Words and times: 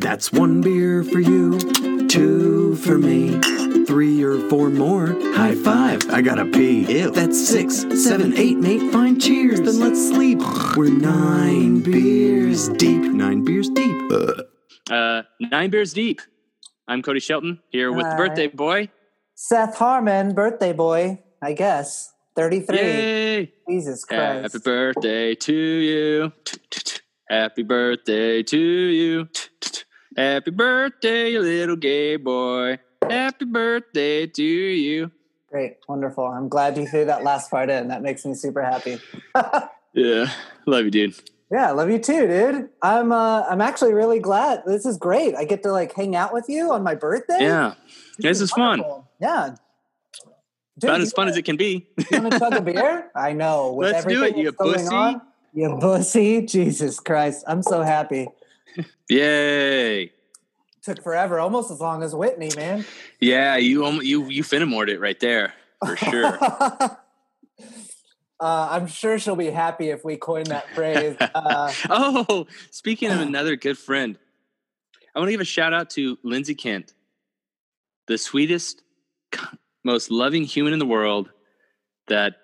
That's 0.00 0.32
one 0.32 0.62
beer 0.62 1.04
for 1.04 1.20
you, 1.20 1.58
two 2.08 2.74
for 2.76 2.96
me, 2.96 3.38
three 3.84 4.22
or 4.22 4.38
four 4.48 4.70
more. 4.70 5.08
High 5.34 5.54
five, 5.54 6.08
I 6.10 6.22
gotta 6.22 6.46
pee. 6.46 6.90
Ew. 6.90 7.10
That's 7.10 7.38
six, 7.38 7.84
seven, 8.02 8.34
eight, 8.38 8.56
mate. 8.56 8.90
Fine, 8.92 9.20
cheers. 9.20 9.60
Then 9.60 9.78
let's 9.78 10.00
sleep. 10.08 10.38
We're 10.74 10.88
nine 10.88 11.80
beers 11.82 12.70
deep. 12.70 13.02
Nine 13.02 13.44
beers 13.44 13.68
deep. 13.68 14.10
Uh, 14.90 15.22
nine 15.38 15.68
beers 15.68 15.92
deep. 15.92 16.22
I'm 16.88 17.02
Cody 17.02 17.20
Shelton 17.20 17.60
here 17.68 17.92
with 17.92 18.06
the 18.06 18.12
Hi. 18.12 18.16
birthday 18.16 18.46
boy. 18.46 18.88
Seth 19.34 19.76
Harmon, 19.76 20.34
birthday 20.34 20.72
boy, 20.72 21.22
I 21.42 21.52
guess. 21.52 22.10
33. 22.36 22.76
Yay! 22.78 23.52
Jesus 23.68 24.06
Christ. 24.06 24.54
Happy 24.54 24.58
birthday 24.64 25.34
to 25.34 25.52
you. 25.54 26.32
Happy 27.28 27.62
birthday 27.62 28.42
to 28.42 28.58
you. 28.58 29.28
Happy 30.20 30.50
birthday, 30.50 31.38
little 31.38 31.76
gay 31.76 32.16
boy. 32.16 32.78
Happy 33.08 33.46
birthday 33.46 34.26
to 34.26 34.42
you. 34.44 35.10
Great. 35.50 35.78
Wonderful. 35.88 36.26
I'm 36.26 36.50
glad 36.50 36.76
you 36.76 36.86
threw 36.86 37.06
that 37.06 37.24
last 37.24 37.50
part 37.50 37.70
in. 37.70 37.88
That 37.88 38.02
makes 38.02 38.26
me 38.26 38.34
super 38.34 38.62
happy. 38.62 38.98
Yeah, 39.92 40.30
love 40.66 40.84
you, 40.84 40.90
dude. 40.92 41.14
Yeah, 41.50 41.72
love 41.72 41.90
you 41.90 41.98
too, 41.98 42.28
dude. 42.28 42.68
I'm 42.80 43.10
uh 43.10 43.42
I'm 43.48 43.60
actually 43.60 43.92
really 43.92 44.20
glad. 44.20 44.62
This 44.64 44.86
is 44.86 44.96
great. 44.98 45.34
I 45.34 45.44
get 45.44 45.64
to 45.64 45.72
like 45.72 45.92
hang 45.94 46.14
out 46.14 46.32
with 46.32 46.44
you 46.48 46.70
on 46.70 46.84
my 46.84 46.94
birthday. 46.94 47.38
Yeah, 47.40 47.74
this 48.18 48.40
is 48.40 48.52
fun. 48.52 48.84
Yeah. 49.20 49.56
Dude, 50.78 50.90
About 50.90 51.00
as 51.00 51.12
fun 51.12 51.22
wanna- 51.22 51.30
as 51.32 51.36
it 51.38 51.42
can 51.44 51.56
be. 51.56 51.88
You 52.12 52.20
want 52.20 52.32
to 52.34 52.38
chug 52.38 52.52
a 52.54 52.60
beer? 52.60 53.10
I 53.16 53.32
know. 53.32 53.72
With 53.72 53.90
Let's 53.90 54.04
do 54.04 54.22
it, 54.22 54.36
you 54.36 54.52
pussy. 54.52 54.94
on, 54.94 55.22
you 55.54 55.76
pussy. 55.80 56.42
Jesus 56.46 57.00
Christ. 57.00 57.42
I'm 57.48 57.62
so 57.64 57.82
happy. 57.82 58.28
Yay! 59.10 60.12
Took 60.82 61.02
forever, 61.02 61.40
almost 61.40 61.70
as 61.70 61.80
long 61.80 62.02
as 62.02 62.14
Whitney, 62.14 62.50
man. 62.56 62.86
Yeah, 63.20 63.56
you 63.56 64.00
you 64.00 64.28
you 64.28 64.42
finimored 64.42 64.88
it 64.88 65.00
right 65.00 65.18
there 65.18 65.52
for 65.84 65.96
sure. 65.96 66.38
uh, 66.42 66.96
I'm 68.40 68.86
sure 68.86 69.18
she'll 69.18 69.36
be 69.36 69.50
happy 69.50 69.90
if 69.90 70.04
we 70.04 70.16
coin 70.16 70.44
that 70.44 70.68
phrase. 70.74 71.16
Uh, 71.34 71.72
oh, 71.88 72.46
speaking 72.70 73.10
of 73.10 73.20
another 73.20 73.56
good 73.56 73.78
friend, 73.78 74.16
I 75.14 75.18
want 75.18 75.28
to 75.28 75.32
give 75.32 75.40
a 75.40 75.44
shout 75.44 75.74
out 75.74 75.90
to 75.90 76.18
Lindsay 76.22 76.54
Kent, 76.54 76.94
the 78.06 78.16
sweetest, 78.16 78.82
most 79.84 80.10
loving 80.10 80.44
human 80.44 80.72
in 80.72 80.78
the 80.78 80.86
world 80.86 81.30
that 82.08 82.34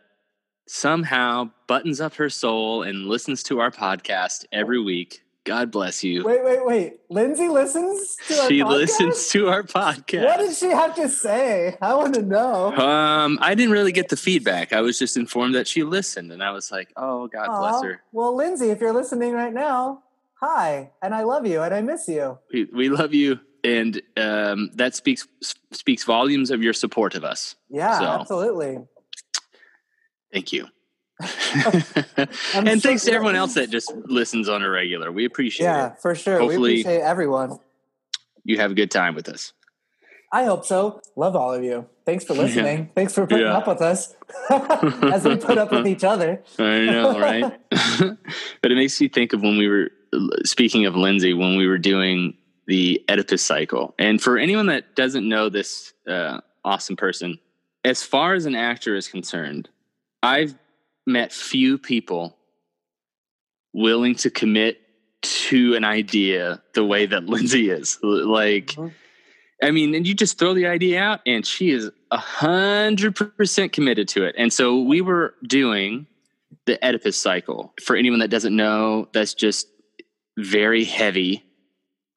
somehow 0.67 1.51
buttons 1.69 2.01
up 2.01 2.15
her 2.15 2.29
soul 2.29 2.83
and 2.83 3.07
listens 3.07 3.43
to 3.45 3.61
our 3.61 3.71
podcast 3.71 4.45
every 4.53 4.83
week. 4.83 5.23
God 5.47 5.71
bless 5.71 6.03
you. 6.05 6.25
wait, 6.25 6.45
wait, 6.45 6.67
wait. 6.67 6.93
Lindsay 7.09 7.49
listens 7.49 8.17
to 8.29 8.35
our 8.35 8.49
she 8.49 8.61
podcast? 8.61 8.69
listens 8.69 9.29
to 9.29 9.49
our 9.49 9.63
podcast. 9.63 10.25
What 10.25 10.39
did 10.41 10.55
she 10.57 10.67
have 10.67 10.95
to 10.97 11.09
say? 11.09 11.77
I 11.81 11.95
want 11.95 12.15
to 12.15 12.23
know. 12.23 12.73
um, 12.77 13.39
I 13.41 13.55
didn't 13.55 13.73
really 13.73 13.93
get 13.93 14.09
the 14.09 14.17
feedback. 14.17 14.73
I 14.73 14.81
was 14.81 14.99
just 14.99 15.17
informed 15.17 15.55
that 15.55 15.67
she 15.69 15.85
listened, 15.85 16.33
and 16.33 16.43
I 16.43 16.51
was 16.51 16.71
like, 16.71 16.93
"Oh, 16.97 17.29
God 17.29 17.47
bless 17.61 17.83
her." 17.85 18.03
Well, 18.13 18.35
Lindsay, 18.37 18.71
if 18.71 18.81
you're 18.81 18.93
listening 18.93 19.33
right 19.33 19.55
now, 19.55 20.03
hi, 20.41 20.91
and 21.01 21.15
I 21.15 21.23
love 21.23 21.47
you, 21.47 21.63
and 21.63 21.73
I 21.73 21.81
miss 21.81 22.09
you. 22.09 22.39
We, 22.53 22.65
we 22.65 22.89
love 22.89 23.15
you, 23.15 23.39
and 23.63 24.03
um, 24.17 24.71
that 24.75 24.95
speaks 24.97 25.29
speaks 25.71 26.03
volumes 26.05 26.51
of 26.51 26.63
your 26.63 26.73
support 26.73 27.15
of 27.15 27.25
us. 27.25 27.55
Yeah, 27.71 27.99
So. 27.99 28.05
absolutely. 28.05 28.79
Thank 30.33 30.53
you. 30.53 30.67
And 31.21 32.81
so 32.81 32.89
thanks 32.89 33.05
to 33.05 33.13
everyone 33.13 33.37
else 33.37 33.55
that 33.55 33.71
just 33.71 33.93
listens 34.05 34.49
on 34.49 34.63
a 34.63 34.69
regular. 34.69 35.11
We 35.13 35.25
appreciate 35.25 35.65
Yeah, 35.65 35.87
it. 35.87 35.89
Yeah, 35.91 35.95
for 35.97 36.15
sure. 36.15 36.39
Hopefully- 36.41 36.75
we 36.75 36.81
appreciate 36.83 37.01
everyone. 37.03 37.59
You 38.45 38.59
have 38.59 38.71
a 38.71 38.75
good 38.75 38.91
time 38.91 39.15
with 39.15 39.29
us. 39.29 39.53
I 40.33 40.45
hope 40.45 40.65
so. 40.65 41.01
Love 41.17 41.37
all 41.37 41.53
of 41.55 41.63
you. 41.65 41.87
Thanks 42.05 42.25
for 42.25 42.35
listening. 42.43 42.91
Thanks 42.95 43.13
for 43.15 43.27
putting 43.27 43.47
Yeah. 43.47 43.57
up 43.57 43.67
with 43.67 43.81
us 43.81 44.15
as 44.51 45.25
we 45.25 45.37
put 45.37 45.59
up 45.59 45.73
with 45.73 45.87
each 45.87 46.05
other. 46.05 46.43
I 46.59 46.87
know, 46.87 47.19
right? 47.19 47.53
but 48.63 48.71
it 48.73 48.77
makes 48.77 49.01
me 49.01 49.09
think 49.09 49.33
of 49.33 49.43
when 49.43 49.57
we 49.57 49.69
were 49.69 49.91
speaking 50.45 50.87
of 50.87 50.97
Lindsay 50.97 51.33
when 51.35 51.57
we 51.57 51.67
were 51.67 51.79
doing 51.79 52.37
the 52.67 53.03
Oedipus 53.09 53.43
cycle. 53.43 53.95
And 53.99 54.21
for 54.21 54.39
anyone 54.39 54.67
that 54.67 54.97
doesn't 54.97 55.29
know 55.29 55.49
this 55.49 55.93
uh, 56.09 56.41
awesome 56.65 56.97
person, 56.97 57.39
as 57.85 58.03
far 58.03 58.35
as 58.35 58.47
an 58.47 58.55
actor 58.57 58.97
is 58.97 59.09
concerned, 59.09 59.69
I've 60.23 60.55
met 61.07 61.33
few 61.33 61.79
people 61.79 62.37
willing 63.73 64.15
to 64.17 64.31
commit 64.31 64.81
to 65.23 65.75
an 65.75 65.85
idea 65.85 66.63
the 66.75 66.85
way 66.85 67.07
that 67.07 67.25
Lindsay 67.27 67.71
is. 67.71 67.99
Like, 68.03 68.67
Mhm. 68.69 68.93
I 69.63 69.71
mean, 69.71 69.95
and 69.95 70.07
you 70.07 70.13
just 70.15 70.39
throw 70.39 70.53
the 70.53 70.67
idea 70.67 71.01
out, 71.01 71.21
and 71.27 71.47
she 71.47 71.71
is 71.71 71.91
a 72.11 72.19
hundred 72.19 73.17
percent 73.17 73.73
committed 73.73 74.07
to 74.09 74.25
it. 74.25 74.35
And 74.37 74.53
so 74.53 74.81
we 74.83 75.01
were 75.01 75.35
doing 75.47 76.07
the 76.67 76.79
Oedipus 76.87 77.17
cycle. 77.17 77.73
For 77.83 77.97
anyone 77.97 78.19
that 78.21 78.29
doesn't 78.29 78.55
know, 78.55 79.09
that's 79.15 79.33
just 79.33 79.69
very 80.37 80.85
heavy. 80.85 81.43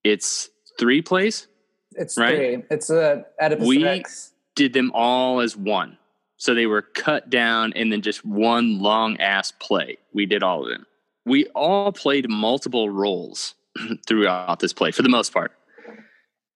It's 0.03 0.49
three 0.77 1.01
plays. 1.01 1.47
It's 1.93 2.17
Right. 2.17 2.35
three. 2.35 2.63
It's 2.71 2.89
a 2.89 3.25
Oedipus 3.41 3.67
We- 3.67 3.83
Rex. 3.83 4.33
Did 4.55 4.73
them 4.73 4.91
all 4.93 5.39
as 5.39 5.55
one. 5.55 5.97
So 6.39 6.55
they 6.55 6.65
were 6.65 6.81
cut 6.81 7.29
down 7.29 7.73
and 7.73 7.91
then 7.91 8.01
just 8.01 8.25
one 8.25 8.79
long 8.79 9.19
ass 9.19 9.51
play. 9.51 9.97
We 10.13 10.25
did 10.25 10.41
all 10.41 10.63
of 10.63 10.69
them. 10.69 10.85
We 11.25 11.45
all 11.47 11.91
played 11.91 12.29
multiple 12.29 12.89
roles 12.89 13.55
throughout 14.07 14.59
this 14.59 14.71
play 14.71 14.91
for 14.91 15.01
the 15.01 15.09
most 15.09 15.33
part. 15.33 15.51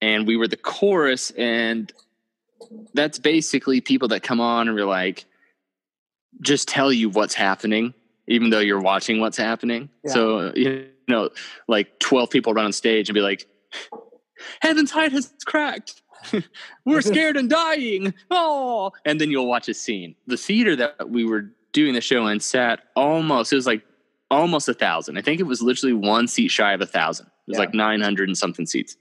And 0.02 0.26
we 0.26 0.38
were 0.38 0.48
the 0.48 0.58
chorus, 0.58 1.32
and 1.32 1.92
that's 2.94 3.20
basically 3.20 3.82
people 3.82 4.08
that 4.10 4.24
come 4.24 4.40
on 4.40 4.68
and 4.68 4.76
we're 4.76 4.86
like, 4.86 5.26
just 6.42 6.68
tell 6.68 6.92
you 6.92 7.10
what's 7.10 7.34
happening, 7.34 7.94
even 8.28 8.50
though 8.50 8.60
you're 8.60 8.82
watching 8.82 9.20
what's 9.20 9.38
happening. 9.38 9.90
Yeah. 10.04 10.12
So, 10.12 10.54
you 10.56 10.88
know, 11.08 11.30
like 11.68 12.00
12 12.00 12.30
people 12.30 12.54
run 12.54 12.66
on 12.66 12.74
stage 12.74 13.10
and 13.10 13.14
be 13.14 13.22
like, 13.22 13.48
Heaven's 14.62 14.92
height 14.92 15.12
has 15.12 15.32
cracked. 15.46 16.02
We're 16.86 17.02
scared 17.02 17.38
and 17.38 17.50
dying. 17.50 18.14
Oh, 18.32 18.92
and 19.06 19.20
then 19.20 19.32
you'll 19.32 19.48
watch 19.48 19.68
a 19.70 19.74
scene. 19.74 20.16
The 20.28 20.38
theater 20.38 20.76
that 20.76 21.10
we 21.10 21.26
were 21.26 21.52
doing 21.72 21.94
the 21.94 22.02
show 22.02 22.28
in 22.28 22.40
sat 22.40 22.82
almost, 22.96 23.52
it 23.52 23.56
was 23.56 23.68
like 23.68 23.84
almost 24.30 24.68
a 24.70 24.74
thousand. 24.74 25.18
I 25.18 25.22
think 25.22 25.40
it 25.40 25.44
was 25.44 25.62
literally 25.62 25.94
one 25.94 26.28
seat 26.28 26.50
shy 26.50 26.74
of 26.74 26.82
a 26.82 26.86
thousand. 26.86 27.28
It 27.28 27.32
was 27.52 27.56
Yeah. 27.56 27.60
like 27.66 27.74
900 27.74 28.30
and 28.30 28.38
something 28.38 28.66
seats. 28.66 28.96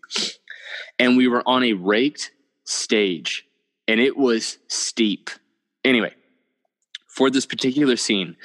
And 0.98 1.16
we 1.16 1.28
were 1.28 1.42
on 1.46 1.62
a 1.64 1.74
raked 1.74 2.30
stage 2.64 3.46
and 3.88 4.00
it 4.00 4.16
was 4.16 4.58
steep. 4.68 5.30
Anyway, 5.84 6.14
for 7.08 7.28
this 7.30 7.44
particular 7.46 7.96
scene, 7.96 8.36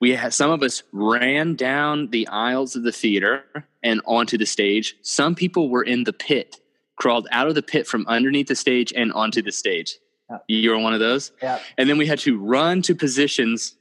we 0.00 0.10
had 0.14 0.32
some 0.34 0.50
of 0.50 0.62
us 0.62 0.82
ran 0.92 1.54
down 1.56 2.08
the 2.10 2.26
aisles 2.28 2.74
of 2.76 2.82
the 2.82 2.92
theater 2.92 3.44
and 3.82 4.00
onto 4.06 4.36
the 4.38 4.46
stage. 4.46 4.96
Some 5.02 5.34
people 5.34 5.68
were 5.68 5.82
in 5.82 6.04
the 6.04 6.12
pit, 6.12 6.59
crawled 7.00 7.26
out 7.32 7.48
of 7.48 7.54
the 7.54 7.62
pit 7.62 7.86
from 7.86 8.06
underneath 8.06 8.46
the 8.46 8.54
stage 8.54 8.92
and 8.94 9.10
onto 9.12 9.40
the 9.42 9.50
stage. 9.50 9.96
Yeah. 10.30 10.36
You 10.48 10.70
were 10.70 10.78
one 10.78 10.92
of 10.92 11.00
those? 11.00 11.32
Yeah. 11.42 11.58
And 11.78 11.88
then 11.88 11.96
we 11.98 12.06
had 12.06 12.18
to 12.20 12.38
run 12.38 12.82
to 12.82 12.94
positions. 12.94 13.74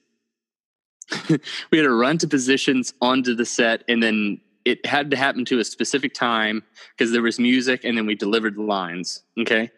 we 1.29 1.78
had 1.78 1.84
to 1.84 1.94
run 1.94 2.18
to 2.19 2.28
positions 2.28 2.94
onto 3.02 3.35
the 3.35 3.46
set, 3.46 3.84
and 3.88 4.02
then 4.02 4.40
it 4.63 4.84
had 4.85 5.12
to 5.12 5.18
happen 5.18 5.44
to 5.46 5.59
a 5.59 5.63
specific 5.66 6.13
time 6.13 6.63
because 6.97 7.12
there 7.12 7.22
was 7.22 7.40
music, 7.40 7.84
and 7.84 7.97
then 7.97 8.06
we 8.06 8.16
delivered 8.16 8.56
the 8.56 8.63
lines. 8.63 9.24
Okay. 9.40 9.69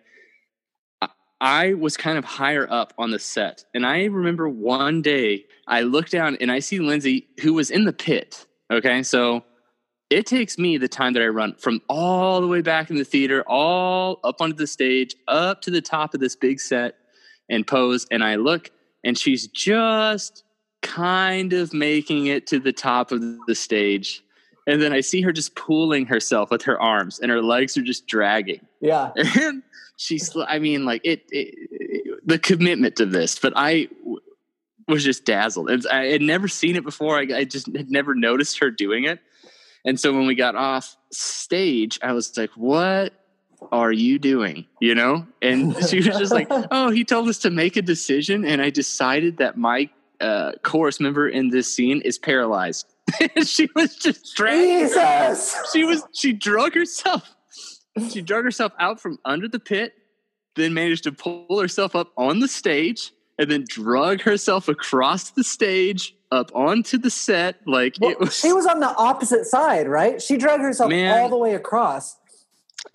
I- 1.01 1.09
I 1.41 1.73
was 1.73 1.97
kind 1.97 2.17
of 2.19 2.25
higher 2.25 2.67
up 2.71 2.93
on 2.99 3.09
the 3.09 3.19
set, 3.19 3.65
and 3.73 3.85
I 3.85 4.05
remember 4.05 4.47
one 4.47 5.01
day 5.01 5.45
I 5.67 5.81
look 5.81 6.09
down 6.09 6.37
and 6.39 6.51
I 6.51 6.59
see 6.59 6.77
Lindsay, 6.79 7.27
who 7.41 7.53
was 7.53 7.71
in 7.71 7.85
the 7.85 7.93
pit. 7.93 8.45
Okay, 8.71 9.01
so 9.03 9.43
it 10.11 10.25
takes 10.25 10.57
me 10.57 10.77
the 10.77 10.87
time 10.89 11.13
that 11.13 11.23
I 11.23 11.27
run 11.27 11.55
from 11.55 11.81
all 11.87 12.41
the 12.41 12.47
way 12.47 12.61
back 12.61 12.89
in 12.89 12.97
the 12.97 13.05
theater, 13.05 13.43
all 13.47 14.19
up 14.23 14.41
onto 14.41 14.55
the 14.55 14.67
stage, 14.67 15.15
up 15.27 15.61
to 15.61 15.71
the 15.71 15.81
top 15.81 16.13
of 16.13 16.19
this 16.19 16.35
big 16.35 16.59
set 16.59 16.95
and 17.49 17.65
pose. 17.65 18.05
And 18.11 18.23
I 18.23 18.35
look, 18.35 18.69
and 19.03 19.17
she's 19.17 19.47
just 19.47 20.43
kind 20.81 21.53
of 21.53 21.73
making 21.73 22.27
it 22.27 22.45
to 22.47 22.59
the 22.59 22.73
top 22.73 23.11
of 23.11 23.21
the 23.47 23.55
stage. 23.55 24.21
And 24.67 24.81
then 24.81 24.93
I 24.93 24.99
see 25.01 25.21
her 25.21 25.31
just 25.31 25.55
pulling 25.55 26.05
herself 26.05 26.51
with 26.51 26.61
her 26.63 26.79
arms, 26.79 27.19
and 27.19 27.31
her 27.31 27.41
legs 27.41 27.77
are 27.77 27.81
just 27.81 28.05
dragging. 28.05 28.61
Yeah. 28.81 29.11
And 29.39 29.63
she's, 29.97 30.35
I 30.47 30.59
mean, 30.59 30.83
like 30.85 31.01
it, 31.05 31.23
it, 31.31 31.55
it- 31.71 32.27
the 32.27 32.37
commitment 32.37 32.95
to 32.97 33.05
this. 33.05 33.39
But 33.39 33.53
I, 33.55 33.87
was 34.87 35.03
just 35.03 35.25
dazzled. 35.25 35.71
I 35.87 36.05
had 36.07 36.21
never 36.21 36.47
seen 36.47 36.75
it 36.75 36.83
before. 36.83 37.17
I, 37.17 37.27
I 37.33 37.43
just 37.45 37.67
had 37.75 37.89
never 37.89 38.13
noticed 38.13 38.59
her 38.59 38.69
doing 38.69 39.05
it. 39.05 39.19
And 39.85 39.99
so 39.99 40.13
when 40.13 40.27
we 40.27 40.35
got 40.35 40.55
off 40.55 40.95
stage, 41.11 41.99
I 42.03 42.13
was 42.13 42.37
like, 42.37 42.51
what 42.55 43.13
are 43.71 43.91
you 43.91 44.19
doing? 44.19 44.65
You 44.79 44.95
know? 44.95 45.27
And 45.41 45.75
she 45.89 45.97
was 45.97 46.17
just 46.17 46.31
like, 46.31 46.47
oh, 46.49 46.89
he 46.91 47.03
told 47.03 47.27
us 47.29 47.39
to 47.39 47.49
make 47.49 47.77
a 47.77 47.81
decision. 47.81 48.45
And 48.45 48.61
I 48.61 48.69
decided 48.69 49.37
that 49.37 49.57
my 49.57 49.89
uh, 50.19 50.53
chorus 50.63 50.99
member 50.99 51.27
in 51.27 51.49
this 51.49 51.73
scene 51.73 52.01
is 52.01 52.17
paralyzed. 52.17 52.93
she 53.43 53.69
was 53.75 53.95
just 53.95 54.35
dragging. 54.35 54.87
Jesus. 54.87 55.55
She 55.73 55.83
was 55.83 56.03
she 56.13 56.31
drug 56.33 56.75
herself. 56.75 57.35
She 58.09 58.21
drug 58.21 58.45
herself 58.45 58.71
out 58.79 59.01
from 59.01 59.19
under 59.25 59.47
the 59.47 59.59
pit, 59.59 59.93
then 60.55 60.73
managed 60.73 61.03
to 61.03 61.11
pull 61.11 61.59
herself 61.59 61.95
up 61.95 62.11
on 62.15 62.39
the 62.39 62.47
stage, 62.47 63.11
and 63.37 63.51
then 63.51 63.65
drug 63.67 64.21
herself 64.21 64.69
across 64.69 65.31
the 65.31 65.43
stage 65.43 66.15
up 66.31 66.51
onto 66.55 66.97
the 66.97 67.09
set. 67.09 67.57
Like 67.65 67.95
Well, 67.99 68.11
it 68.11 68.19
was. 68.19 68.35
she 68.35 68.53
was 68.53 68.65
on 68.65 68.79
the 68.79 68.95
opposite 68.95 69.45
side, 69.45 69.87
right? 69.87 70.21
She 70.21 70.37
dragged 70.37 70.63
herself 70.63 70.89
Man. 70.89 71.17
all 71.19 71.29
the 71.29 71.37
way 71.37 71.53
across. 71.55 72.17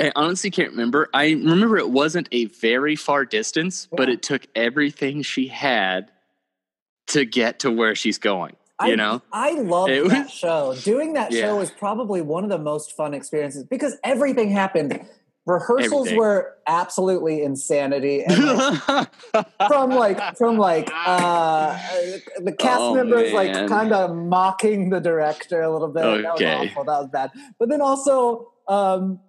I 0.01 0.11
honestly 0.17 0.51
can't 0.51 0.71
remember. 0.73 1.09
I 1.15 1.29
remember 1.31 1.77
it 1.77 1.91
wasn't 1.91 2.29
a 2.33 2.47
very 2.47 2.97
far 2.97 3.25
distance, 3.25 3.87
but 3.93 4.09
it 4.09 4.23
took 4.23 4.47
everything 4.55 5.23
she 5.23 5.47
had 5.47 6.11
to 7.09 7.25
get 7.25 7.61
to 7.61 7.71
where 7.71 7.95
she's 7.95 8.19
going. 8.19 8.57
You 8.85 8.93
I, 8.93 8.95
know, 8.97 9.23
I 9.33 9.53
love 9.53 9.89
that 9.89 10.31
show. 10.31 10.75
Doing 10.83 11.15
that 11.15 11.33
Yeah. 11.33 11.43
show 11.43 11.57
was 11.57 11.71
probably 11.71 12.21
one 12.21 12.45
of 12.45 12.51
the 12.51 12.59
most 12.59 12.95
fun 12.97 13.15
experiences 13.15 13.65
because 13.65 13.97
everything 14.05 14.51
happened. 14.51 15.07
Rehearsals 15.47 16.09
Everything. 16.09 16.19
were 16.19 16.55
absolutely 16.67 17.43
insanity, 17.43 18.25
and 18.25 18.37
like, 18.45 19.09
from 19.69 19.91
like 19.95 20.37
from 20.37 20.59
like 20.59 20.91
uh, 20.93 21.79
the 22.43 22.53
cast 22.53 22.81
Oh, 22.83 22.95
members 22.95 23.33
like 23.33 23.53
kind 23.69 23.93
of 23.93 24.15
mocking 24.17 24.91
the 24.91 24.99
director 25.01 25.63
a 25.63 25.73
little 25.73 25.87
bit. 25.89 26.03
That 26.03 26.35
was 26.35 26.43
Okay. 26.43 26.53
awful. 26.53 26.85
That 26.85 26.99
was 26.99 27.09
bad. 27.13 27.31
But 27.61 27.69
then 27.69 27.81
also 27.81 28.51
um, 28.67 29.21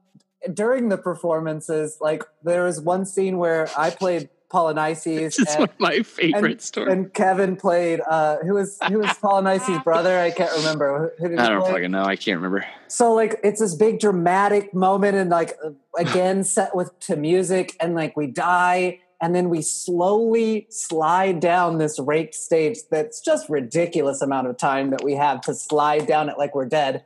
during 0.54 0.90
the 0.90 0.98
performances, 0.98 1.98
like 2.02 2.24
there 2.44 2.64
was 2.64 2.82
one 2.82 3.06
scene 3.06 3.38
where 3.38 3.70
I 3.78 3.92
played 3.92 4.30
Polynices 4.52 5.36
this 5.36 5.40
is 5.40 5.48
and, 5.50 5.60
one 5.60 5.70
of 5.70 5.80
my 5.80 6.00
favorite 6.04 6.52
and, 6.52 6.62
stories. 6.62 6.94
and 6.94 7.14
Kevin 7.14 7.56
played 7.56 8.00
uh, 8.10 8.38
who 8.38 8.54
was 8.54 8.78
who 8.88 9.00
was 9.00 9.10
Polynices' 9.22 9.84
brother. 9.84 10.18
I 10.18 10.32
can't 10.32 10.56
remember. 10.58 11.14
Who, 11.18 11.24
who 11.24 11.30
did 11.30 11.40
I 11.40 11.50
don't 11.50 11.62
play? 11.62 11.72
fucking 11.72 11.92
know. 11.92 12.04
I 12.04 12.16
can't 12.16 12.38
remember. 12.38 12.66
so 12.88 13.14
like 13.14 13.40
it's 13.44 13.60
this 13.60 13.76
big 13.76 14.00
dramatic 14.00 14.74
moment 14.74 15.18
and 15.18 15.30
like 15.30 15.58
uh, 15.64 15.72
again 15.98 16.44
set 16.56 16.76
with 16.76 16.98
to 17.02 17.16
music 17.18 17.76
and 17.80 17.96
like 17.96 18.16
we 18.16 18.28
die 18.28 19.00
and 19.20 19.34
then 19.34 19.50
we 19.50 19.62
slowly 19.62 20.68
slide 20.70 21.40
down 21.40 21.80
this 21.80 22.00
raked 22.00 22.36
stage 22.36 22.78
that's 22.92 23.20
just 23.20 23.50
ridiculous 23.50 24.22
amount 24.22 24.48
of 24.48 24.58
time 24.58 24.92
that 24.92 25.04
we 25.04 25.14
have 25.14 25.42
to 25.42 25.54
slide 25.54 26.06
down 26.06 26.30
it 26.30 26.38
like 26.38 26.54
we're 26.56 26.66
dead 26.66 27.04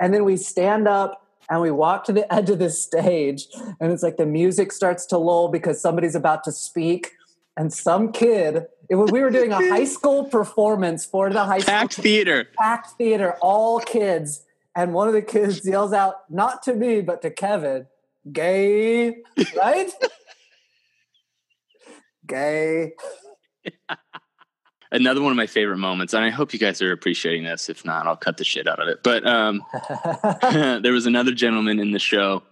and 0.00 0.14
then 0.14 0.24
we 0.24 0.36
stand 0.36 0.88
up 0.88 1.26
and 1.50 1.60
we 1.60 1.70
walk 1.70 2.04
to 2.04 2.12
the 2.12 2.32
edge 2.32 2.48
of 2.48 2.58
this 2.58 2.82
stage 2.82 3.46
and 3.80 3.92
it's 3.92 4.02
like 4.02 4.16
the 4.16 4.26
music 4.26 4.72
starts 4.72 5.04
to 5.06 5.18
lull 5.18 5.48
because 5.48 5.80
somebody's 5.80 6.14
about 6.14 6.44
to 6.44 6.52
speak 6.52 7.12
and 7.56 7.72
some 7.72 8.12
kid 8.12 8.66
it 8.88 8.96
was, 8.96 9.12
we 9.12 9.20
were 9.20 9.30
doing 9.30 9.52
a 9.52 9.56
high 9.68 9.84
school 9.84 10.24
performance 10.24 11.06
for 11.06 11.30
the 11.30 11.44
high 11.44 11.60
school 11.60 11.72
Packed 11.74 11.94
theater. 11.94 12.48
packed 12.58 12.90
theater, 12.98 13.36
all 13.40 13.78
kids, 13.80 14.44
and 14.74 14.92
one 14.92 15.06
of 15.06 15.14
the 15.14 15.22
kids 15.22 15.64
yells 15.66 15.92
out, 15.92 16.16
not 16.28 16.62
to 16.64 16.74
me, 16.74 17.00
but 17.00 17.22
to 17.22 17.30
Kevin, 17.30 17.86
gay, 18.32 19.18
right? 19.56 19.90
gay. 22.26 22.92
Another 24.92 25.22
one 25.22 25.30
of 25.30 25.36
my 25.36 25.46
favorite 25.46 25.78
moments, 25.78 26.14
and 26.14 26.24
I 26.24 26.30
hope 26.30 26.52
you 26.52 26.58
guys 26.58 26.82
are 26.82 26.90
appreciating 26.90 27.44
this. 27.44 27.68
If 27.68 27.84
not, 27.84 28.06
I'll 28.06 28.16
cut 28.16 28.38
the 28.38 28.44
shit 28.44 28.66
out 28.66 28.80
of 28.80 28.88
it. 28.88 29.02
But 29.02 29.26
um, 29.26 29.62
there 30.82 30.92
was 30.92 31.06
another 31.06 31.32
gentleman 31.32 31.78
in 31.78 31.92
the 31.92 31.98
show, 32.00 32.42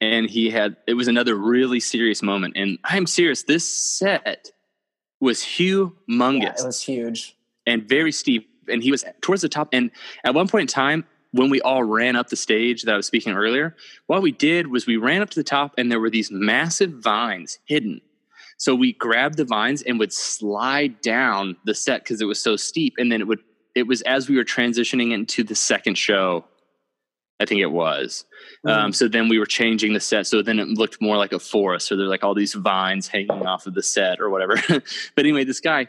and 0.00 0.28
he 0.28 0.50
had 0.50 0.76
it 0.86 0.94
was 0.94 1.06
another 1.08 1.36
really 1.36 1.80
serious 1.80 2.22
moment. 2.22 2.56
And 2.56 2.78
I'm 2.84 3.06
serious. 3.06 3.44
This 3.44 3.72
set 3.98 4.50
was 5.20 5.40
humongous. 5.40 6.42
Yeah, 6.42 6.54
it 6.58 6.66
was 6.66 6.82
huge. 6.82 7.36
and 7.66 7.88
very 7.88 8.12
steep. 8.12 8.48
And 8.68 8.82
he 8.82 8.90
was 8.90 9.04
towards 9.20 9.42
the 9.42 9.48
top. 9.48 9.68
And 9.72 9.90
at 10.24 10.34
one 10.34 10.48
point 10.48 10.62
in 10.62 10.66
time, 10.66 11.04
when 11.30 11.50
we 11.50 11.60
all 11.60 11.84
ran 11.84 12.16
up 12.16 12.28
the 12.28 12.36
stage 12.36 12.82
that 12.82 12.94
I 12.94 12.96
was 12.96 13.06
speaking 13.06 13.32
earlier, 13.34 13.76
what 14.06 14.22
we 14.22 14.32
did 14.32 14.66
was 14.68 14.86
we 14.86 14.96
ran 14.96 15.22
up 15.22 15.30
to 15.30 15.38
the 15.38 15.44
top 15.44 15.74
and 15.78 15.90
there 15.90 16.00
were 16.00 16.10
these 16.10 16.30
massive 16.32 16.90
vines 16.90 17.58
hidden. 17.64 18.00
So 18.56 18.74
we 18.74 18.92
grabbed 18.94 19.36
the 19.36 19.44
vines 19.44 19.82
and 19.82 19.98
would 19.98 20.12
slide 20.12 21.00
down 21.00 21.56
the 21.64 21.74
set 21.74 22.02
because 22.02 22.20
it 22.20 22.24
was 22.24 22.42
so 22.42 22.56
steep. 22.56 22.94
And 22.98 23.12
then 23.12 23.20
it 23.20 23.26
would, 23.26 23.40
it 23.74 23.86
was 23.86 24.02
as 24.02 24.28
we 24.28 24.36
were 24.36 24.44
transitioning 24.44 25.12
into 25.12 25.44
the 25.44 25.54
second 25.54 25.96
show, 25.98 26.44
I 27.38 27.44
think 27.44 27.60
it 27.60 27.70
was. 27.70 28.24
Um, 28.64 28.92
so 28.92 29.08
then 29.08 29.28
we 29.28 29.38
were 29.38 29.46
changing 29.46 29.92
the 29.92 30.00
set. 30.00 30.26
So 30.26 30.40
then 30.40 30.58
it 30.58 30.68
looked 30.68 31.02
more 31.02 31.18
like 31.18 31.32
a 31.32 31.38
forest. 31.38 31.86
So 31.86 31.96
there's 31.96 32.08
like 32.08 32.24
all 32.24 32.34
these 32.34 32.54
vines 32.54 33.08
hanging 33.08 33.46
off 33.46 33.66
of 33.66 33.74
the 33.74 33.82
set 33.82 34.20
or 34.20 34.30
whatever. 34.30 34.54
but 34.68 34.82
anyway, 35.18 35.44
this 35.44 35.60
guy, 35.60 35.88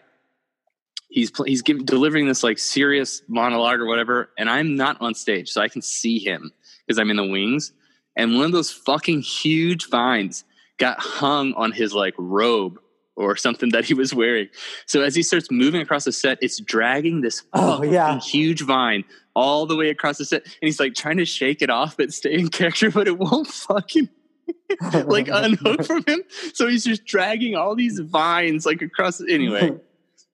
he's 1.10 1.32
he's 1.46 1.62
giving 1.62 1.86
delivering 1.86 2.28
this 2.28 2.44
like 2.44 2.58
serious 2.58 3.22
monologue 3.28 3.80
or 3.80 3.86
whatever, 3.86 4.30
and 4.38 4.50
I'm 4.50 4.76
not 4.76 4.98
on 5.00 5.16
stage, 5.16 5.50
so 5.50 5.62
I 5.62 5.70
can 5.70 5.82
see 5.82 6.20
him 6.20 6.52
because 6.86 7.00
I'm 7.00 7.10
in 7.10 7.18
the 7.18 7.28
wings. 7.28 7.72
And 8.16 8.36
one 8.36 8.46
of 8.46 8.52
those 8.52 8.72
fucking 8.72 9.22
huge 9.22 9.90
vines 9.90 10.44
got 10.78 11.00
hung 11.00 11.54
on 11.54 11.72
his 11.72 11.94
like 11.94 12.14
robe 12.18 12.80
or 13.16 13.36
something 13.36 13.70
that 13.70 13.84
he 13.84 13.94
was 13.96 14.14
wearing. 14.14 14.48
So 14.86 15.02
as 15.02 15.16
he 15.16 15.24
starts 15.24 15.50
moving 15.50 15.82
across 15.82 16.06
the 16.06 16.12
set, 16.12 16.38
it's 16.42 16.60
dragging 16.60 17.22
this 17.22 17.44
Oh, 17.54 17.82
yeah. 17.84 18.20
huge 18.20 18.62
vine 18.62 19.04
all 19.36 19.66
the 19.66 19.76
way 19.76 19.90
across 19.90 20.18
the 20.20 20.26
set, 20.26 20.44
and 20.44 20.54
he's 20.62 20.80
like 20.80 20.94
trying 20.96 21.18
to 21.18 21.26
shake 21.26 21.62
it 21.62 21.70
off 21.70 21.98
but 21.98 22.14
stay 22.14 22.34
in 22.36 22.50
character, 22.50 22.92
but 22.92 23.08
it 23.08 23.18
won't 23.18 23.48
fucking 23.48 24.10
like 25.06 25.28
unhook 25.32 25.84
from 25.84 26.04
him. 26.08 26.22
So 26.54 26.68
he's 26.68 26.84
just 26.86 27.06
dragging 27.06 27.56
all 27.56 27.76
these 27.76 28.00
vines 28.00 28.66
like 28.66 28.82
across. 28.82 29.20
Anyway, 29.22 29.76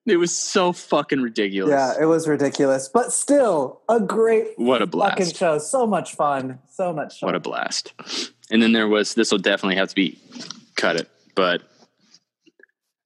it 0.06 0.16
was 0.16 0.36
so 0.36 0.72
fucking 0.74 1.20
ridiculous. 1.22 1.70
yeah, 1.70 1.94
it 1.98 2.04
was 2.06 2.28
ridiculous, 2.28 2.88
but 2.92 3.12
still 3.12 3.80
a 3.88 3.98
great 4.00 4.48
what 4.56 4.82
a 4.82 4.86
blast. 4.86 5.18
fucking 5.18 5.34
show. 5.34 5.58
So 5.58 5.86
much 5.86 6.14
fun. 6.14 6.58
So 6.70 6.92
much 6.92 7.20
fun. 7.20 7.28
What 7.28 7.34
a 7.34 7.40
blast! 7.40 7.94
And 8.50 8.62
then 8.62 8.72
there 8.72 8.88
was 8.88 9.14
this 9.14 9.30
will 9.30 9.38
definitely 9.38 9.76
have 9.76 9.88
to 9.88 9.94
be 9.94 10.18
cut 10.76 10.96
it, 10.96 11.08
but 11.34 11.62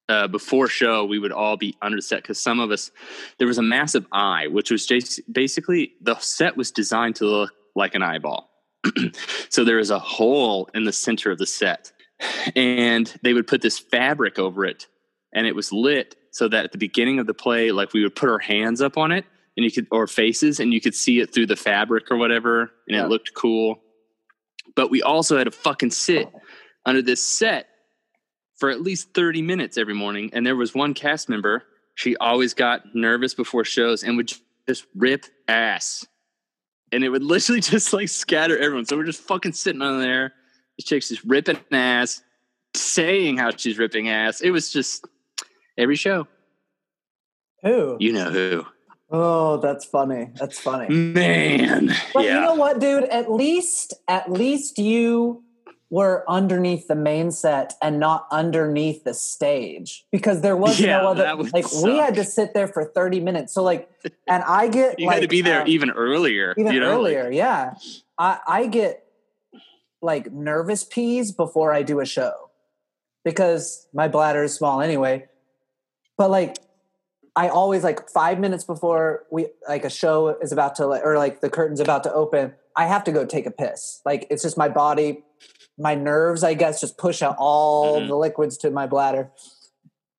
uh, 0.09 0.27
before 0.27 0.69
show 0.69 1.05
we 1.05 1.19
would 1.19 1.33
all 1.33 1.57
be 1.57 1.77
under 1.83 1.97
the 1.97 2.03
set 2.03 2.23
because 2.23 2.41
some 2.41 2.61
of 2.61 2.71
us 2.71 2.91
there 3.39 3.47
was 3.47 3.59
a 3.59 3.63
massive 3.63 4.07
eye, 4.13 4.47
which 4.49 4.71
was 4.71 4.87
just 4.87 5.21
basically 5.33 5.93
the 6.01 6.17
set 6.19 6.57
was 6.57 6.71
designed 6.71 7.17
to 7.17 7.27
look 7.27 7.53
like 7.77 7.95
an 7.95 8.03
eyeball. 8.03 8.51
so 9.49 9.65
there 9.65 9.79
is 9.79 9.91
a 9.91 9.99
hole 9.99 10.69
in 10.75 10.85
the 10.85 10.93
center 10.93 11.31
of 11.31 11.39
the 11.39 11.47
set, 11.47 11.93
and 12.57 13.15
they 13.23 13.33
would 13.33 13.47
put 13.47 13.61
this 13.63 13.79
fabric 13.79 14.39
over 14.39 14.65
it, 14.65 14.87
and 15.35 15.47
it 15.47 15.55
was 15.55 15.73
lit 15.73 16.17
so 16.31 16.49
that 16.49 16.65
at 16.65 16.73
the 16.73 16.79
beginning 16.79 17.19
of 17.19 17.27
the 17.27 17.35
play, 17.35 17.71
like 17.73 17.93
we 17.93 18.03
would 18.03 18.15
put 18.15 18.29
our 18.29 18.39
hands 18.39 18.81
up 18.81 18.97
on 18.97 19.13
it, 19.13 19.25
and 19.57 19.65
you 19.65 19.71
could 19.71 19.87
or 19.91 20.07
faces, 20.07 20.59
and 20.61 20.73
you 20.73 20.81
could 20.81 20.95
see 20.95 21.21
it 21.21 21.33
through 21.35 21.47
the 21.47 21.57
fabric 21.57 22.11
or 22.11 22.17
whatever, 22.17 22.63
and 22.87 22.97
Yeah. 22.97 23.05
it 23.05 23.09
looked 23.09 23.35
cool. 23.35 23.83
But 24.75 24.91
we 24.91 25.03
also 25.03 25.37
had 25.37 25.45
to 25.45 25.51
fucking 25.51 25.91
sit 25.91 26.29
oh. 26.33 26.41
under 26.85 27.03
this 27.03 27.23
set 27.23 27.69
for 28.59 28.71
at 28.71 28.81
least 28.81 29.15
30 29.15 29.43
minutes 29.43 29.79
every 29.79 29.95
morning. 29.95 30.31
And 30.33 30.45
there 30.47 30.57
was 30.57 30.75
one 30.75 30.95
cast 30.95 31.29
member, 31.29 31.65
she 31.95 32.17
always 32.17 32.55
got 32.55 32.95
nervous 32.95 33.35
before 33.35 33.65
shows 33.65 34.05
and 34.05 34.17
would 34.17 34.33
just 34.69 34.87
rip 34.95 35.27
ass. 35.49 36.07
And 36.93 37.03
it 37.03 37.09
would 37.09 37.23
literally 37.25 37.61
just 37.61 37.93
like 37.93 38.09
scatter 38.09 38.57
everyone. 38.59 38.85
So 38.85 38.97
we're 38.97 39.05
just 39.05 39.23
fucking 39.23 39.53
sitting 39.53 39.83
on 39.83 40.01
there. 40.01 40.33
This 40.77 40.87
chick's 40.87 41.09
just 41.09 41.25
ripping 41.25 41.59
ass, 41.73 42.23
saying 42.77 43.37
how 43.37 43.51
she's 43.57 43.79
ripping 43.79 44.09
ass. 44.09 44.41
It 44.41 44.51
was 44.51 44.73
just 44.73 45.07
every 45.77 45.97
show. 45.97 46.29
Who? 47.63 47.97
You 47.99 48.13
know 48.13 48.31
who. 48.31 48.67
Oh, 49.11 49.57
that's 49.59 49.85
funny. 49.85 50.31
That's 50.39 50.59
funny. 50.59 50.95
Man. 50.95 51.95
But 52.13 52.25
yeah. 52.25 52.35
you 52.35 52.41
know 52.41 52.55
what, 52.55 52.79
dude? 52.79 53.05
At 53.05 53.31
least, 53.31 53.95
at 54.07 54.31
least 54.31 54.79
you 54.79 55.43
were 55.91 56.23
underneath 56.29 56.87
the 56.89 56.95
main 56.95 57.31
set 57.31 57.73
and 57.81 57.99
not 57.99 58.27
underneath 58.31 59.05
the 59.05 59.15
stage 59.15 60.05
because 60.13 60.43
there 60.43 60.57
was 60.57 60.79
Yeah, 60.79 60.99
no 61.01 61.09
other. 61.09 61.43
Like 61.53 61.65
we 61.83 61.97
had 61.97 62.15
to 62.17 62.25
sit 62.25 62.53
there 62.53 62.69
for 62.69 62.85
thirty 62.85 63.21
minutes. 63.21 63.55
So 63.55 63.63
like, 63.63 63.89
and 64.27 64.43
I 64.45 64.69
get 64.69 64.99
you 64.99 65.07
like 65.07 65.15
had 65.15 65.23
to 65.23 65.29
be 65.29 65.41
there 65.41 65.63
uh, 65.63 65.67
even 65.67 65.91
earlier. 65.91 66.55
even 66.59 66.73
you 66.73 66.81
know? 66.81 67.01
like- 67.01 67.17
earlier. 67.17 67.31
yeah, 67.31 67.75
I 68.19 68.39
I 68.47 68.67
get 68.67 69.05
like 70.03 70.31
nervous 70.31 70.85
peas 70.85 71.33
before 71.33 71.73
I 71.73 71.83
do 71.83 72.01
a 72.01 72.07
show 72.07 72.51
because 73.25 73.89
my 73.95 74.09
bladder 74.09 74.45
is 74.45 74.55
small 74.55 74.83
anyway. 74.83 75.27
But 76.19 76.31
like 76.31 76.57
I 77.39 77.51
always 77.51 77.85
like 77.85 78.11
five 78.11 78.41
minutes 78.41 78.65
before 78.65 79.25
we 79.31 79.47
like 79.69 79.85
a 79.85 79.91
show 79.91 80.37
is 80.43 80.51
about 80.51 80.75
to 80.77 80.87
or 80.87 81.17
like 81.17 81.41
the 81.41 81.49
curtain's 81.49 81.79
about 81.79 82.03
to 82.03 82.13
open, 82.13 82.53
I 82.75 82.89
have 82.89 83.05
to 83.05 83.13
go 83.13 83.25
take 83.25 83.47
a 83.47 83.53
piss. 83.53 84.01
Like 84.05 84.27
it's 84.29 84.43
just 84.43 84.59
my 84.59 84.69
body, 84.69 85.23
my 85.79 85.95
nerves, 85.95 86.43
I 86.43 86.55
guess, 86.55 86.81
just 86.81 86.99
push 86.99 87.23
out 87.23 87.37
all 87.39 88.01
Mhm. 88.01 88.09
the 88.09 88.17
liquids 88.17 88.57
to 88.59 88.73
my 88.73 88.89
bladder. 88.89 89.31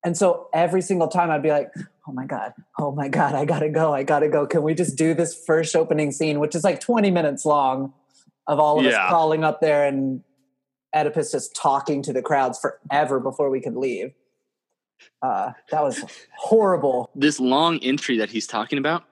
And 0.02 0.18
so 0.18 0.48
every 0.54 0.82
single 0.82 1.10
time 1.10 1.30
I'd 1.30 1.44
be 1.44 1.50
like, 1.50 1.74
oh 2.08 2.14
my 2.14 2.26
God, 2.26 2.54
oh 2.80 2.94
my 2.94 3.10
God, 3.10 3.36
I 3.36 3.44
gotta 3.44 3.68
go, 3.68 3.94
I 3.94 4.04
gotta 4.04 4.30
go. 4.30 4.48
Can 4.48 4.64
we 4.64 4.74
just 4.74 4.98
do 4.98 5.14
this 5.14 5.36
first 5.46 5.76
opening 5.76 6.14
scene, 6.14 6.40
which 6.40 6.56
is 6.56 6.64
like 6.64 6.80
20 6.80 7.12
minutes 7.12 7.44
long 7.46 7.94
of 8.48 8.60
all 8.62 8.80
of 8.80 8.86
us 8.86 8.94
crawling 9.10 9.44
up 9.44 9.60
there 9.60 9.86
and 9.86 10.24
Oedipus 10.96 11.34
just 11.34 11.54
talking 11.54 12.02
to 12.04 12.14
the 12.14 12.22
crowds 12.22 12.58
forever 12.60 13.20
before 13.20 13.50
we 13.50 13.60
could 13.60 13.76
leave. 13.76 14.14
Uh, 15.22 15.52
that 15.72 15.82
was 15.84 16.04
horrible. 16.38 17.10
this 17.16 17.40
long 17.40 17.80
entry 17.80 18.18
that 18.18 18.30
he's 18.30 18.48
talking 18.48 18.78
about 18.80 19.04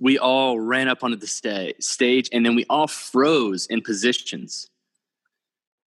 we 0.00 0.18
all 0.18 0.58
ran 0.58 0.88
up 0.88 1.04
onto 1.04 1.16
the 1.16 1.26
sta- 1.28 1.74
stage 1.80 2.28
and 2.32 2.44
then 2.44 2.54
we 2.56 2.64
all 2.68 2.86
froze 2.88 3.66
in 3.66 3.80
positions 3.80 4.68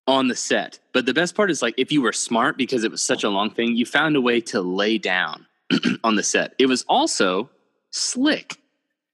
on 0.07 0.27
the 0.29 0.35
set. 0.35 0.79
But 0.93 1.05
the 1.05 1.13
best 1.13 1.35
part 1.35 1.51
is 1.51 1.61
like 1.61 1.73
if 1.77 1.91
you 1.91 2.01
were 2.01 2.13
smart 2.13 2.57
because 2.57 2.83
it 2.85 2.91
was 2.91 3.01
such 3.01 3.23
a 3.25 3.29
long 3.29 3.49
thing, 3.49 3.75
you 3.75 3.85
found 3.85 4.15
a 4.15 4.21
way 4.21 4.39
to 4.41 4.61
lay 4.61 4.97
down 4.97 5.45
on 6.03 6.15
the 6.15 6.23
set. 6.23 6.53
It 6.59 6.67
was 6.67 6.83
also 6.87 7.49
slick. 7.91 8.55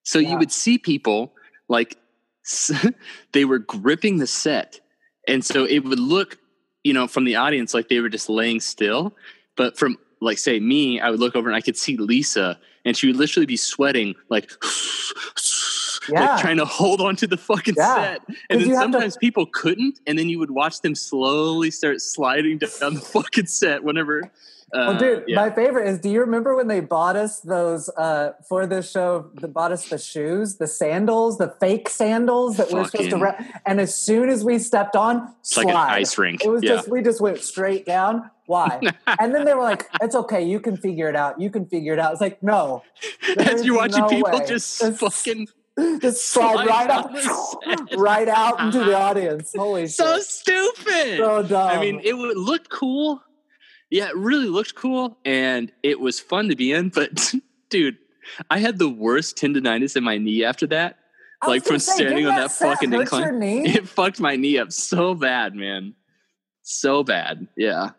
So 0.04 0.20
Yeah. 0.20 0.32
you 0.32 0.38
would 0.38 0.52
see 0.52 0.78
people 0.78 1.34
like 1.68 1.98
they 3.32 3.46
were 3.46 3.60
gripping 3.60 4.18
the 4.18 4.28
set. 4.28 4.80
And 5.28 5.44
so 5.46 5.66
it 5.66 5.80
would 5.80 6.00
look, 6.00 6.38
you 6.84 6.94
know, 6.94 7.08
from 7.08 7.24
the 7.24 7.36
audience 7.38 7.74
like 7.74 7.88
they 7.90 8.00
were 8.02 8.10
just 8.10 8.30
laying 8.30 8.60
still, 8.60 9.16
but 9.56 9.78
from 9.78 9.98
like 10.22 10.38
say 10.38 10.60
me, 10.60 11.00
I 11.00 11.10
would 11.10 11.20
look 11.20 11.36
over 11.36 11.50
and 11.50 11.56
I 11.56 11.62
could 11.62 11.78
see 11.78 11.98
Lisa 11.98 12.60
and 12.86 12.96
she 12.96 13.08
would 13.08 13.16
literally 13.16 13.46
be 13.48 13.58
sweating 13.58 14.16
like 14.30 14.52
Yeah. 16.10 16.32
like 16.34 16.42
trying 16.42 16.58
to 16.58 16.66
hold 16.66 17.00
on 17.00 17.16
to 17.18 17.28
the 17.28 17.38
fucking 17.38 17.76
Yeah. 17.78 17.96
set. 17.96 18.22
And 18.50 18.60
then 18.62 18.70
have 18.70 18.70
to- 18.70 18.76
sometimes 18.94 19.18
people 19.18 19.46
couldn't, 19.46 20.00
and 20.08 20.18
then 20.18 20.30
you 20.30 20.40
would 20.40 20.50
watch 20.52 20.82
them 20.82 20.96
slowly 20.96 21.70
start 21.70 22.02
sliding 22.02 22.58
down 22.58 22.96
the 22.96 23.02
fucking 23.14 23.46
set 23.46 23.84
whenever. 23.84 24.24
Uh, 24.74 24.88
Well, 24.88 24.98
dude, 24.98 25.24
yeah. 25.28 25.36
my 25.36 25.52
favorite 25.52 25.88
is. 25.88 26.00
Do 26.00 26.10
you 26.10 26.22
remember 26.22 26.56
when 26.56 26.68
they 26.68 26.80
bought 26.80 27.18
us 27.18 27.42
those 27.42 27.88
uh, 27.98 28.32
for 28.50 28.66
this 28.66 28.90
show? 28.90 29.30
They 29.40 29.48
bought 29.48 29.72
us 29.72 29.90
the 29.90 29.98
shoes, 30.00 30.56
the 30.58 30.66
sandals, 30.68 31.38
the 31.38 31.54
fake 31.60 31.88
sandals 31.90 32.58
that 32.58 32.70
we 32.72 32.80
were 32.80 32.86
supposed 32.86 33.10
to. 33.12 33.20
Fucking- 33.20 33.46
Re- 33.46 33.52
and 33.68 33.80
as 33.80 33.94
soon 33.94 34.30
as 34.30 34.44
we 34.44 34.58
stepped 34.60 34.96
on, 34.96 35.34
it's 35.42 35.56
like 35.58 35.68
an 35.68 35.76
ice 35.76 36.18
rink. 36.18 36.44
It 36.44 36.50
was 36.50 36.64
yeah. 36.64 36.76
just 36.78 36.90
we 36.90 37.02
just 37.04 37.22
went 37.22 37.40
straight 37.42 37.86
down. 37.86 38.32
Why? 38.52 38.82
and 39.20 39.34
then 39.34 39.46
they 39.46 39.54
were 39.54 39.64
like, 39.64 39.88
"It's 40.02 40.14
okay, 40.14 40.44
you 40.44 40.60
can 40.60 40.76
figure 40.76 41.08
it 41.08 41.16
out. 41.16 41.40
You 41.40 41.50
can 41.50 41.66
figure 41.66 41.94
it 41.94 42.00
out." 42.00 42.12
It's 42.12 42.20
like, 42.20 42.44
no, 42.44 42.84
As 43.38 43.66
you're 43.66 43.78
watching 43.78 44.02
no 44.02 44.10
people 44.10 44.40
way. 44.40 44.46
just 44.46 44.84
It's- 44.84 45.00
fucking 45.00 45.48
just 46.02 46.26
slide 46.26 46.66
slide 46.66 46.68
right 46.68 46.88
down 46.90 47.00
up, 47.06 47.14
the 47.14 47.22
set. 47.22 47.98
right 47.98 48.28
out 48.28 48.60
into 48.60 48.80
the 48.80 48.94
uh-huh. 48.94 49.10
audience. 49.10 49.54
Holy 49.56 49.88
so 49.88 50.18
shit! 50.18 50.24
stupid. 50.26 51.18
So 51.18 51.44
dumb. 51.44 51.70
I 51.70 51.80
mean, 51.80 52.02
it 52.04 52.12
would 52.12 52.38
look 52.38 52.68
cool. 52.68 53.22
Yeah, 53.90 54.10
it 54.10 54.18
really 54.18 54.50
looked 54.50 54.76
cool, 54.76 55.18
and 55.24 55.72
it 55.82 56.02
was 56.02 56.20
fun 56.20 56.50
to 56.50 56.58
be 56.58 56.74
in. 56.74 56.90
But 56.90 57.34
dude, 57.70 57.98
I 58.50 58.58
had 58.60 58.80
the 58.80 58.90
worst 58.90 59.38
tendonitis 59.38 59.96
in 59.96 60.04
my 60.04 60.18
knee 60.18 60.44
after 60.44 60.68
that. 60.68 60.98
Like, 61.48 61.64
from 61.64 61.80
standing 61.80 62.28
on 62.28 62.36
that 62.36 62.52
fucking 62.52 62.94
incline. 62.94 63.42
It 63.42 63.88
fucked 63.88 64.20
my 64.20 64.36
knee 64.36 64.60
up 64.60 64.72
so 64.72 65.16
bad, 65.16 65.56
man. 65.56 65.96
So 66.62 67.04
bad. 67.04 67.48
Yeah. 67.58 67.92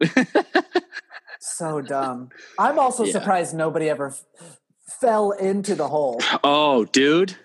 So 1.42 1.80
dumb. 1.80 2.30
I'm 2.58 2.78
also 2.78 3.04
Yeah. 3.04 3.12
surprised 3.12 3.54
nobody 3.54 3.88
ever 3.88 4.08
f- 4.08 4.58
fell 5.00 5.30
into 5.32 5.74
the 5.74 5.88
hole 5.88 6.20
Oh, 6.44 6.84
dude. 6.84 7.36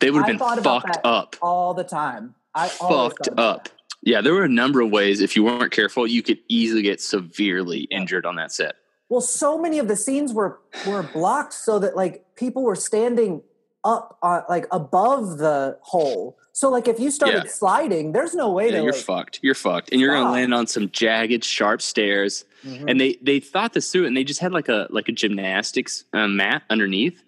They 0.00 0.10
would 0.10 0.18
have 0.18 0.26
been 0.26 0.38
fucked 0.62 0.86
that 0.86 1.00
up. 1.04 1.36
all 1.40 1.72
the 1.74 1.84
time. 1.84 2.34
I 2.54 2.68
Fucked 2.68 3.28
up. 3.36 3.68
Yeah, 4.02 4.20
there 4.20 4.34
were 4.34 4.44
a 4.44 4.48
number 4.48 4.80
of 4.80 4.90
ways 4.90 5.20
if 5.20 5.36
you 5.36 5.44
weren't 5.44 5.72
careful, 5.72 6.06
you 6.06 6.22
could 6.22 6.38
easily 6.48 6.82
get 6.82 7.00
severely 7.00 7.80
injured 7.90 8.26
on 8.26 8.36
that 8.36 8.52
set. 8.52 8.76
Well, 9.08 9.20
so 9.20 9.58
many 9.58 9.78
of 9.78 9.88
the 9.88 9.96
scenes 9.96 10.32
were 10.32 10.60
were 10.86 11.02
blocked 11.02 11.52
so 11.52 11.78
that 11.78 11.96
like 11.96 12.24
people 12.36 12.62
were 12.62 12.76
standing 12.76 13.42
up 13.84 14.18
on 14.22 14.42
like 14.48 14.66
above 14.70 15.38
the 15.38 15.78
hole. 15.82 16.36
So 16.58 16.70
like 16.70 16.88
if 16.88 16.98
you 16.98 17.12
started 17.12 17.44
Yeah. 17.44 17.50
sliding, 17.50 18.10
there's 18.10 18.34
no 18.34 18.50
way 18.50 18.64
Yeah, 18.66 18.78
to 18.78 18.82
you're 18.82 18.92
like, 18.92 19.00
fucked. 19.00 19.38
You're 19.44 19.54
fucked. 19.54 19.92
And 19.92 20.00
you're 20.00 20.12
gonna 20.12 20.32
land 20.32 20.52
on 20.52 20.66
some 20.66 20.90
jagged, 20.90 21.44
sharp 21.44 21.80
stairs. 21.80 22.44
Mhm. 22.64 22.90
And 22.90 23.00
they 23.00 23.16
they 23.22 23.38
thought 23.38 23.74
this 23.74 23.92
through 23.92 24.06
and 24.06 24.16
they 24.16 24.24
just 24.24 24.40
had 24.40 24.50
like 24.50 24.68
a 24.68 24.88
like 24.90 25.08
a 25.08 25.12
gymnastics 25.12 26.02
uh, 26.12 26.26
mat 26.26 26.64
underneath. 26.68 27.22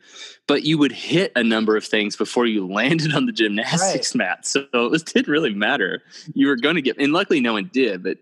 But 0.48 0.64
you 0.64 0.78
would 0.78 0.90
hit 0.90 1.30
a 1.36 1.44
number 1.44 1.76
of 1.76 1.84
things 1.84 2.16
before 2.16 2.46
you 2.46 2.66
landed 2.66 3.14
on 3.14 3.26
the 3.26 3.32
gymnastics 3.32 4.16
mat. 4.16 4.46
So 4.46 4.64
it 4.74 5.06
didn't 5.06 5.28
really 5.30 5.54
matter. 5.54 6.02
You 6.34 6.48
were 6.48 6.56
gonna 6.56 6.80
get 6.80 6.98
and 6.98 7.12
luckily 7.12 7.38
no 7.40 7.52
one 7.52 7.70
did, 7.72 8.02
but 8.02 8.18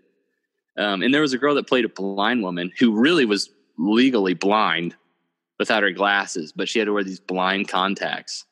um, 0.77 1.01
and 1.01 1.11
there 1.11 1.21
was 1.21 1.33
a 1.33 1.39
girl 1.39 1.55
that 1.55 1.65
played 1.65 1.85
a 1.85 1.89
blind 1.89 2.43
woman 2.43 2.71
who 2.77 2.91
really 2.91 3.25
was 3.25 3.49
legally 3.79 4.35
blind 4.35 4.95
without 5.57 5.81
her 5.81 5.89
glasses, 5.91 6.51
but 6.55 6.69
she 6.69 6.77
had 6.77 6.85
to 6.85 6.93
wear 6.93 7.03
these 7.03 7.19
blind 7.19 7.67
contacts. 7.67 8.45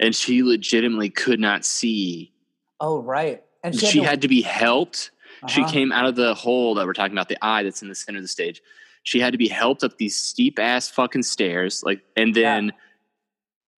And 0.00 0.14
she 0.14 0.42
legitimately 0.42 1.10
could 1.10 1.38
not 1.38 1.64
see. 1.64 2.32
oh 2.80 3.00
right. 3.02 3.42
And 3.62 3.78
She, 3.78 3.86
she, 3.86 3.98
had, 3.98 4.08
had 4.08 4.22
to 4.22 4.28
be 4.28 4.40
helped. 4.40 5.10
She 5.46 5.60
uh-huh. 5.62 5.70
came 5.70 5.92
out 5.92 6.06
of 6.06 6.16
the 6.16 6.34
hole 6.34 6.74
that 6.76 6.86
we're 6.86 6.94
talking 6.94 7.12
about, 7.12 7.28
the 7.28 7.38
eye 7.44 7.62
that's 7.62 7.82
in 7.82 7.88
the 7.88 7.94
center 7.94 8.16
of 8.18 8.24
the 8.24 8.28
stage. 8.28 8.62
She 9.02 9.20
had 9.20 9.32
to 9.32 9.38
be 9.38 9.48
helped 9.48 9.84
up 9.84 9.98
these 9.98 10.16
steep 10.16 10.58
ass 10.58 10.88
fucking 10.88 11.22
stairs, 11.22 11.82
like, 11.84 12.00
and 12.16 12.34
Yeah. 12.34 12.54
then 12.54 12.72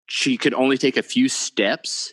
she 0.07 0.37
could 0.37 0.55
only 0.55 0.79
take 0.79 0.97
a 0.97 1.03
few 1.03 1.29
steps, 1.29 2.13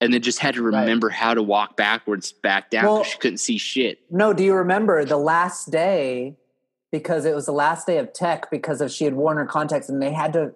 and 0.00 0.12
then 0.14 0.22
just 0.22 0.38
had 0.38 0.54
to 0.54 0.62
Right. 0.62 0.80
remember 0.80 1.08
how 1.10 1.34
to 1.34 1.42
walk 1.42 1.76
backwards 1.76 2.30
back 2.32 2.70
down 2.70 2.82
because 2.84 2.94
Well- 2.94 3.04
she 3.04 3.18
couldn't 3.18 3.38
see 3.38 3.58
shit. 3.58 3.98
No, 4.10 4.32
do 4.32 4.44
you 4.44 4.54
remember 4.54 5.04
the 5.04 5.16
last 5.16 5.70
day 5.72 6.36
because 6.92 7.24
it 7.24 7.34
was 7.34 7.46
the 7.46 7.52
last 7.52 7.86
day 7.86 7.98
of 7.98 8.12
tech 8.12 8.50
because 8.50 8.80
of 8.80 8.90
she 8.90 9.04
had 9.04 9.14
worn 9.14 9.36
her 9.36 9.44
contacts 9.44 9.88
and 9.88 10.00
they 10.00 10.12
had 10.12 10.32
to 10.32 10.52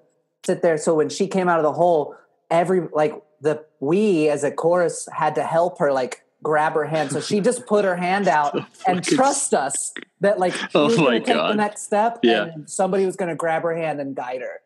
sit 0.47 0.63
there. 0.63 0.79
So 0.79 0.95
when 0.95 1.09
she 1.09 1.27
came 1.27 1.49
out 1.49 1.59
of 1.59 1.63
the 1.63 1.73
hole, 1.73 2.17
every 2.53 2.87
like 2.93 3.21
the 3.41 3.65
we 3.81 4.29
as 4.29 4.45
a 4.45 4.53
chorus 4.53 5.09
had 5.13 5.35
to 5.35 5.43
help 5.43 5.79
her 5.81 5.93
like 5.93 6.23
grab 6.43 6.75
her 6.75 6.85
hand. 6.85 7.11
So 7.11 7.21
she 7.21 7.41
just 7.41 7.67
put 7.67 7.85
her 7.85 7.97
hand 7.97 8.29
out 8.39 8.57
and 8.87 9.03
trust 9.03 9.55
us 9.55 9.93
that 10.21 10.39
like 10.39 10.55
she 10.55 10.67
Oh 10.75 10.87
was 10.87 10.99
my 10.99 11.05
going 11.05 11.21
to 11.23 11.27
take 11.27 11.37
the 11.37 11.55
next 11.55 11.83
step 11.83 12.19
Yeah. 12.23 12.45
and 12.45 12.69
somebody 12.71 13.07
was 13.07 13.17
going 13.17 13.31
to 13.31 13.35
grab 13.37 13.63
her 13.63 13.75
hand 13.75 14.01
and 14.01 14.15
guide 14.15 14.41
her 14.43 14.61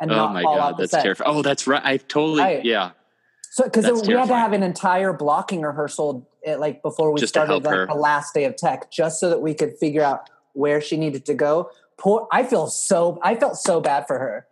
and 0.00 0.10
Oh 0.12 0.16
not 0.16 0.32
my 0.34 0.42
fall 0.42 0.56
god, 0.56 0.62
out 0.72 0.76
the 0.76 0.82
that's 0.84 0.90
set. 0.92 1.02
terrifying. 1.02 1.30
Oh, 1.36 1.42
that's 1.42 1.66
right. 1.66 1.82
I 1.84 1.96
totally 1.96 2.40
Right. 2.42 2.64
yeah. 2.64 2.90
So 3.50 3.64
because 3.64 4.06
we 4.06 4.14
had 4.14 4.28
to 4.28 4.34
have 4.36 4.52
an 4.52 4.62
entire 4.62 5.12
blocking 5.12 5.60
rehearsal 5.62 6.28
eh, 6.44 6.56
like 6.56 6.82
before 6.82 7.12
we 7.12 7.20
Just 7.20 7.34
started 7.34 7.56
like 7.64 7.74
her. 7.74 7.86
the 7.86 7.94
last 7.94 8.32
day 8.34 8.44
of 8.44 8.56
tech, 8.56 8.90
just 8.90 9.20
so 9.20 9.28
that 9.30 9.42
we 9.42 9.52
could 9.54 9.76
figure 9.78 10.02
out 10.02 10.30
where 10.54 10.80
she 10.80 10.96
needed 10.96 11.24
to 11.26 11.34
go. 11.34 11.70
Poor, 11.98 12.26
I 12.32 12.44
feel 12.44 12.66
so 12.68 13.18
I 13.22 13.34
felt 13.36 13.56
so 13.56 13.80
bad 13.80 14.06
for 14.06 14.18
her 14.18 14.46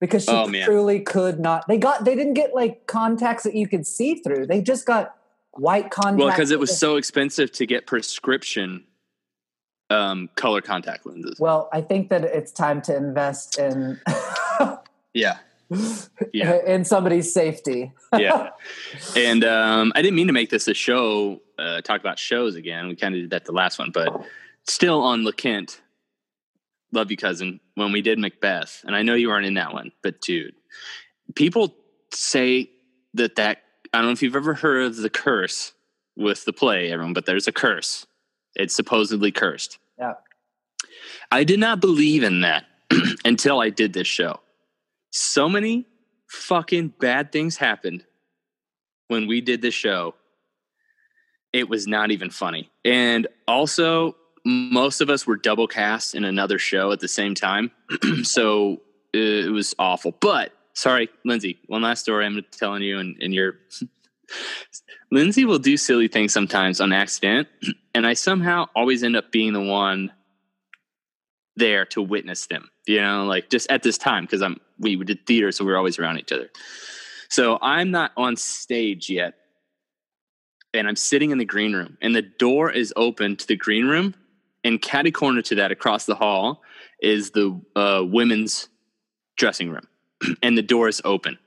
because 0.00 0.24
she 0.24 0.30
Oh, 0.30 0.50
truly 0.64 1.00
could 1.00 1.38
not. 1.38 1.68
They 1.68 1.78
got 1.78 2.04
they 2.04 2.14
didn't 2.14 2.34
get 2.34 2.54
like 2.54 2.86
contacts 2.86 3.44
that 3.44 3.54
you 3.54 3.68
could 3.68 3.86
see 3.86 4.14
through. 4.16 4.46
They 4.46 4.60
just 4.60 4.86
got 4.86 5.14
white 5.52 5.90
contacts. 5.90 6.18
Well, 6.18 6.28
because 6.30 6.50
it 6.50 6.58
was 6.58 6.76
so 6.76 6.96
expensive 6.96 7.52
to 7.52 7.66
get 7.66 7.86
prescription 7.86 8.84
um, 9.90 10.30
color 10.36 10.60
contact 10.60 11.04
lenses. 11.06 11.38
Well, 11.38 11.68
I 11.72 11.80
think 11.80 12.10
that 12.10 12.24
it's 12.24 12.52
time 12.52 12.80
to 12.82 12.96
invest 12.96 13.58
in 13.58 14.00
Yeah, 15.14 15.38
Yeah. 16.32 16.58
in 16.66 16.84
somebody's 16.84 17.32
safety. 17.32 17.92
yeah. 18.16 18.50
And 19.16 19.44
um, 19.44 19.92
I 19.94 20.02
didn't 20.02 20.14
mean 20.16 20.28
to 20.28 20.32
make 20.32 20.50
this 20.50 20.68
a 20.68 20.74
show, 20.74 21.40
uh, 21.58 21.80
talk 21.80 22.00
about 22.00 22.18
shows 22.18 22.54
again. 22.54 22.88
We 22.88 22.96
kind 22.96 23.14
of 23.14 23.22
did 23.22 23.30
that 23.30 23.44
the 23.44 23.52
last 23.52 23.78
one, 23.78 23.90
but 23.90 24.24
still 24.68 25.02
on 25.02 25.22
LeKent. 25.24 25.80
Love 26.92 27.10
you, 27.10 27.16
cousin. 27.16 27.60
When 27.74 27.92
we 27.92 28.02
did 28.02 28.18
Macbeth, 28.18 28.82
and 28.84 28.96
I 28.96 29.02
know 29.02 29.14
you 29.14 29.30
aren't 29.30 29.46
in 29.46 29.54
that 29.54 29.72
one, 29.72 29.92
but 30.02 30.20
dude, 30.20 30.54
people 31.34 31.74
say 32.12 32.70
that 33.14 33.36
that 33.36 33.62
I 33.92 33.98
don't 33.98 34.06
know 34.06 34.12
if 34.12 34.22
you've 34.22 34.36
ever 34.36 34.54
heard 34.54 34.86
of 34.86 34.96
the 34.96 35.10
curse 35.10 35.72
with 36.16 36.44
the 36.44 36.52
play, 36.52 36.92
everyone, 36.92 37.12
but 37.12 37.26
there's 37.26 37.48
a 37.48 37.52
curse. 37.52 38.06
It's 38.54 38.74
supposedly 38.74 39.32
cursed. 39.32 39.78
Yeah. 39.98 40.14
I 41.30 41.44
did 41.44 41.60
not 41.60 41.80
believe 41.80 42.22
in 42.22 42.42
that 42.42 42.66
until 43.24 43.60
I 43.60 43.70
did 43.70 43.92
this 43.92 44.06
show. 44.06 44.40
So 45.10 45.48
many 45.48 45.86
fucking 46.28 46.94
bad 47.00 47.32
things 47.32 47.56
happened 47.56 48.04
when 49.08 49.26
we 49.26 49.40
did 49.40 49.62
this 49.62 49.74
show. 49.74 50.14
It 51.52 51.68
was 51.68 51.86
not 51.86 52.10
even 52.12 52.30
funny. 52.30 52.70
And 52.84 53.26
also, 53.48 54.16
most 54.50 55.00
of 55.00 55.10
us 55.10 55.26
were 55.26 55.36
double 55.36 55.66
cast 55.66 56.14
in 56.14 56.24
another 56.24 56.58
show 56.58 56.92
at 56.92 57.00
the 57.00 57.08
same 57.08 57.34
time. 57.34 57.70
so 58.22 58.80
it 59.12 59.50
was 59.50 59.74
awful. 59.78 60.12
But 60.20 60.52
sorry, 60.74 61.08
Lindsay, 61.24 61.58
one 61.66 61.82
last 61.82 62.00
story 62.00 62.26
I'm 62.26 62.44
telling 62.50 62.82
you, 62.82 62.98
and, 62.98 63.16
and 63.20 63.34
you're. 63.34 63.54
Lindsay 65.12 65.44
will 65.44 65.58
do 65.58 65.76
silly 65.76 66.06
things 66.06 66.32
sometimes 66.32 66.80
on 66.80 66.92
accident, 66.92 67.48
and 67.94 68.06
I 68.06 68.14
somehow 68.14 68.66
always 68.76 69.02
end 69.02 69.16
up 69.16 69.32
being 69.32 69.52
the 69.52 69.60
one 69.60 70.12
there 71.56 71.84
to 71.86 72.02
witness 72.02 72.46
them. 72.46 72.70
You 72.86 73.00
know, 73.00 73.24
like 73.24 73.50
just 73.50 73.70
at 73.70 73.82
this 73.82 73.98
time 73.98 74.24
because 74.24 74.42
I'm 74.42 74.60
we 74.78 74.96
did 74.96 75.26
theater, 75.26 75.52
so 75.52 75.64
we 75.64 75.72
are 75.72 75.76
always 75.76 75.98
around 75.98 76.18
each 76.18 76.32
other. 76.32 76.48
So 77.28 77.58
I'm 77.60 77.90
not 77.90 78.12
on 78.16 78.36
stage 78.36 79.10
yet, 79.10 79.34
and 80.74 80.88
I'm 80.88 80.96
sitting 80.96 81.30
in 81.30 81.38
the 81.38 81.44
green 81.44 81.72
room, 81.72 81.98
and 82.00 82.14
the 82.14 82.22
door 82.22 82.70
is 82.70 82.92
open 82.96 83.36
to 83.36 83.46
the 83.46 83.56
green 83.56 83.86
room, 83.86 84.14
and 84.64 84.80
catty 84.80 85.10
corner 85.10 85.42
to 85.42 85.54
that 85.56 85.72
across 85.72 86.06
the 86.06 86.14
hall 86.14 86.62
is 87.00 87.30
the 87.30 87.60
uh, 87.76 88.02
women's 88.04 88.68
dressing 89.36 89.70
room, 89.70 89.86
and 90.42 90.56
the 90.56 90.62
door 90.62 90.88
is 90.88 91.00
open. 91.04 91.38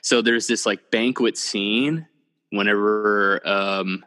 So 0.00 0.22
there's 0.22 0.46
this 0.46 0.66
like 0.66 0.90
banquet 0.90 1.38
scene 1.38 2.06
whenever 2.50 3.40
um, 3.46 4.04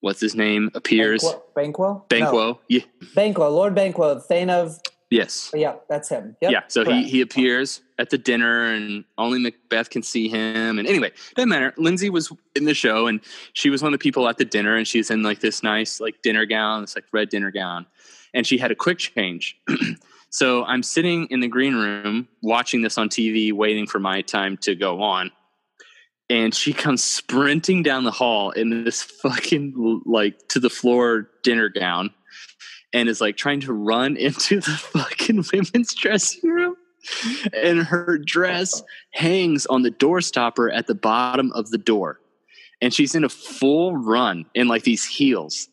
what's 0.00 0.20
his 0.20 0.34
name 0.34 0.70
appears. 0.74 1.22
Banquo? 1.22 1.42
Banquo? 1.54 2.06
Banquo, 2.08 2.60
yeah, 2.68 2.80
Banquo, 3.14 3.48
Lord 3.48 3.74
Banquo, 3.74 4.18
Thane 4.18 4.50
of 4.50 4.78
Yes. 5.12 5.50
Oh, 5.54 5.58
yeah, 5.58 5.74
that's 5.88 6.08
him. 6.08 6.36
Yep, 6.40 6.50
yeah. 6.50 6.62
So 6.68 6.84
he, 6.84 7.04
he 7.04 7.20
appears 7.20 7.82
at 7.98 8.10
the 8.10 8.18
dinner 8.18 8.64
and 8.64 9.04
only 9.18 9.38
Macbeth 9.38 9.90
can 9.90 10.02
see 10.02 10.28
him. 10.28 10.78
And 10.78 10.88
anyway, 10.88 11.12
doesn't 11.34 11.48
matter. 11.48 11.74
Lindsay 11.76 12.10
was 12.10 12.32
in 12.56 12.64
the 12.64 12.74
show 12.74 13.06
and 13.06 13.20
she 13.52 13.70
was 13.70 13.82
one 13.82 13.92
of 13.92 13.98
the 13.98 14.02
people 14.02 14.28
at 14.28 14.38
the 14.38 14.44
dinner 14.44 14.76
and 14.76 14.88
she's 14.88 15.10
in 15.10 15.22
like 15.22 15.40
this 15.40 15.62
nice 15.62 16.00
like 16.00 16.22
dinner 16.22 16.46
gown, 16.46 16.82
this 16.82 16.96
like 16.96 17.04
red 17.12 17.28
dinner 17.28 17.50
gown. 17.50 17.86
And 18.34 18.46
she 18.46 18.56
had 18.56 18.70
a 18.70 18.74
quick 18.74 18.98
change. 18.98 19.58
so 20.30 20.64
I'm 20.64 20.82
sitting 20.82 21.26
in 21.26 21.40
the 21.40 21.48
green 21.48 21.74
room 21.74 22.28
watching 22.42 22.80
this 22.80 22.96
on 22.96 23.08
TV, 23.10 23.52
waiting 23.52 23.86
for 23.86 23.98
my 23.98 24.22
time 24.22 24.56
to 24.58 24.74
go 24.74 25.02
on. 25.02 25.30
And 26.30 26.54
she 26.54 26.72
comes 26.72 27.04
sprinting 27.04 27.82
down 27.82 28.04
the 28.04 28.10
hall 28.10 28.52
in 28.52 28.84
this 28.84 29.02
fucking 29.02 30.02
like 30.06 30.48
to 30.48 30.60
the 30.60 30.70
floor 30.70 31.28
dinner 31.42 31.68
gown 31.68 32.14
and 32.92 33.08
is 33.08 33.20
like 33.20 33.36
trying 33.36 33.60
to 33.60 33.72
run 33.72 34.16
into 34.28 34.60
the 34.60 34.70
fucking 34.70 35.44
women's 35.52 35.94
dressing 35.94 36.50
room. 36.50 36.76
And 37.52 37.80
her 37.80 38.16
dress 38.18 38.82
hangs 39.12 39.66
on 39.66 39.82
the 39.82 39.90
door 39.90 40.20
stopper 40.20 40.70
at 40.70 40.86
the 40.86 40.94
bottom 40.94 41.50
of 41.52 41.70
the 41.70 41.78
door. 41.78 42.20
And 42.80 42.94
she's 42.94 43.14
in 43.14 43.24
a 43.24 43.28
full 43.28 43.96
run 43.96 44.46
in 44.54 44.68
like 44.68 44.84
these 44.84 45.04
heels. 45.04 45.68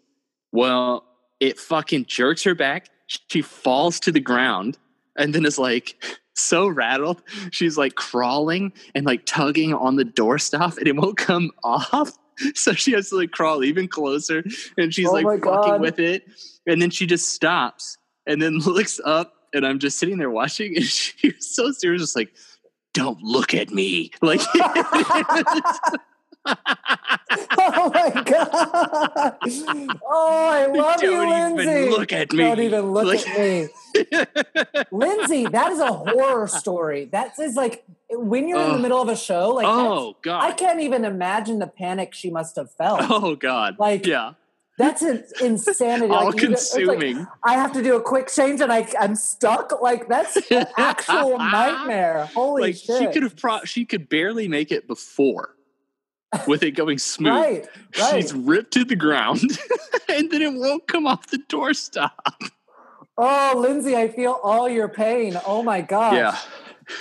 Well, 0.52 1.06
it 1.40 1.60
fucking 1.60 2.06
jerks 2.06 2.44
her 2.44 2.56
back. 2.56 2.90
She 3.08 3.42
falls 3.42 4.00
to 4.02 4.12
the 4.12 4.20
ground 4.20 4.78
and 5.16 5.34
then 5.34 5.46
is 5.46 5.60
like 5.60 6.04
so 6.34 6.68
rattled. 6.68 7.22
She's 7.52 7.78
like 7.78 7.96
crawling 7.96 8.74
and 8.96 9.06
like 9.06 9.26
tugging 9.26 9.74
on 9.74 9.96
the 9.96 10.06
doorstop 10.06 10.78
and 10.78 10.88
it 10.88 10.96
won't 10.96 11.18
come 11.18 11.52
off. 11.64 12.18
So 12.56 12.74
she 12.74 12.94
has 12.94 13.10
to 13.10 13.18
like 13.18 13.32
crawl 13.32 13.64
even 13.64 13.88
closer 13.88 14.44
and 14.78 14.94
she's 14.94 15.08
Oh 15.08 15.12
like 15.14 15.26
fucking 15.26 15.44
God. 15.44 15.82
with 15.82 16.00
it. 16.00 16.24
And 16.66 16.82
then 16.82 16.90
she 16.90 17.06
just 17.06 17.30
stops 17.34 17.98
and 18.26 18.42
then 18.42 18.58
looks 18.66 19.00
up 19.04 19.34
and 19.54 19.66
I'm 19.66 19.80
just 19.80 19.98
sitting 20.00 20.18
there 20.18 20.30
watching 20.30 20.76
and 20.76 20.86
she 20.86 21.30
was 21.30 21.56
so 21.56 21.72
serious, 21.72 22.02
just 22.02 22.16
like, 22.16 22.32
don't 22.94 23.22
look 23.22 23.54
at 23.54 23.70
me. 23.70 24.12
Like 24.22 24.42
oh 27.58 27.92
my 27.94 28.24
god! 28.26 29.38
Oh, 30.04 30.50
I 30.52 30.66
love 30.74 31.02
you, 31.04 31.12
Don't 31.12 31.56
Lindsay. 31.56 31.80
even 31.82 31.90
look 31.92 32.14
at 32.14 32.32
me. 32.32 32.38
Don't 32.44 32.60
even 32.60 32.92
look 32.92 33.06
Like- 33.06 33.28
at 33.28 33.40
me, 33.40 33.68
Lindsay. 34.92 35.46
That 35.48 35.72
is 35.72 35.80
a 35.80 35.92
horror 35.92 36.48
story. 36.48 37.06
That 37.12 37.34
is 37.40 37.56
like 37.56 37.84
when 38.10 38.48
you're 38.48 38.62
in 38.62 38.72
the 38.74 38.80
middle 38.80 39.02
of 39.02 39.10
a 39.10 39.16
show. 39.16 39.50
Like, 39.50 39.68
oh 39.68 40.16
god, 40.22 40.44
I 40.44 40.52
can't 40.54 40.80
even 40.80 41.06
imagine 41.06 41.60
the 41.60 41.68
panic 41.68 42.14
she 42.14 42.30
must 42.30 42.56
have 42.56 42.72
felt. 42.72 43.02
Oh 43.10 43.36
god. 43.36 43.78
Like- 43.80 44.06
yeah. 44.06 44.34
That's 44.78 45.02
an 45.02 45.26
insanity. 45.42 46.10
All 46.14 46.28
Like, 46.32 46.42
you 46.42 46.52
it's 46.54 46.74
like, 46.74 46.86
consuming. 46.86 47.28
I 47.44 47.56
have 47.56 47.74
to 47.74 47.84
do 47.84 47.98
a 47.98 48.02
quick 48.02 48.30
change, 48.34 48.62
and 48.62 48.72
I 48.72 48.88
I'm 48.98 49.14
stuck. 49.14 49.82
Like 49.82 50.08
that's 50.08 50.38
an 50.50 50.68
actual 50.78 51.38
nightmare. 51.38 52.28
Holy 52.34 52.62
like 52.62 52.76
shit! 52.78 52.98
she 52.98 53.08
could 53.08 53.24
have 53.24 53.36
pro- 53.36 53.66
she 53.66 53.84
could 53.84 54.08
barely 54.08 54.48
make 54.48 54.72
it 54.72 54.88
before 54.88 55.54
with 56.48 56.64
it 56.64 56.72
going 56.72 56.98
smooth. 56.98 57.34
right, 57.34 57.68
right. 58.00 58.22
She's 58.22 58.34
ripped 58.34 58.74
to 58.74 58.84
the 58.86 58.96
ground 58.96 59.42
and 60.10 60.30
then 60.32 60.42
it 60.42 60.54
won't 60.54 60.88
come 60.88 61.08
off 61.08 61.28
the 61.28 61.40
doorstop. 61.50 62.12
Oh, 63.18 63.54
Lindsay, 63.58 63.96
I 63.96 64.08
feel 64.08 64.40
all 64.44 64.70
your 64.70 64.88
pain. 64.88 65.40
Oh 65.46 65.64
my 65.64 65.82
god. 65.82 66.14
Yeah. 66.16 66.38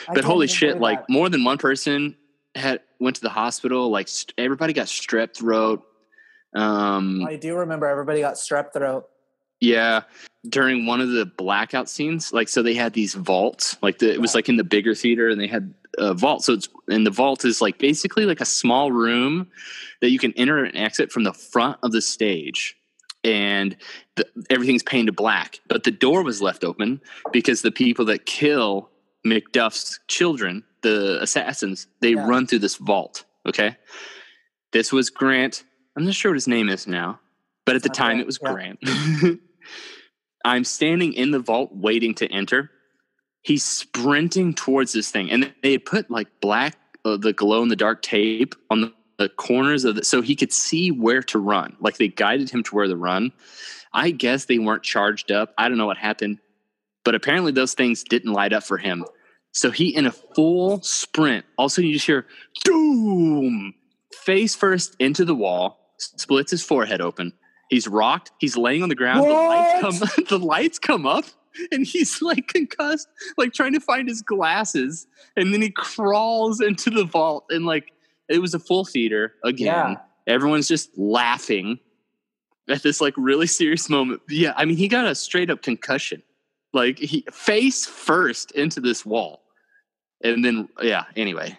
I 0.08 0.14
But 0.14 0.24
holy 0.24 0.46
shit, 0.46 0.80
like 0.80 1.06
that. 1.06 1.12
more 1.12 1.28
than 1.28 1.44
one 1.44 1.58
person 1.58 2.16
had 2.54 2.80
went 2.98 3.16
to 3.16 3.22
the 3.22 3.28
hospital. 3.28 3.90
Like 3.90 4.08
st- 4.08 4.34
everybody 4.36 4.72
got 4.72 4.86
strep 4.86 5.34
throat. 5.36 5.84
Um, 6.54 7.24
I 7.26 7.36
do 7.36 7.56
remember 7.56 7.86
everybody 7.86 8.20
got 8.20 8.34
strep 8.34 8.72
throat. 8.72 9.04
Yeah, 9.60 10.02
during 10.48 10.86
one 10.86 11.00
of 11.00 11.10
the 11.10 11.26
blackout 11.26 11.88
scenes, 11.88 12.32
like 12.32 12.48
so 12.48 12.62
they 12.62 12.74
had 12.74 12.92
these 12.92 13.14
vaults. 13.14 13.76
Like 13.82 13.98
the, 13.98 14.12
it 14.12 14.20
was 14.20 14.34
like 14.34 14.48
in 14.48 14.56
the 14.56 14.64
bigger 14.64 14.94
theater, 14.94 15.28
and 15.28 15.40
they 15.40 15.46
had 15.48 15.74
a 15.98 16.14
vault. 16.14 16.44
So 16.44 16.52
it's 16.54 16.68
and 16.88 17.04
the 17.06 17.10
vault 17.10 17.44
is 17.44 17.60
like 17.60 17.78
basically 17.78 18.24
like 18.24 18.40
a 18.40 18.44
small 18.46 18.92
room 18.92 19.48
that 20.00 20.10
you 20.10 20.18
can 20.18 20.32
enter 20.34 20.62
and 20.64 20.76
exit 20.76 21.10
from 21.10 21.24
the 21.24 21.32
front 21.32 21.78
of 21.82 21.92
the 21.92 22.00
stage. 22.00 22.76
And 23.24 23.76
the, 24.14 24.26
everything's 24.48 24.84
painted 24.84 25.16
black, 25.16 25.58
but 25.66 25.82
the 25.82 25.90
door 25.90 26.22
was 26.22 26.40
left 26.40 26.62
open 26.62 27.00
because 27.32 27.62
the 27.62 27.72
people 27.72 28.04
that 28.06 28.26
kill 28.26 28.90
Macduff's 29.26 29.98
children, 30.06 30.62
the 30.82 31.20
assassins, 31.20 31.88
they 32.00 32.12
Yeah. 32.12 32.26
run 32.28 32.46
through 32.46 32.60
this 32.60 32.76
vault. 32.76 33.24
Okay. 33.44 33.76
This 34.72 34.92
was 34.92 35.10
Grant. 35.10 35.64
I'm 35.96 36.04
not 36.04 36.14
sure 36.14 36.30
what 36.30 36.36
his 36.36 36.46
name 36.46 36.68
is 36.68 36.86
now, 36.86 37.18
but 37.66 37.74
at 37.74 37.82
the 37.82 37.88
time 37.88 38.20
it 38.20 38.26
was 38.26 38.38
yeah. 38.40 38.52
Grant. 38.52 38.78
I'm 40.48 40.64
standing 40.64 41.12
in 41.12 41.30
the 41.30 41.38
vault 41.38 41.74
waiting 41.74 42.14
to 42.14 42.26
enter. 42.32 42.70
He's 43.42 43.62
sprinting 43.62 44.54
towards 44.54 44.92
this 44.92 45.10
thing, 45.10 45.30
and 45.30 45.52
they 45.62 45.76
put 45.76 46.10
like 46.10 46.28
black, 46.40 46.76
uh, 47.04 47.18
the 47.18 47.34
glow 47.34 47.62
in 47.62 47.68
the 47.68 47.76
dark 47.76 48.02
tape 48.02 48.54
on 48.70 48.80
the, 48.80 48.92
the 49.18 49.28
corners 49.28 49.84
of 49.84 49.98
it 49.98 50.06
so 50.06 50.22
he 50.22 50.34
could 50.34 50.52
see 50.52 50.90
where 50.90 51.22
to 51.24 51.38
run. 51.38 51.76
Like 51.80 51.98
they 51.98 52.08
guided 52.08 52.50
him 52.50 52.62
to 52.64 52.74
where 52.74 52.86
to 52.86 52.96
run. 52.96 53.32
I 53.92 54.10
guess 54.10 54.46
they 54.46 54.58
weren't 54.58 54.82
charged 54.82 55.30
up. 55.30 55.52
I 55.58 55.68
don't 55.68 55.78
know 55.78 55.86
what 55.86 55.98
happened, 55.98 56.38
but 57.04 57.14
apparently 57.14 57.52
those 57.52 57.74
things 57.74 58.02
didn't 58.02 58.32
light 58.32 58.54
up 58.54 58.64
for 58.64 58.78
him. 58.78 59.04
So 59.52 59.70
he, 59.70 59.94
in 59.94 60.06
a 60.06 60.12
full 60.12 60.80
sprint, 60.82 61.44
also 61.58 61.82
you 61.82 61.92
just 61.92 62.06
hear 62.06 62.26
doom, 62.64 63.74
face 64.24 64.54
first 64.54 64.96
into 64.98 65.24
the 65.24 65.34
wall, 65.34 65.92
splits 65.98 66.50
his 66.50 66.62
forehead 66.62 67.00
open. 67.00 67.32
He's 67.68 67.86
rocked. 67.86 68.32
He's 68.38 68.56
laying 68.56 68.82
on 68.82 68.88
the 68.88 68.94
ground. 68.94 69.24
The 69.24 69.32
lights 69.32 69.80
come. 69.80 70.24
The 70.28 70.38
lights 70.38 70.78
come 70.78 71.06
up, 71.06 71.24
and 71.70 71.86
he's 71.86 72.22
like 72.22 72.48
concussed, 72.48 73.08
like 73.36 73.52
trying 73.52 73.74
to 73.74 73.80
find 73.80 74.08
his 74.08 74.22
glasses. 74.22 75.06
And 75.36 75.52
then 75.52 75.62
he 75.62 75.70
crawls 75.70 76.60
into 76.60 76.90
the 76.90 77.04
vault, 77.04 77.44
and 77.50 77.66
like 77.66 77.92
it 78.28 78.40
was 78.40 78.54
a 78.54 78.58
full 78.58 78.84
theater 78.84 79.34
again. 79.44 79.66
Yeah. 79.66 79.96
Everyone's 80.26 80.68
just 80.68 80.96
laughing 80.96 81.78
at 82.68 82.82
this 82.82 83.00
like 83.00 83.14
really 83.16 83.46
serious 83.46 83.88
moment. 83.88 84.20
Yeah, 84.28 84.52
I 84.56 84.64
mean, 84.64 84.76
he 84.76 84.88
got 84.88 85.06
a 85.06 85.14
straight 85.14 85.50
up 85.50 85.62
concussion, 85.62 86.22
like 86.72 86.98
he 86.98 87.24
face 87.32 87.86
first 87.86 88.50
into 88.52 88.80
this 88.80 89.04
wall, 89.04 89.42
and 90.22 90.44
then 90.44 90.68
yeah. 90.82 91.04
Anyway, 91.16 91.58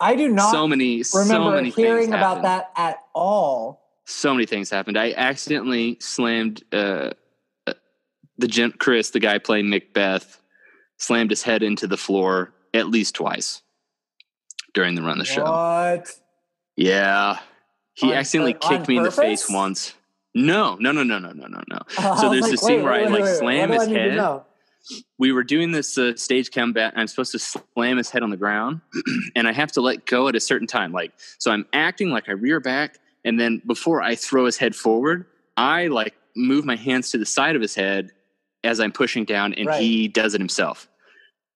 I 0.00 0.16
do 0.16 0.28
not 0.28 0.50
so 0.50 0.66
many, 0.66 1.02
so 1.02 1.20
remember 1.20 1.52
many 1.52 1.70
hearing 1.70 2.12
about 2.12 2.42
that 2.42 2.70
at 2.76 2.98
all. 3.14 3.83
So 4.06 4.34
many 4.34 4.46
things 4.46 4.70
happened. 4.70 4.98
I 4.98 5.12
accidentally 5.12 5.96
slammed 6.00 6.62
uh, 6.72 7.10
uh, 7.66 7.72
the 8.36 8.48
gent 8.48 8.78
Chris, 8.78 9.10
the 9.10 9.20
guy 9.20 9.38
playing 9.38 9.70
Macbeth, 9.70 10.40
slammed 10.98 11.30
his 11.30 11.42
head 11.42 11.62
into 11.62 11.86
the 11.86 11.96
floor 11.96 12.52
at 12.74 12.88
least 12.88 13.14
twice 13.14 13.62
during 14.74 14.94
the 14.94 15.02
run 15.02 15.12
of 15.12 15.18
the 15.18 15.24
show. 15.24 15.44
What? 15.44 16.10
Yeah. 16.76 17.38
He 17.94 18.08
On 18.08 18.14
accidentally 18.14 18.54
on 18.54 18.60
kicked 18.60 18.88
me 18.88 18.98
in 18.98 19.04
the 19.04 19.10
face 19.10 19.48
once. 19.48 19.94
No, 20.34 20.74
no, 20.80 20.90
no, 20.90 21.04
no, 21.04 21.18
no, 21.18 21.30
no, 21.30 21.46
no, 21.46 21.62
no. 21.68 21.78
I 21.98 22.20
So 22.20 22.28
there's 22.28 22.50
this 22.50 22.60
scene 22.60 22.82
where 22.82 22.92
I, 22.92 23.04
like, 23.04 23.24
slam 23.24 23.70
his 23.70 23.82
I 23.82 23.86
need 23.86 23.94
to 23.94 24.00
head. 24.00 24.40
We 25.18 25.32
were 25.32 25.44
doing 25.44 25.70
this 25.70 25.96
uh, 25.96 26.14
stage 26.16 26.50
combat. 26.50 26.92
I'm 26.96 27.06
supposed 27.06 27.32
to 27.32 27.38
slam 27.38 27.96
his 27.96 28.10
head 28.10 28.22
on 28.22 28.30
the 28.30 28.36
ground, 28.36 28.80
and 29.36 29.48
I 29.48 29.52
have 29.52 29.72
to 29.72 29.80
let 29.80 30.04
go 30.04 30.28
at 30.28 30.34
a 30.34 30.40
certain 30.40 30.66
time. 30.66 30.92
Like, 30.92 31.12
so 31.38 31.50
I'm 31.50 31.64
acting 31.72 32.10
like 32.10 32.28
I 32.28 32.32
rear 32.32 32.60
back, 32.60 32.98
and 33.24 33.38
then 33.40 33.62
before 33.66 34.02
I 34.02 34.14
throw 34.14 34.46
his 34.46 34.56
head 34.56 34.74
forward, 34.74 35.26
I 35.56 35.86
like 35.88 36.14
move 36.36 36.64
my 36.64 36.76
hands 36.76 37.10
to 37.12 37.18
the 37.18 37.26
side 37.26 37.56
of 37.56 37.62
his 37.62 37.74
head 37.74 38.10
as 38.64 38.80
I'm 38.80 38.92
pushing 38.92 39.24
down, 39.24 39.54
and 39.54 39.66
Right. 39.66 39.82
he 39.82 40.08
does 40.08 40.34
it 40.34 40.40
himself. 40.40 40.88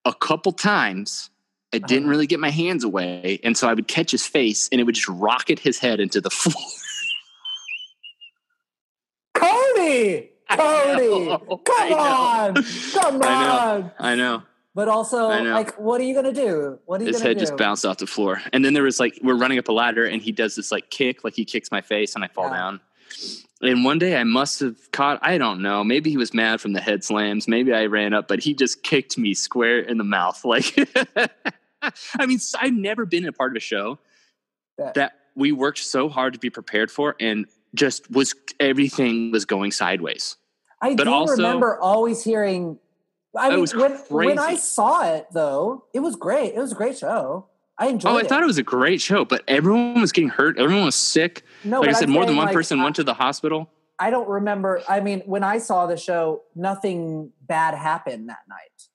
A 0.05 0.15
couple 0.15 0.53
times, 0.53 1.31
I 1.73 1.79
didn't 1.79 2.05
Uh-huh. 2.05 2.11
really 2.11 2.27
get 2.27 2.41
my 2.41 2.51
hands 2.51 2.85
away, 2.85 3.41
and 3.45 3.57
so 3.57 3.69
I 3.69 3.75
would 3.75 3.89
catch 3.89 4.11
his 4.11 4.27
face, 4.27 4.69
and 4.71 4.81
it 4.81 4.85
would 4.85 4.95
just 4.95 5.09
rocket 5.09 5.59
his 5.59 5.79
head 5.79 6.01
into 6.01 6.21
the 6.21 6.31
floor. 6.31 6.65
Cody! 9.35 10.31
Cody! 10.51 11.27
know, 11.29 11.61
Come 11.65 11.93
on! 11.93 12.55
Come 12.93 13.23
I 13.23 13.45
know. 13.45 13.91
I 13.99 14.15
know. 14.15 14.43
But 14.79 14.87
also, 14.87 15.27
like, 15.27 15.77
what 15.77 16.01
are 16.01 16.05
you 16.05 16.15
gonna 16.15 16.33
do? 16.33 16.79
What 16.87 17.01
are 17.01 17.05
you 17.05 17.11
his 17.13 17.21
head 17.21 17.35
do? 17.37 17.41
just 17.41 17.57
bounced 17.57 17.85
off 17.85 17.97
the 17.97 18.07
floor. 18.07 18.41
And 18.53 18.65
then 18.65 18.75
there 18.75 18.85
was 18.85 19.01
like 19.01 19.19
we're 19.25 19.35
running 19.37 19.59
up 19.59 19.67
a 19.67 19.73
ladder 19.73 20.05
and 20.07 20.23
he 20.23 20.31
does 20.31 20.55
this 20.55 20.71
like 20.71 20.89
kick, 20.89 21.25
like 21.25 21.35
he 21.35 21.45
kicks 21.45 21.73
my 21.73 21.81
face 21.81 22.15
and 22.15 22.23
I 22.23 22.29
fall 22.29 22.45
Yeah. 22.45 22.57
down. 22.59 22.81
And 23.61 23.85
one 23.85 23.99
day 23.99 24.17
I 24.17 24.23
must 24.23 24.61
have 24.61 24.77
caught 24.93 25.19
I 25.21 25.37
don't 25.37 25.63
know, 25.63 25.83
maybe 25.83 26.11
he 26.11 26.17
was 26.17 26.33
mad 26.33 26.61
from 26.61 26.75
the 26.75 26.81
head 26.81 27.03
slams, 27.03 27.49
maybe 27.49 27.73
I 27.75 27.87
ran 27.87 28.15
up, 28.15 28.29
but 28.29 28.39
he 28.39 28.55
just 28.55 28.85
kicked 28.85 29.19
me 29.19 29.35
square 29.35 29.81
in 29.81 29.99
the 29.99 30.05
mouth. 30.05 30.45
Like 30.45 30.73
I 32.17 32.27
mean, 32.27 32.39
I've 32.61 32.73
never 32.73 33.05
been 33.05 33.27
a 33.27 33.33
part 33.33 33.51
of 33.51 33.57
a 33.57 33.61
show 33.61 33.99
Yeah. 34.79 34.93
that 34.95 35.13
we 35.35 35.51
worked 35.51 35.79
so 35.79 36.09
hard 36.09 36.35
to 36.35 36.39
be 36.39 36.51
prepared 36.51 36.93
for 36.93 37.17
and 37.19 37.47
just 37.75 38.09
was 38.13 38.33
everything 38.61 39.33
was 39.33 39.45
going 39.45 39.73
sideways. 39.73 40.37
I 40.81 40.95
but 40.95 41.03
do 41.05 41.11
also- 41.13 41.33
remember 41.33 41.81
always 41.81 42.23
hearing. 42.23 42.79
I 43.39 43.51
mean, 43.51 43.61
was 43.61 43.75
when 43.75 43.93
when 44.09 44.39
I 44.39 44.57
saw 44.57 45.03
it 45.15 45.27
though, 45.33 45.85
it 45.95 46.01
was 46.01 46.17
great. 46.17 46.55
It 46.55 46.59
was 46.59 46.73
a 46.73 46.75
great 46.75 46.99
show. 46.99 47.47
I 47.79 47.87
enjoyed 47.89 48.13
Oh, 48.13 48.17
I 48.19 48.21
it. 48.23 48.29
thought 48.29 48.43
it 48.43 48.47
was 48.47 48.59
a 48.59 48.63
great 48.65 49.01
show, 49.01 49.25
but 49.25 49.43
everyone 49.47 50.01
was 50.01 50.11
getting 50.13 50.31
hurt. 50.31 50.59
Everyone 50.59 50.85
was 50.87 50.97
sick. 50.97 51.45
no, 51.65 51.81
like 51.81 51.91
I 51.91 51.93
said, 51.93 52.09
I'm 52.09 52.15
more 52.15 52.27
than 52.27 52.37
one 52.37 52.47
like, 52.47 52.55
person 52.55 52.81
I- 52.81 52.85
went 52.85 52.97
to 52.97 53.05
the 53.05 53.15
hospital. 53.15 53.71
I 54.01 54.11
don't 54.11 54.29
remember. 54.29 54.81
I 54.89 55.01
mean, 55.01 55.23
when 55.27 55.43
I 55.43 55.59
saw 55.59 55.87
the 55.87 55.97
show, 55.97 56.43
nothing 56.55 57.33
bad 57.43 57.75
happened 57.75 58.29
that 58.29 58.39
night. 58.49 58.89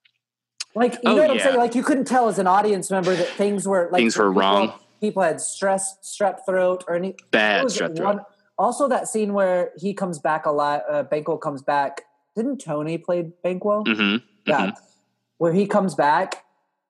Like, 0.76 0.94
you 0.96 1.00
Oh, 1.06 1.16
know 1.16 1.22
what 1.24 1.32
I'm 1.32 1.40
saying? 1.40 1.58
Like, 1.58 1.76
you 1.76 1.84
couldn't 1.84 2.06
tell 2.06 2.30
as 2.30 2.40
an 2.40 2.48
audience 2.48 2.90
member 2.90 3.14
that 3.16 3.28
things 3.28 3.68
were 3.68 3.90
like 3.92 4.00
Things 4.00 4.18
were 4.18 4.30
people, 4.30 4.42
wrong. 4.42 4.74
People 5.02 5.22
had 5.24 5.40
stress, 5.42 5.98
strep 6.04 6.46
throat, 6.46 6.84
or 6.88 6.96
any 6.96 7.16
Bad 7.32 7.66
strep 7.66 7.96
throat. 7.98 8.16
one- 8.16 8.26
also, 8.58 8.88
that 8.88 9.08
scene 9.08 9.34
where 9.34 9.72
he 9.78 9.94
comes 9.94 10.20
back 10.20 10.46
alive, 10.46 10.82
uh, 10.90 11.04
Banquo 11.04 11.38
comes 11.38 11.62
back. 11.62 12.04
Didn't 12.36 12.60
Tony 12.60 12.98
play 12.98 13.30
Banquo? 13.44 13.84
hmm 13.84 14.18
Yeah. 14.46 14.72
Where 15.38 15.54
he 15.54 15.66
comes 15.68 15.96
back 15.96 16.44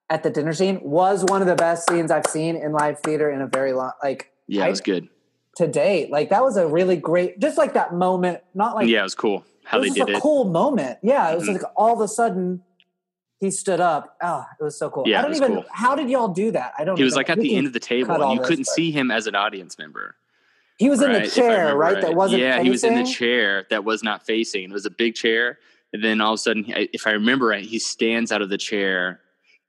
at 0.09 0.23
the 0.23 0.29
dinner 0.29 0.53
scene 0.53 0.79
was 0.83 1.23
one 1.25 1.41
of 1.41 1.47
the 1.47 1.55
best 1.55 1.89
scenes 1.89 2.11
I've 2.11 2.27
seen 2.27 2.55
in 2.55 2.71
live 2.71 2.99
theater 2.99 3.29
in 3.31 3.41
a 3.41 3.47
very 3.47 3.73
long, 3.73 3.91
like 4.03 4.31
Yeah, 4.47 4.65
it 4.65 4.69
was 4.69 4.81
good. 4.81 5.07
to 5.57 5.67
date. 5.67 6.11
Like 6.11 6.29
that 6.29 6.43
was 6.43 6.57
a 6.57 6.67
really 6.67 6.95
great, 6.97 7.39
just 7.39 7.57
like 7.57 7.73
that 7.73 7.93
moment. 7.93 8.41
Not 8.53 8.75
like 8.75 8.87
yeah, 8.87 8.99
it 8.99 9.03
was 9.03 9.15
cool 9.15 9.43
how 9.63 9.79
it 9.79 9.83
they 9.83 9.89
did 9.89 10.09
a 10.09 10.17
it. 10.17 10.21
cool 10.21 10.45
moment. 10.45 10.99
Yeah, 11.01 11.31
it 11.31 11.35
was 11.35 11.47
Mhm. 11.47 11.53
like 11.53 11.61
all 11.77 11.93
of 11.93 12.01
a 12.01 12.07
sudden 12.07 12.63
he 13.39 13.49
stood 13.51 13.79
up. 13.79 14.15
Oh, 14.21 14.45
it 14.59 14.63
was 14.63 14.77
so 14.77 14.89
cool. 14.89 15.03
Yeah, 15.07 15.19
I 15.19 15.21
don't 15.23 15.35
even. 15.35 15.53
cool. 15.55 15.65
How 15.71 15.95
did 15.95 16.09
y'all 16.09 16.27
do 16.27 16.51
that? 16.51 16.73
I 16.77 16.83
don't. 16.83 16.95
Know. 16.95 16.97
He 16.97 17.03
was 17.03 17.15
like 17.15 17.29
at 17.29 17.39
the 17.39 17.55
end 17.55 17.65
of 17.67 17.73
the 17.73 17.79
table, 17.79 18.11
and 18.21 18.33
you 18.33 18.39
this, 18.39 18.47
couldn't 18.47 18.65
but- 18.67 18.73
see 18.73 18.91
him 18.91 19.09
as 19.11 19.25
an 19.27 19.35
audience 19.35 19.77
member. 19.79 20.15
He 20.77 20.89
was 20.89 21.01
in 21.01 21.11
the 21.13 21.27
chair, 21.27 21.59
remember 21.59 21.77
right? 21.77 22.01
That 22.01 22.15
wasn't. 22.15 22.41
Yeah, 22.41 22.61
he 22.61 22.69
was 22.69 22.83
in 22.83 22.95
the 22.95 23.03
chair 23.05 23.65
that 23.69 23.83
was 23.85 24.01
not 24.03 24.25
facing. 24.25 24.63
It 24.65 24.73
was 24.73 24.85
a 24.85 24.89
big 24.91 25.13
chair, 25.15 25.59
and 25.93 26.03
then 26.03 26.19
all 26.21 26.33
of 26.33 26.35
a 26.35 26.37
sudden, 26.39 26.65
if 26.67 27.05
I 27.07 27.11
remember 27.11 27.47
right, 27.47 27.63
he 27.63 27.79
stands 27.79 28.31
out 28.31 28.41
of 28.41 28.49
the 28.49 28.57
chair, 28.57 29.19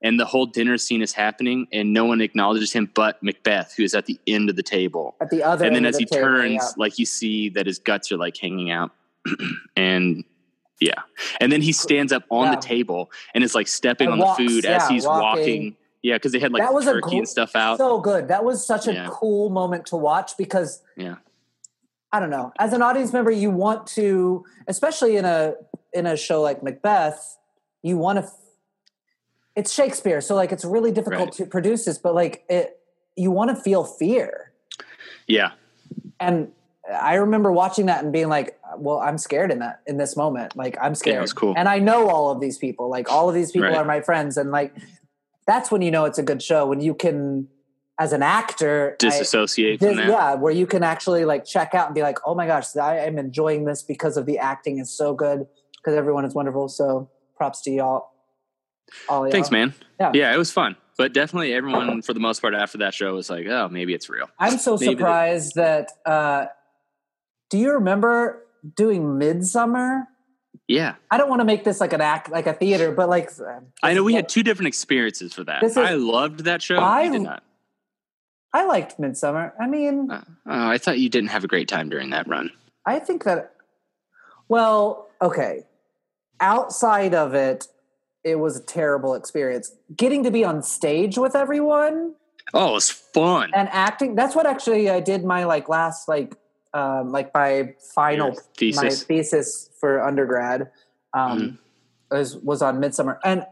and 0.01 0.19
the 0.19 0.25
whole 0.25 0.45
dinner 0.45 0.77
scene 0.77 1.01
is 1.01 1.13
happening, 1.13 1.67
and 1.71 1.93
no 1.93 2.05
one 2.05 2.19
acknowledges 2.21 2.73
him 2.73 2.91
but 2.93 3.21
Macbeth, 3.23 3.73
who 3.77 3.83
is 3.83 3.93
at 3.93 4.05
the 4.07 4.19
end 4.27 4.49
of 4.49 4.55
the 4.55 4.63
table. 4.63 5.15
at 5.21 5.29
the 5.29 5.41
other. 5.43 5.65
and 5.65 5.75
then 5.75 5.85
end 5.85 5.87
as 5.87 5.95
of 5.95 5.99
he 5.99 6.05
the 6.05 6.15
table, 6.15 6.27
turns, 6.27 6.53
yeah. 6.61 6.69
like 6.77 6.99
you 6.99 7.05
see 7.05 7.49
that 7.49 7.65
his 7.65 7.79
guts 7.79 8.11
are 8.11 8.17
like 8.17 8.35
hanging 8.37 8.71
out, 8.71 8.91
and 9.77 10.23
yeah, 10.81 11.01
and 11.39 11.51
then 11.51 11.61
he 11.61 11.71
stands 11.71 12.11
up 12.11 12.23
on 12.29 12.47
Yeah. 12.47 12.55
the 12.55 12.61
table 12.61 13.09
and 13.33 13.43
is 13.43 13.55
like 13.55 13.67
stepping 13.67 14.07
And 14.07 14.13
on 14.13 14.19
walks, 14.19 14.37
the 14.39 14.47
food 14.47 14.65
as 14.65 14.87
he's 14.89 15.05
walking. 15.05 15.21
walking. 15.39 15.77
Yeah, 16.03 16.15
because 16.15 16.33
they 16.33 16.39
had 16.39 16.51
like 16.51 16.61
That 16.61 16.73
was 16.73 16.85
a 16.85 16.93
turkey 16.93 17.09
gr- 17.11 17.15
and 17.17 17.27
stuff 17.29 17.55
out. 17.55 17.77
so 17.77 17.99
good. 17.99 18.27
That 18.27 18.43
was 18.43 18.63
such 18.65 18.87
a 18.87 18.93
Yeah. 18.93 19.07
cool 19.09 19.49
moment 19.49 19.85
to 19.87 19.95
watch 19.95 20.37
because 20.37 20.81
yeah, 20.97 21.15
I 22.11 22.19
don't 22.19 22.29
know. 22.29 22.51
As 22.59 22.73
an 22.73 22.81
audience 22.81 23.11
member, 23.13 23.31
you 23.31 23.49
want 23.49 23.87
to, 23.87 24.43
especially 24.67 25.15
in 25.17 25.25
a 25.25 25.55
in 25.95 26.05
a 26.05 26.17
show 26.17 26.41
like 26.41 26.61
Macbeth, 26.61 27.37
you 27.81 27.97
want 27.97 28.19
to. 28.19 28.29
It's 29.55 29.71
Shakespeare, 29.73 30.19
so 30.19 30.35
like 30.35 30.51
it's 30.51 30.65
really 30.65 30.91
difficult 30.91 31.21
Right. 31.27 31.31
to 31.33 31.45
produce 31.45 31.85
this, 31.85 31.97
but 31.97 32.13
like 32.13 32.43
it, 32.49 32.77
you 33.15 33.31
want 33.31 33.49
to 33.51 33.55
feel 33.55 33.85
fear. 33.85 34.51
yeah, 35.27 35.51
And 36.19 36.51
I 36.93 37.15
remember 37.15 37.51
watching 37.51 37.85
that 37.87 38.03
and 38.03 38.11
being 38.11 38.27
like, 38.27 38.59
"Well, 38.77 38.99
I'm 38.99 39.17
scared 39.17 39.51
in 39.51 39.59
that 39.59 39.79
in 39.87 39.97
this 39.97 40.15
moment. 40.17 40.55
Like 40.57 40.77
I'm 40.81 40.93
scared." 40.93 41.21
was 41.21 41.31
cool. 41.33 41.53
And 41.55 41.69
I 41.69 41.79
know 41.79 42.09
all 42.09 42.29
of 42.31 42.41
these 42.41 42.57
people. 42.57 42.89
Like 42.89 43.09
all 43.09 43.29
of 43.29 43.33
these 43.35 43.51
people 43.51 43.69
Right. 43.69 43.77
are 43.77 43.85
my 43.85 44.01
friends, 44.01 44.35
and 44.37 44.51
like 44.51 44.75
that's 45.47 45.71
when 45.71 45.81
you 45.81 45.89
know 45.91 46.03
it's 46.05 46.17
a 46.19 46.23
good 46.23 46.43
show 46.43 46.65
when 46.67 46.81
you 46.81 46.93
can, 46.93 47.47
as 47.97 48.11
an 48.11 48.23
actor, 48.23 48.91
I- 48.93 48.95
disassociate 49.05 49.79
that. 49.79 49.95
yeah, 49.95 50.33
where 50.35 50.51
you 50.51 50.67
can 50.67 50.83
actually 50.83 51.23
like 51.23 51.45
check 51.45 51.73
out 51.73 51.85
and 51.87 51.95
be 51.95 52.01
like, 52.01 52.19
oh 52.25 52.35
my 52.35 52.45
gosh, 52.45 52.75
I 52.75 52.97
am 52.97 53.17
enjoying 53.17 53.63
this 53.65 53.81
because 53.83 54.17
of 54.17 54.25
the 54.25 54.37
acting 54.37 54.79
is 54.79 54.89
so 54.91 55.13
good 55.13 55.47
because 55.85 55.97
everyone 55.97 56.25
is 56.25 56.33
wonderful. 56.33 56.67
So 56.67 57.09
props 57.37 57.61
to 57.61 57.71
y'all. 57.71 58.09
All 59.07 59.23
y'all. 59.23 59.31
Thanks, 59.31 59.51
man. 59.51 59.73
Yeah. 59.99 60.11
Yeah. 60.13 60.33
it 60.33 60.37
was 60.37 60.51
fun. 60.51 60.75
But 60.97 61.13
definitely 61.13 61.53
everyone 61.53 62.01
for 62.01 62.13
the 62.13 62.19
most 62.21 62.41
part 62.41 62.53
after 62.53 62.77
that 62.79 62.93
show 62.93 63.13
was 63.13 63.29
like, 63.29 63.45
oh, 63.47 63.67
maybe 63.69 63.93
it's 63.93 64.09
real. 64.09 64.29
I'm 64.39 64.57
so 64.57 64.77
Maybe 64.77 64.93
surprised 64.93 65.55
that. 65.55 65.91
Uh, 66.05 66.45
do 67.49 67.57
you 67.57 67.73
remember 67.73 68.45
doing 68.75 69.17
Midsummer? 69.17 70.07
Yeah. 70.69 70.95
I 71.11 71.17
don't 71.17 71.29
want 71.29 71.41
to 71.41 71.45
make 71.45 71.65
this 71.65 71.81
like 71.81 71.91
an 71.91 71.99
act, 71.99 72.31
like 72.31 72.47
a 72.47 72.53
theater, 72.53 72.91
but 72.91 73.09
like 73.09 73.29
I 73.83 73.93
know 73.93 74.03
we 74.03 74.13
had 74.13 74.29
two 74.29 74.41
different 74.41 74.67
experiences 74.67 75.33
for 75.33 75.43
that. 75.43 75.63
I 75.77 75.95
loved 75.95 76.45
that 76.45 76.61
show. 76.61 76.79
I- 76.79 77.09
did 77.09 77.21
not. 77.21 77.43
I 78.53 78.63
liked 78.63 78.97
Midsummer. 78.97 79.53
I 79.59 79.67
mean, 79.67 80.09
Uh, 80.09 80.21
oh, 80.45 80.69
I 80.69 80.77
thought 80.77 80.97
you 80.97 81.09
didn't 81.09 81.31
have 81.31 81.43
a 81.43 81.47
great 81.47 81.67
time 81.67 81.89
during 81.89 82.11
that 82.11 82.25
run. 82.25 82.51
I 82.85 82.99
think 82.99 83.25
that. 83.25 83.51
Well, 84.47 85.09
okay. 85.21 85.65
Outside 86.39 87.13
of 87.13 87.33
it, 87.33 87.67
it 88.23 88.35
was 88.39 88.57
a 88.57 88.63
terrible 88.63 89.13
experience. 89.13 89.73
Getting 89.95 90.23
to 90.23 90.31
be 90.31 90.43
on 90.43 90.63
stage 90.63 91.17
with 91.17 91.35
everyone 91.35 92.15
Oh, 92.53 92.75
it's 92.75 92.89
fun. 92.89 93.51
and 93.53 93.69
acting. 93.71 94.15
That's 94.15 94.35
what 94.35 94.45
actually 94.45 94.89
I 94.89 94.99
did 94.99 95.23
my 95.23 95.45
like 95.45 95.69
last 95.69 96.07
like 96.07 96.35
um 96.73 97.11
like 97.11 97.33
my 97.33 97.73
final 97.93 98.33
Your 98.33 98.41
thesis. 98.57 98.81
my 98.83 98.89
thesis 98.89 99.69
for 99.79 100.01
undergrad 100.05 100.69
um 101.13 101.39
Mm-hmm. 101.39 101.55
was 102.17 102.35
was 102.37 102.61
on 102.61 102.79
Midsummer 102.79 103.19
and 103.23 103.45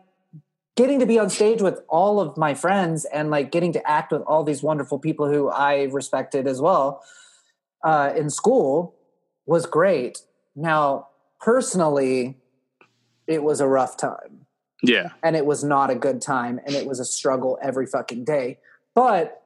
getting 0.76 1.00
to 1.00 1.06
be 1.06 1.20
on 1.20 1.30
stage 1.30 1.62
with 1.62 1.80
all 1.88 2.20
of 2.20 2.36
my 2.38 2.54
friends 2.54 3.06
and 3.06 3.30
like 3.30 3.52
getting 3.52 3.72
to 3.74 3.90
act 3.90 4.12
with 4.12 4.22
all 4.24 4.44
these 4.44 4.64
wonderful 4.64 4.98
people 5.00 5.28
who 5.32 5.48
I 5.50 5.84
respected 5.84 6.48
as 6.48 6.60
well 6.60 7.04
uh, 7.84 8.12
in 8.18 8.30
school 8.32 8.96
was 9.46 9.66
great. 9.68 10.20
Now, 10.56 11.10
personally, 11.40 12.38
it 13.28 13.44
was 13.44 13.60
a 13.62 13.68
rough 13.68 13.96
time 13.98 14.46
yeah. 14.84 15.10
and 15.24 15.36
it 15.36 15.46
was 15.46 15.64
not 15.64 15.90
a 15.90 15.96
good 15.96 16.22
time 16.22 16.60
and 16.66 16.76
it 16.76 16.86
was 16.86 17.00
a 17.00 17.06
struggle 17.06 17.58
every 17.62 17.86
fucking 17.86 18.24
day. 18.26 18.60
But 18.96 19.42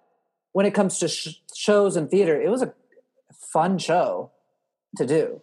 when 0.53 0.65
it 0.65 0.73
comes 0.73 0.99
to 0.99 1.07
sh- 1.07 1.35
shows 1.55 1.95
and 1.95 2.09
theater, 2.09 2.39
it 2.41 2.49
was 2.49 2.61
a 2.61 2.73
fun 3.33 3.77
show 3.77 4.31
to 4.97 5.05
do. 5.05 5.41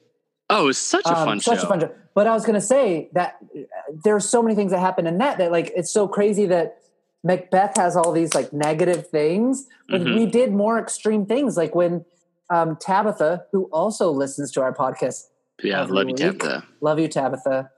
Oh, 0.51 0.65
it 0.65 0.67
was 0.67 0.79
such 0.79 1.07
a 1.07 1.17
Um, 1.17 1.27
fun 1.27 1.41
such 1.41 1.61
show. 1.61 1.67
a 1.67 1.69
fun 1.69 1.81
show. 1.81 1.93
But 2.15 2.27
I 2.27 2.33
was 2.33 2.45
going 2.45 2.55
to 2.55 2.61
say 2.67 3.09
that 3.13 3.37
uh, 3.57 3.61
there's 4.05 4.29
so 4.29 4.43
many 4.43 4.55
things 4.55 4.73
that 4.73 4.81
happen 4.81 5.07
in 5.07 5.19
that 5.19 5.39
that 5.39 5.51
like 5.53 5.73
it's 5.75 5.91
so 5.91 6.07
crazy 6.07 6.47
that 6.47 6.79
Macbeth 7.23 7.77
has 7.77 7.97
all 7.97 8.13
these 8.13 8.35
like 8.35 8.53
negative 8.53 9.09
things, 9.09 9.67
but 9.89 10.03
Mhm. 10.03 10.17
we 10.17 10.27
did 10.27 10.53
more 10.53 10.79
extreme 10.79 11.25
things. 11.27 11.57
Like 11.57 11.75
when 11.75 12.05
um, 12.51 12.77
Tabitha, 12.77 13.47
who 13.53 13.65
also 13.73 14.11
listens 14.11 14.53
to 14.53 14.61
our 14.61 14.73
podcast, 14.75 15.29
yeah, 15.63 15.83
love 15.85 16.09
you. 16.11 16.15
Tabitha. 16.15 16.65
love 16.83 16.99
you, 16.99 17.09
Tabitha. 17.09 17.71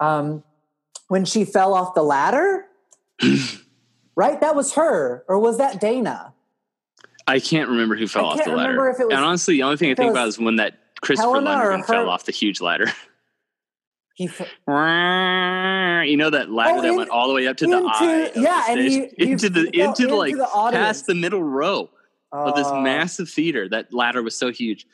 Um, 0.00 0.42
when 1.08 1.24
she 1.24 1.44
fell 1.44 1.74
off 1.74 1.94
the 1.94 2.02
ladder, 2.02 2.64
right? 4.16 4.40
That 4.40 4.54
was 4.54 4.74
her, 4.74 5.24
or 5.28 5.38
was 5.38 5.58
that 5.58 5.80
Dana? 5.80 6.34
I 7.26 7.40
can't 7.40 7.68
remember 7.68 7.96
who 7.96 8.06
fell 8.06 8.26
I 8.26 8.28
off 8.30 8.44
the 8.44 8.50
ladder. 8.50 8.70
remember 8.72 8.90
if 8.90 9.00
it 9.00 9.06
was- 9.06 9.14
and 9.14 9.24
honestly, 9.24 9.54
the 9.54 9.62
only 9.64 9.76
thing 9.76 9.90
I 9.90 9.94
think 9.94 10.10
about 10.10 10.28
is 10.28 10.38
when 10.38 10.56
that 10.56 10.78
Christopher 11.00 11.28
Lundgren 11.40 11.84
fell 11.84 12.08
off 12.08 12.24
the 12.24 12.32
huge 12.32 12.60
ladder. 12.60 12.86
He 14.14 14.26
f- 14.26 14.40
you 16.08 16.16
know 16.16 16.30
that 16.30 16.50
ladder 16.50 16.78
Oh, 16.78 16.82
that 16.82 16.88
in- 16.88 16.96
went 16.96 17.10
all 17.10 17.28
the 17.28 17.34
way 17.34 17.46
up 17.46 17.56
to 17.58 17.66
the 17.66 17.76
into- 17.76 17.88
eye. 17.88 18.14
of 18.28 18.34
the 18.34 18.40
yeah, 18.40 18.64
and 18.68 18.80
stage. 18.92 19.12
he- 19.18 19.24
he 19.26 19.32
into 19.32 19.48
the 19.50 19.70
fell 19.74 19.88
into 19.90 20.06
the 20.06 20.14
like 20.14 20.34
the 20.36 20.46
past 20.72 21.06
the 21.06 21.14
middle 21.14 21.42
row 21.42 21.90
of 22.32 22.54
this 22.56 22.66
Oh. 22.68 22.80
massive 22.80 23.28
theater. 23.30 23.68
That 23.68 23.92
ladder 23.94 24.22
was 24.22 24.34
so 24.36 24.50
huge, 24.50 24.86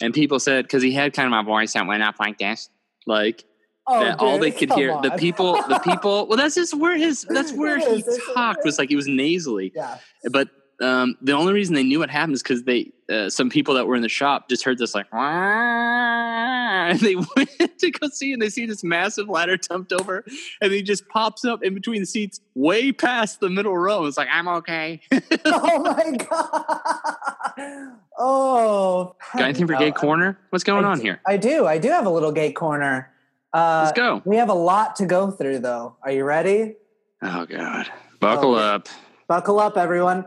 and 0.00 0.14
people 0.14 0.38
said 0.38 0.64
because 0.64 0.82
he 0.82 0.92
had 0.92 1.12
kind 1.12 1.26
of 1.26 1.30
my 1.30 1.42
voice 1.42 1.72
that 1.72 1.86
went 1.86 2.02
up 2.02 2.16
like 2.20 2.38
this, 2.38 2.68
like 3.06 3.44
Oh, 3.88 4.00
that 4.04 4.20
all 4.20 4.38
they 4.38 4.50
could 4.50 4.72
hear. 4.72 4.98
The 5.02 5.12
people, 5.18 5.54
the 5.68 5.78
people. 5.84 6.26
Well, 6.28 6.36
that's 6.36 6.54
just 6.54 6.74
where 6.74 6.96
his. 6.96 7.22
That's 7.28 7.52
where 7.52 7.78
he 7.78 8.04
talked. 8.34 8.64
Was 8.64 8.78
like 8.78 8.88
he 8.90 8.96
was 8.96 9.08
nasally. 9.08 9.72
yeah. 9.74 9.98
But 10.30 10.48
um, 10.80 11.16
the 11.20 11.32
only 11.32 11.52
reason 11.52 11.74
they 11.74 11.82
knew 11.82 11.98
what 11.98 12.10
happened 12.10 12.34
is 12.34 12.42
because 12.42 12.62
they 12.64 12.92
uh, 13.10 13.28
some 13.28 13.50
people 13.50 13.74
that 13.74 13.86
were 13.86 13.96
in 13.96 14.02
the 14.02 14.08
shop 14.08 14.48
just 14.48 14.64
heard 14.64 14.78
this 14.78 14.94
like 14.94 15.06
and 15.12 17.00
they 17.00 17.16
went 17.36 17.78
to 17.78 17.90
go 17.90 18.08
see 18.08 18.32
and 18.32 18.40
they 18.40 18.48
see 18.48 18.64
this 18.66 18.84
massive 18.84 19.28
ladder 19.28 19.56
dumped 19.56 19.92
over 19.92 20.24
and 20.60 20.72
he 20.72 20.82
just 20.82 21.08
pops 21.08 21.44
up 21.44 21.62
in 21.64 21.74
between 21.74 22.00
the 22.00 22.06
seats 22.06 22.40
way 22.54 22.92
past 22.92 23.40
the 23.40 23.48
middle 23.50 23.76
row 23.76 24.04
it's 24.04 24.16
like 24.16 24.28
i'm 24.30 24.46
okay 24.46 25.00
oh 25.44 25.80
my 25.82 26.16
god. 26.16 27.92
Oh. 28.18 29.16
got 29.34 29.42
anything 29.44 29.66
for 29.66 29.74
gay 29.74 29.90
corner 29.90 30.38
what's 30.50 30.64
going 30.64 30.84
I 30.84 30.88
on 30.90 30.98
do- 30.98 31.02
here 31.04 31.20
I 31.26 31.36
do. 31.38 31.66
I 31.66 31.78
do 31.78 31.88
have 31.88 32.06
a 32.06 32.10
little 32.10 32.32
gay 32.32 32.52
corner. 32.52 33.10
Uh, 33.52 33.82
let's 33.86 33.96
go 33.96 34.22
We 34.24 34.36
have 34.36 34.50
a 34.50 34.54
lot 34.54 34.96
to 34.96 35.06
go 35.06 35.30
through, 35.30 35.60
though. 35.60 35.96
Are 36.02 36.10
you 36.12 36.24
ready? 36.24 36.74
oh 37.22 37.46
god 37.46 37.90
buckle 38.20 38.54
up 38.54 38.88
Buckle 39.26 39.60
up, 39.60 39.76
everyone. 39.76 40.24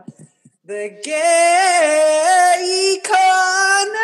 The 0.64 1.00
gay 1.02 3.00
corner. 3.04 3.98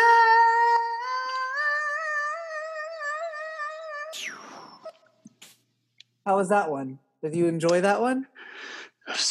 How 6.25 6.35
was 6.35 6.49
that 6.49 6.69
one? 6.69 6.99
Did 7.23 7.35
you 7.35 7.47
enjoy 7.47 7.81
that 7.81 8.01
one? 8.01 8.27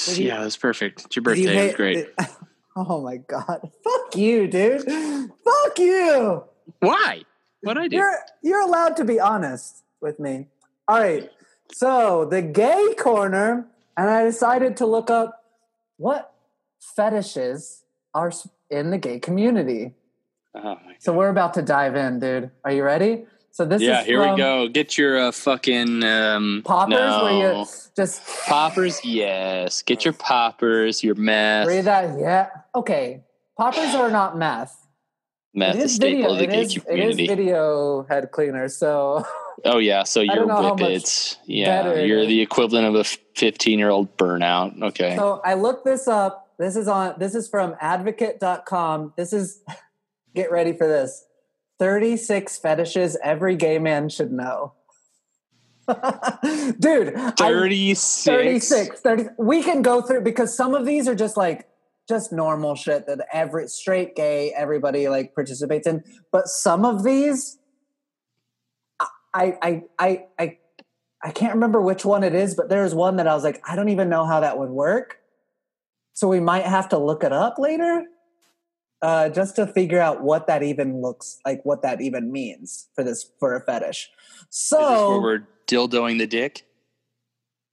Did 0.06 0.18
you- 0.18 0.26
yeah 0.26 0.42
that's 0.42 0.56
perfect 0.56 1.04
it's 1.06 1.14
your 1.16 1.22
Did 1.22 1.38
you 1.38 1.44
birthday 1.46 1.58
it 1.58 1.62
was 1.62 1.70
hate- 1.70 1.76
great 1.76 2.08
Oh 2.80 3.00
my 3.02 3.16
god! 3.16 3.72
Fuck 3.82 4.14
you, 4.14 4.46
dude. 4.46 4.84
Fuck 4.84 5.78
you. 5.80 6.44
why 6.78 7.24
what 7.62 7.78
i 7.78 7.88
do 7.88 7.96
You're 7.96 8.18
you're 8.42 8.62
allowed 8.62 8.96
to 8.96 9.04
be 9.04 9.18
honest 9.20 9.82
with 10.00 10.18
me. 10.18 10.46
All 10.86 11.00
right. 11.00 11.30
So 11.72 12.24
the 12.24 12.40
gay 12.42 12.94
corner, 12.98 13.66
and 13.96 14.08
I 14.08 14.24
decided 14.24 14.76
to 14.78 14.86
look 14.86 15.10
up 15.10 15.44
what 15.96 16.32
fetishes 16.80 17.84
are 18.14 18.32
in 18.70 18.90
the 18.90 18.98
gay 18.98 19.18
community. 19.18 19.94
Oh 20.54 20.78
So 20.98 21.12
we're 21.12 21.28
about 21.28 21.54
to 21.54 21.62
dive 21.62 21.94
in, 21.94 22.20
dude. 22.20 22.50
Are 22.64 22.72
you 22.72 22.82
ready? 22.82 23.26
So 23.50 23.64
this 23.64 23.82
is 23.82 23.88
yeah, 23.88 24.00
is 24.00 24.06
here 24.06 24.20
we 24.20 24.36
go. 24.36 24.68
Get 24.68 24.96
your 24.96 25.18
uh, 25.18 25.32
fucking 25.32 26.04
um, 26.04 26.62
Poppers 26.64 26.94
no. 26.94 27.24
where 27.24 27.58
you 27.58 27.66
just 27.96 28.22
poppers. 28.46 29.04
Yes, 29.04 29.82
get 29.82 30.04
your 30.04 30.14
poppers. 30.14 31.02
Your 31.02 31.16
meth. 31.16 31.66
read 31.66 31.84
that. 31.84 32.18
Yeah. 32.18 32.48
Okay. 32.74 33.24
Poppers 33.56 33.94
are 33.94 34.10
not 34.10 34.38
meth. 34.38 34.87
Meth 35.58 35.74
it 35.76 35.78
is 35.80 35.84
is 35.90 35.94
staple 35.96 36.14
video. 36.22 36.30
of 36.32 36.38
the 36.38 36.44
It 36.44 36.50
gay 36.50 36.62
is, 36.62 36.76
it 36.76 36.98
is 36.98 37.16
video 37.16 38.06
head 38.08 38.30
cleaner. 38.30 38.68
So 38.68 39.26
Oh 39.64 39.78
yeah, 39.78 40.04
so 40.04 40.20
you're 40.20 40.46
whippets. 40.46 41.36
Yeah, 41.44 41.94
you're 42.00 42.26
the 42.26 42.40
equivalent 42.40 42.86
of 42.86 42.94
a 42.94 43.04
15 43.04 43.78
year 43.78 43.90
old 43.90 44.16
burnout. 44.16 44.80
Okay. 44.82 45.16
So 45.16 45.40
I 45.44 45.54
looked 45.54 45.84
this 45.84 46.06
up. 46.06 46.50
This 46.58 46.76
is 46.76 46.88
on 46.88 47.14
this 47.18 47.34
is 47.34 47.48
from 47.48 47.74
advocate.com. 47.80 49.14
This 49.16 49.32
is 49.32 49.60
get 50.34 50.50
ready 50.52 50.72
for 50.72 50.86
this. 50.86 51.24
36 51.78 52.58
fetishes 52.58 53.16
every 53.22 53.54
gay 53.56 53.78
man 53.78 54.08
should 54.08 54.32
know. 54.32 54.72
Dude, 56.80 57.14
I- 57.16 57.30
36. 57.36 58.24
36 58.24 59.00
30 59.00 59.24
we 59.38 59.62
can 59.62 59.82
go 59.82 60.02
through 60.02 60.22
because 60.22 60.54
some 60.56 60.74
of 60.74 60.84
these 60.86 61.08
are 61.08 61.14
just 61.14 61.36
like 61.36 61.66
just 62.08 62.32
normal 62.32 62.74
shit 62.74 63.06
that 63.06 63.26
every 63.32 63.68
straight 63.68 64.16
gay 64.16 64.52
everybody 64.56 65.08
like 65.08 65.34
participates 65.34 65.86
in. 65.86 66.02
But 66.32 66.48
some 66.48 66.84
of 66.84 67.04
these 67.04 67.58
i 69.34 69.56
i 69.62 69.82
i 69.98 70.24
i 70.38 70.58
i 71.22 71.30
can't 71.30 71.54
remember 71.54 71.80
which 71.80 72.04
one 72.04 72.24
it 72.24 72.34
is 72.34 72.54
but 72.54 72.70
there's 72.70 72.94
one 72.94 73.16
that 73.16 73.28
i 73.28 73.34
was 73.34 73.44
like 73.44 73.60
i 73.68 73.76
don't 73.76 73.90
even 73.90 74.08
know 74.08 74.24
how 74.24 74.40
that 74.40 74.58
would 74.58 74.70
work. 74.70 75.18
So 76.14 76.26
we 76.26 76.40
might 76.40 76.64
have 76.64 76.88
to 76.88 76.98
look 76.98 77.22
it 77.22 77.32
up 77.32 77.58
later 77.58 78.04
uh 79.02 79.28
just 79.28 79.56
to 79.56 79.66
figure 79.66 80.00
out 80.00 80.22
what 80.22 80.46
that 80.46 80.62
even 80.62 81.00
looks 81.00 81.38
like 81.44 81.60
what 81.64 81.82
that 81.82 82.00
even 82.00 82.32
means 82.32 82.88
for 82.94 83.04
this 83.04 83.30
for 83.38 83.54
a 83.54 83.60
fetish. 83.60 84.10
Is 84.40 84.70
this 84.70 84.78
where 84.78 84.98
so 84.98 85.20
we're 85.20 85.46
dildoing 85.66 86.18
the 86.18 86.26
dick? 86.26 86.64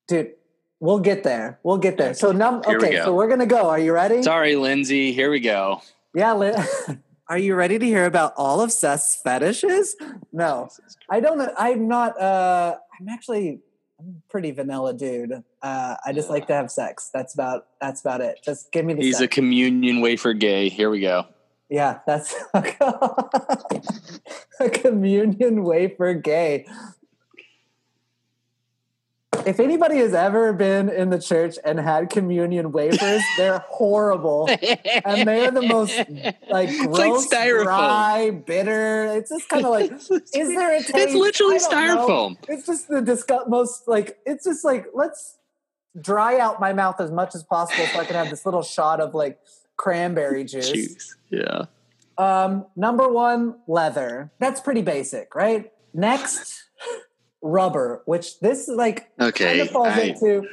dude 0.07 0.33
we'll 0.79 0.99
get 0.99 1.23
there. 1.23 1.59
We'll 1.63 1.77
get 1.77 1.97
there. 1.97 2.13
So 2.13 2.31
num 2.31 2.61
Here 2.67 2.77
okay 2.77 2.91
go. 2.93 3.05
so 3.05 3.13
we're 3.13 3.27
gonna 3.27 3.45
go. 3.45 3.69
Are 3.69 3.79
you 3.79 3.93
ready? 3.93 4.21
Sorry, 4.23 4.55
Lindsay. 4.55 5.11
Here 5.13 5.31
we 5.31 5.39
go. 5.39 5.81
yeah 6.13 6.33
Lin- 6.33 6.63
are 7.29 7.37
you 7.37 7.55
ready 7.55 7.79
to 7.79 7.85
hear 7.85 8.05
about 8.05 8.33
all 8.37 8.61
of 8.61 8.71
seth's 8.71 9.19
fetishes? 9.23 9.95
No. 10.31 10.69
I 11.09 11.19
don't 11.19 11.41
i'm 11.57 11.87
not 11.87 12.19
uh 12.19 12.75
i'm 12.99 13.09
actually 13.09 13.59
i'm 13.99 14.07
a 14.07 14.31
pretty 14.31 14.51
vanilla 14.51 14.93
dude. 14.93 15.43
Uh 15.61 15.95
i 16.05 16.13
just 16.13 16.29
like 16.29 16.47
to 16.47 16.53
have 16.53 16.71
sex. 16.71 17.09
That's 17.13 17.33
about 17.33 17.67
that's 17.81 18.01
about 18.01 18.21
it. 18.21 18.39
Just 18.43 18.71
give 18.71 18.85
me 18.85 18.93
the 18.93 19.01
He's 19.01 19.21
a 19.21 19.27
communion 19.27 20.01
wafer 20.01 20.33
gay. 20.33 20.69
Here 20.69 20.89
we 20.89 20.99
go. 20.99 21.25
yeah 21.69 21.99
that's 22.05 22.35
a 22.53 22.61
communion 24.69 25.63
wafer 25.63 26.13
gay 26.13 26.65
if 29.45 29.59
anybody 29.59 29.97
has 29.97 30.13
ever 30.13 30.53
been 30.53 30.89
in 30.89 31.09
the 31.09 31.19
church 31.19 31.57
and 31.63 31.79
had 31.79 32.09
communion 32.09 32.71
wafers, 32.71 33.21
they're 33.37 33.59
horrible. 33.59 34.47
and 34.49 35.27
they're 35.27 35.51
the 35.51 35.61
most 35.61 35.97
like 36.49 36.69
It's 36.71 37.31
like 37.31 37.49
dry, 37.63 38.31
bitter. 38.31 39.05
It's 39.17 39.29
just 39.29 39.49
kind 39.49 39.65
of 39.65 39.71
like, 39.71 39.91
is 40.09 40.29
there 40.31 40.75
a 40.75 40.79
taste? 40.79 40.91
It's 40.95 41.13
literally 41.13 41.57
don't 41.59 41.71
know. 41.71 42.07
styrofoam. 42.07 42.37
It's 42.47 42.65
just 42.65 42.87
the 42.87 43.01
disgust 43.01 43.47
most 43.47 43.87
like 43.87 44.17
it's 44.25 44.45
just 44.45 44.63
like 44.65 44.87
let's 44.93 45.37
dry 45.99 46.39
out 46.39 46.59
my 46.59 46.73
mouth 46.73 46.99
as 46.99 47.11
much 47.11 47.35
as 47.35 47.43
possible 47.43 47.85
so 47.87 47.99
I 47.99 48.05
can 48.05 48.15
have 48.15 48.29
this 48.29 48.45
little 48.45 48.63
shot 48.63 48.99
of 48.99 49.13
like 49.13 49.39
cranberry 49.77 50.43
juice. 50.45 50.71
Juice. 50.71 51.15
Yeah. 51.29 51.65
Um, 52.17 52.65
number 52.75 53.09
one, 53.09 53.55
leather. 53.67 54.31
That's 54.39 54.61
pretty 54.61 54.81
basic, 54.81 55.35
right? 55.35 55.71
Next, 55.93 56.63
rubber, 57.45 58.01
which 58.05 58.39
this 58.39 58.67
is 58.67 58.75
like 58.75 59.15
kind 59.17 59.29
Okay. 59.29 59.59
of 59.61 59.69
falls 59.69 59.87
I- 59.89 60.01
into. 60.01 60.47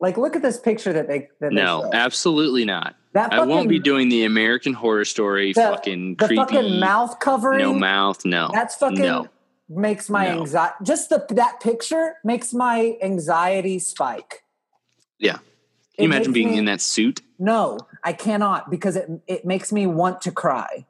Like, 0.00 0.18
look 0.18 0.34
at 0.36 0.42
this 0.42 0.58
picture 0.58 0.92
that 0.92 1.06
they 1.06 1.28
that 1.40 1.50
they 1.50 1.54
no, 1.54 1.82
show. 1.82 1.90
absolutely 1.92 2.64
not. 2.64 2.96
that 3.12 3.32
I 3.32 3.44
won't 3.44 3.68
be 3.68 3.78
doing 3.78 4.08
the 4.08 4.24
American 4.24 4.72
Horror 4.72 5.04
Story 5.04 5.52
The- 5.52 5.60
fucking 5.60 6.16
the 6.16 6.26
creepy. 6.26 6.36
fucking 6.36 6.80
mouth 6.80 7.20
covering. 7.20 7.60
No 7.60 7.72
mouth. 7.72 8.24
No. 8.24 8.50
That's 8.52 8.74
fucking 8.74 8.98
No. 8.98 9.28
makes 9.68 10.10
my 10.10 10.26
No. 10.28 10.40
anxiety. 10.40 10.74
Just 10.82 11.10
the 11.10 11.24
that 11.30 11.60
picture 11.60 12.16
makes 12.24 12.52
my 12.52 12.96
anxiety 13.00 13.78
spike. 13.78 14.42
Yeah. 15.18 15.34
Can 15.34 15.42
It 15.96 16.02
you 16.02 16.04
imagine 16.06 16.32
being 16.32 16.50
me- 16.50 16.58
in 16.58 16.64
that 16.64 16.80
suit? 16.80 17.20
No, 17.38 17.78
I 18.02 18.12
cannot 18.14 18.68
because 18.70 18.96
it 18.96 19.08
it 19.28 19.44
makes 19.46 19.70
me 19.72 19.86
want 19.86 20.20
to 20.22 20.32
cry. 20.32 20.86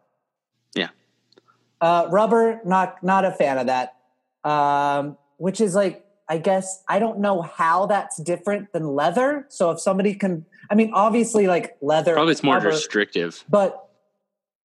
Yeah. 0.75 0.88
Uh, 1.81 2.07
rubber, 2.11 2.61
not 2.64 3.03
not 3.03 3.27
a 3.27 3.31
fan 3.33 3.59
of 3.59 3.66
that. 3.66 3.94
Um, 4.51 5.18
which 5.38 5.61
is 5.61 5.75
like, 5.75 6.05
I 6.29 6.38
guess 6.38 6.83
I 6.88 6.99
don't 6.99 7.18
know 7.18 7.42
how 7.42 7.87
that's 7.87 8.16
different 8.16 8.73
than 8.73 8.94
leather. 8.94 9.47
So 9.49 9.70
if 9.70 9.81
somebody 9.81 10.14
can, 10.14 10.47
I 10.70 10.75
mean, 10.75 10.90
obviously, 10.94 11.47
like 11.47 11.77
leather, 11.83 12.14
Probably 12.14 12.33
it's 12.33 12.42
more 12.42 12.55
rubber, 12.57 12.68
restrictive. 12.68 13.44
but 13.49 13.88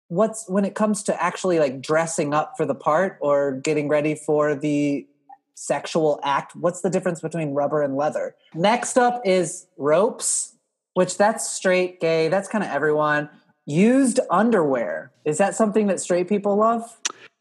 what's 0.08 0.48
when 0.48 0.64
it 0.64 0.74
comes 0.74 1.02
to 1.04 1.22
actually 1.22 1.58
like 1.58 1.80
dressing 1.82 2.32
up 2.32 2.54
for 2.56 2.64
the 2.64 2.74
part 2.74 3.18
or 3.20 3.52
getting 3.52 3.88
ready 3.88 4.14
for 4.14 4.54
the 4.54 5.06
sexual 5.54 6.18
act 6.22 6.54
what's 6.56 6.80
the 6.82 6.88
difference 6.88 7.20
between 7.20 7.50
rubber 7.50 7.82
and 7.82 7.96
leather 7.96 8.34
next 8.54 8.96
up 8.96 9.20
is 9.26 9.66
ropes 9.76 10.54
which 10.94 11.18
that's 11.18 11.50
straight 11.50 12.00
gay 12.00 12.28
that's 12.28 12.48
kind 12.48 12.62
of 12.64 12.70
everyone 12.70 13.28
used 13.66 14.18
underwear 14.30 15.10
is 15.26 15.36
that 15.36 15.54
something 15.54 15.88
that 15.88 16.00
straight 16.00 16.26
people 16.28 16.56
love 16.56 16.96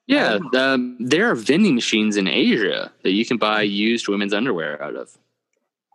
Yeah, 0.07 0.39
um, 0.55 0.95
there 0.99 1.29
are 1.29 1.35
vending 1.35 1.75
machines 1.75 2.15
in 2.15 2.27
Asia 2.27 2.91
that 3.03 3.11
you 3.11 3.25
can 3.25 3.37
buy 3.37 3.61
used 3.61 4.07
women's 4.07 4.33
underwear 4.33 4.81
out 4.81 4.95
of. 4.95 5.17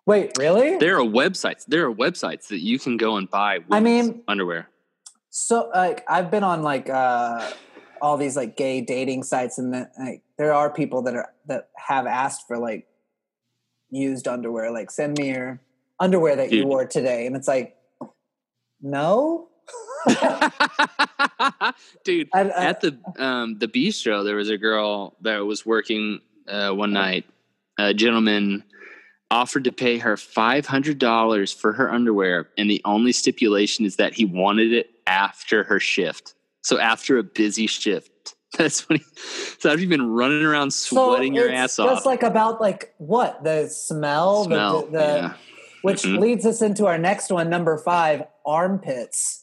wait 0.07 0.37
really 0.39 0.77
There 0.79 0.99
are 0.99 1.05
websites. 1.05 1.65
There 1.67 1.87
are 1.87 1.95
websites 1.95 2.49
that 2.49 2.61
you 2.61 2.79
can 2.79 2.97
go 2.99 3.17
and 3.17 3.29
buy. 3.31 3.61
I 3.71 3.81
mean- 3.81 4.23
underwear. 4.29 4.69
so 5.31 5.71
like 5.75 6.05
i've 6.11 6.31
been 6.31 6.45
on 6.45 6.63
like 6.63 6.91
uh 6.91 7.51
all 8.03 8.19
these 8.19 8.37
like 8.37 8.55
gay 8.55 8.83
dating 8.83 9.23
sites 9.23 9.57
and 9.57 9.73
the, 9.73 9.89
like 9.99 10.21
there 10.37 10.53
are 10.53 10.69
people 10.69 11.01
that 11.01 11.15
are 11.17 11.33
that 11.47 11.71
have 11.77 12.07
asked 12.07 12.47
for 12.47 12.59
like 12.59 12.87
used 13.89 14.29
underwear 14.29 14.71
like 14.71 14.91
send 14.91 15.17
me 15.17 15.31
your 15.31 15.59
underwear 16.01 16.37
that 16.37 16.53
you 16.53 16.67
wore 16.67 16.85
today 16.85 17.27
and 17.27 17.35
it's 17.35 17.49
like 17.49 17.77
no 18.83 19.49
Dude, 22.05 22.29
I- 22.35 22.41
I- 22.51 22.65
at 22.65 22.81
the 22.81 22.99
um, 23.19 23.59
the 23.59 23.69
bistro, 23.69 24.25
there 24.25 24.37
was 24.37 24.49
a 24.51 24.59
girl 24.59 25.17
that 25.23 25.39
was 25.39 25.65
working 25.67 26.21
uh, 26.49 26.71
one 26.73 26.93
night. 26.93 27.25
A 27.79 27.95
gentleman 27.95 28.65
offered 29.31 29.65
to 29.65 29.73
pay 29.73 29.99
her 29.99 30.17
five 30.17 30.67
hundred 30.67 30.99
dollars 30.99 31.53
for 31.53 31.73
her 31.73 31.91
underwear, 31.93 32.49
and 32.59 32.69
the 32.71 32.83
only 32.85 33.13
stipulation 33.13 33.85
is 33.85 33.97
that 33.97 34.15
he 34.15 34.25
wanted 34.25 34.73
it 34.73 34.91
after 35.07 35.65
her 35.65 35.81
shift. 35.81 36.35
So 36.63 36.79
after 36.79 37.19
a 37.19 37.23
busy 37.23 37.67
shift. 37.67 38.11
That's 38.59 38.87
when 38.87 38.99
he, 38.99 39.05
so 39.59 39.71
after 39.71 39.81
you've 39.81 39.89
been 39.89 40.11
running 40.11 40.43
around 40.45 40.73
sweating 40.75 41.35
your 41.35 41.51
ass 41.51 41.79
off, 41.79 41.89
just 41.89 42.01
off. 42.01 42.07
like 42.07 42.23
about 42.23 42.61
like 42.61 42.93
what 42.99 43.43
the 43.43 43.67
smell, 43.69 44.45
Smell, 44.45 44.83
the, 44.83 44.91
the, 44.91 44.99
yeah. 44.99 45.33
which 45.81 46.03
Mhm. 46.03 46.19
leads 46.19 46.45
us 46.45 46.61
into 46.61 46.85
our 46.85 46.99
next 46.99 47.31
one, 47.33 47.49
number 47.49 47.79
five, 47.79 48.25
armpits. 48.45 49.42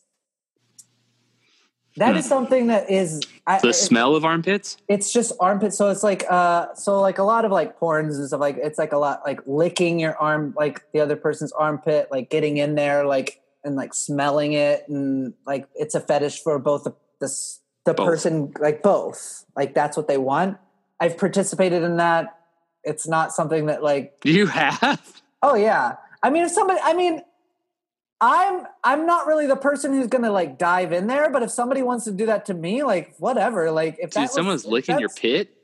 That 1.99 2.15
is 2.17 2.25
something 2.27 2.67
that 2.67 2.89
is 2.89 3.21
I, 3.47 3.57
Hmm. 3.59 3.67
the 3.67 3.73
smell 3.73 4.15
of 4.15 4.25
armpits. 4.25 4.77
It's 4.87 5.11
just 5.13 5.33
armpit. 5.39 5.73
So 5.73 5.89
it's 5.89 6.03
like 6.03 6.25
uh 6.29 6.73
so 6.75 6.99
like 6.99 7.17
a 7.19 7.23
lot 7.23 7.45
of 7.45 7.51
like 7.51 7.79
porns 7.79 8.15
and 8.15 8.27
stuff 8.27 8.39
like 8.39 8.57
it's 8.57 8.77
like 8.79 8.91
a 8.93 8.97
lot 8.97 9.21
like 9.25 9.39
licking 9.45 9.99
your 9.99 10.15
arm 10.17 10.53
like 10.57 10.83
the 10.93 10.99
other 10.99 11.15
person's 11.15 11.51
armpit, 11.51 12.07
like 12.11 12.29
getting 12.29 12.57
in 12.57 12.75
there 12.75 13.05
like 13.05 13.41
and 13.63 13.75
like 13.75 13.93
smelling 13.93 14.53
it 14.53 14.85
and 14.87 15.33
like 15.45 15.67
it's 15.75 15.93
a 15.95 15.99
fetish 15.99 16.41
for 16.41 16.57
both 16.59 16.83
the 16.85 16.93
the, 17.19 17.27
the 17.85 17.93
Both. 17.93 18.05
person 18.07 18.53
like 18.59 18.81
both. 18.81 19.45
Like 19.55 19.73
that's 19.73 19.97
what 19.97 20.07
they 20.07 20.17
want. 20.17 20.57
I've 20.99 21.17
participated 21.17 21.83
in 21.83 21.97
that. 21.97 22.37
It's 22.83 23.07
not 23.07 23.31
something 23.33 23.65
that 23.65 23.83
like 23.83 24.13
You 24.23 24.47
have. 24.47 25.21
oh 25.41 25.55
yeah. 25.55 25.95
I 26.23 26.29
mean 26.29 26.43
if 26.45 26.51
somebody 26.51 26.79
I 26.83 26.93
mean 26.93 27.21
I'm 28.21 28.65
I'm 28.83 29.05
not 29.05 29.27
really 29.27 29.47
the 29.47 29.55
person 29.55 29.93
who's 29.93 30.07
gonna 30.07 30.31
like 30.31 30.57
dive 30.57 30.91
in 30.91 31.07
there, 31.07 31.29
but 31.29 31.41
if 31.43 31.51
somebody 31.51 31.81
wants 31.81 32.03
to 32.05 32.11
do 32.11 32.25
that 32.25 32.45
to 32.47 32.53
me, 32.53 32.83
like 32.83 33.15
whatever. 33.17 33.71
Like 33.71 33.97
if 33.99 34.11
that 34.11 34.19
Dude, 34.21 34.21
was- 34.23 34.33
someone's 34.33 34.65
if 34.65 34.71
licking 34.71 34.99
your 34.99 35.09
pit. 35.09 35.55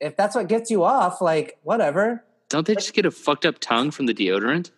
if 0.00 0.16
that's 0.16 0.36
what 0.36 0.46
gets 0.48 0.70
you 0.70 0.84
off, 0.84 1.20
like 1.20 1.58
whatever. 1.64 2.24
Don't 2.48 2.66
they 2.66 2.74
just 2.74 2.94
get 2.94 3.04
a 3.06 3.10
fucked 3.10 3.44
up 3.44 3.58
tongue 3.58 3.90
from 3.90 4.06
the 4.06 4.14
deodorant? 4.14 4.70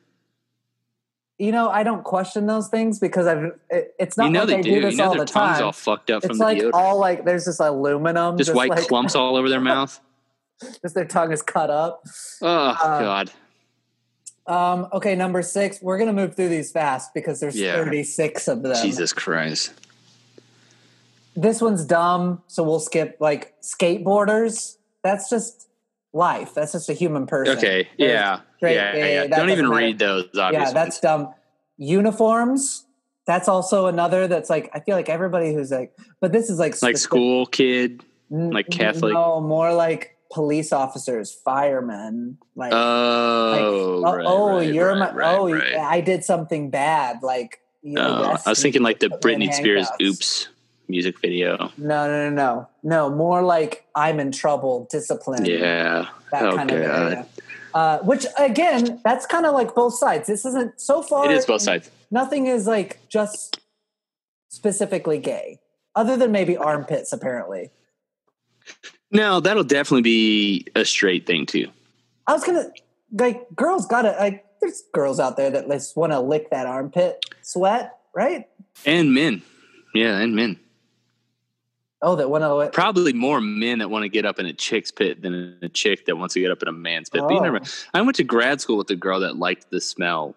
You 1.39 1.53
know, 1.53 1.71
I 1.71 1.85
don't 1.85 2.03
question 2.05 2.47
those 2.47 2.69
things 2.69 2.99
because 2.99 3.27
I've. 3.27 3.53
It, 3.71 3.95
it's 3.99 4.17
not 4.17 4.27
you 4.27 4.33
know 4.33 4.41
like 4.41 4.49
they 4.49 4.59
I 4.59 4.63
do. 4.63 4.71
do 4.75 4.81
this 4.83 4.93
you 4.93 4.99
know 4.99 5.05
all 5.05 5.11
their 5.15 5.21
the 5.25 5.33
tongue's 5.33 5.59
time. 5.59 5.67
all 5.67 5.73
fucked 5.73 6.11
up 6.11 6.23
from 6.23 6.31
it's 6.33 6.39
the 6.39 6.45
like 6.45 6.59
deodorant. 6.59 6.71
all 6.75 6.99
like 6.99 7.25
there's 7.25 7.45
this 7.47 7.61
aluminum, 7.61 8.37
just, 8.37 8.55
white 8.55 8.71
like, 8.71 8.87
clumps 8.89 9.15
all 9.15 9.37
over 9.37 9.49
their 9.49 9.61
mouth. 9.73 9.99
Just 10.83 10.95
their 10.95 11.07
tongue 11.07 11.33
is 11.33 11.41
cut 11.43 11.71
up. 11.71 12.03
Oh 12.43 12.47
Uh, 12.49 13.01
god. 13.01 13.31
Um, 14.51 14.89
okay, 14.93 15.15
number 15.15 15.43
six. 15.43 15.81
We're 15.81 15.99
gonna 15.99 16.13
move 16.13 16.35
through 16.35 16.49
these 16.49 16.73
fast 16.73 17.15
because 17.15 17.39
there's 17.41 17.59
Yeah. 17.59 17.77
36 17.77 18.49
of 18.49 18.63
them. 18.63 18.75
Jesus 18.83 19.13
Christ. 19.13 19.73
this 21.37 21.63
one's 21.63 21.85
dumb, 21.85 22.43
so 22.49 22.63
we'll 22.63 22.81
skip 22.81 23.17
like 23.21 23.55
skateboarders. 23.63 24.77
That's 25.05 25.31
just 25.31 25.69
life. 26.13 26.53
That's 26.55 26.73
just 26.73 26.89
a 26.91 26.93
human 26.93 27.27
person. 27.27 27.57
Okay. 27.57 27.89
There's 27.99 28.11
Yeah. 28.11 28.41
straight 28.57 28.75
yeah. 28.75 28.95
yeah. 28.97 29.27
Don't 29.29 29.49
even 29.51 29.69
matter. 29.69 29.79
read 29.79 29.99
those. 30.01 30.25
Obviously. 30.37 30.53
Yeah, 30.67 30.73
that's 30.73 31.01
dumb. 31.01 31.33
Uniforms. 31.79 32.85
That's 33.27 33.49
also 33.49 33.87
another 33.87 34.27
that's 34.27 34.51
like 34.51 34.71
I 34.75 34.81
feel 34.81 34.97
like 34.97 35.09
everybody 35.09 35.55
who's 35.55 35.71
like, 35.71 35.95
but 36.21 36.33
this 36.33 36.51
is 36.51 36.59
like 36.59 36.81
like 36.83 36.97
school 36.97 37.47
kid. 37.47 38.03
Like 38.29 38.69
Catholic? 38.71 39.13
No, 39.15 39.41
more 39.41 39.73
like 39.73 40.17
police 40.33 40.73
officers, 40.73 41.33
firemen. 41.45 42.39
Like, 42.55 42.73
Oh. 42.73 44.01
like, 44.03 44.17
right, 44.17 44.25
oh, 44.27 44.57
right, 44.59 44.73
you're 44.73 44.97
right, 44.99 45.15
my. 45.15 45.25
oh. 45.37 45.81
I 45.83 46.01
did 46.01 46.25
something 46.25 46.71
bad. 46.71 47.23
Like, 47.23 47.61
you 47.83 47.95
No, 47.95 48.37
I 48.47 48.51
was 48.51 48.63
thinking 48.63 48.83
like 48.83 49.01
the 49.01 49.09
Britney 49.09 49.53
Spears 49.53 49.89
handcuffs. 49.89 50.03
"Oops" 50.03 50.49
music 50.89 51.19
video. 51.21 51.71
No, 51.79 52.07
no, 52.09 52.29
no, 52.29 52.31
no, 52.31 52.69
no. 52.83 53.11
More 53.11 53.43
like 53.43 53.87
I'm 53.95 54.21
in 54.21 54.33
trouble, 54.33 54.87
discipline. 54.91 55.45
Yeah. 55.45 56.09
that 56.33 56.45
Oh, 56.45 56.57
kind 56.57 56.71
of 56.71 56.77
area. 56.81 57.27
Uh, 57.73 57.99
which 58.01 58.27
again, 58.39 59.01
that's 59.05 59.27
kind 59.27 59.47
of 59.47 59.55
like 59.55 59.75
both 59.75 59.95
sides. 59.95 60.27
This 60.27 60.45
isn't 60.45 60.81
so 60.81 61.03
far. 61.03 61.25
It 61.27 61.33
is 61.37 61.47
both 61.47 61.63
sides. 61.63 61.91
Nothing 62.11 62.47
is 62.49 62.67
like 62.67 62.99
just 63.09 63.61
specifically 64.49 65.19
gay, 65.19 65.61
other 65.95 66.17
than 66.17 66.33
maybe 66.33 66.57
armpits. 66.57 67.13
Apparently, 67.13 67.71
No, 69.11 69.41
that'll 69.41 69.65
definitely 69.65 70.03
be 70.03 70.67
a 70.75 70.85
straight 70.85 71.27
thing 71.27 71.47
too. 71.47 71.67
I 72.27 72.33
was 72.33 72.45
gonna 72.45 72.71
like 73.13 73.47
girls 73.55 73.87
gotta 73.87 74.11
like. 74.19 74.45
There's 74.61 74.83
girls 74.93 75.19
out 75.19 75.39
there 75.39 75.49
that 75.51 75.67
just 75.69 75.97
want 75.97 76.13
to 76.13 76.21
lick 76.21 76.51
that 76.51 76.67
armpit 76.67 77.25
sweat, 77.41 77.99
right? 78.15 78.47
And 78.85 79.15
men. 79.15 79.41
Yeah, 79.95 80.19
and 80.19 80.37
men. 80.37 80.61
Oh, 82.03 82.15
that 82.17 82.29
want 82.31 82.45
to. 82.45 82.71
Probably 82.75 83.13
more 83.15 83.41
men 83.41 83.79
that 83.79 83.89
want 83.91 84.03
to 84.03 84.09
get 84.11 84.25
up 84.27 84.39
in 84.39 84.45
a 84.47 84.53
chick's 84.53 84.91
pit 84.91 85.23
than 85.23 85.59
a 85.63 85.69
chick 85.71 86.05
that 86.07 86.17
wants 86.17 86.35
to 86.35 86.41
get 86.41 86.51
up 86.51 86.61
in 86.63 86.69
a 86.69 86.73
man's 86.73 87.09
pit. 87.09 87.23
But 87.23 87.33
you 87.33 87.39
Oh. 87.41 87.43
never, 87.43 87.61
I 87.95 88.03
went 88.03 88.17
to 88.17 88.25
grad 88.25 88.61
school 88.61 88.77
with 88.77 88.91
a 88.91 88.97
girl 88.97 89.21
that 89.21 89.37
liked 89.37 89.71
the 89.71 89.81
smell 89.81 90.35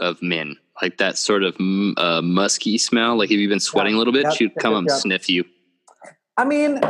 of 0.00 0.20
men, 0.22 0.56
like 0.80 0.96
that 0.98 1.18
sort 1.18 1.42
of 1.42 1.54
mm, 1.58 1.92
uh, 1.98 2.22
musky 2.22 2.78
smell. 2.78 3.16
Like 3.16 3.30
if 3.30 3.38
you've 3.38 3.50
been 3.50 3.60
sweating 3.60 3.94
a 3.94 3.98
little 3.98 4.12
bit, 4.14 4.24
Yep, 4.24 4.32
she'd 4.34 4.54
come 4.56 4.72
yep, 4.72 4.78
up 4.78 4.90
and 4.90 5.00
sniff 5.00 5.28
you. 5.28 5.44
I 6.38 6.44
mean, 6.44 6.80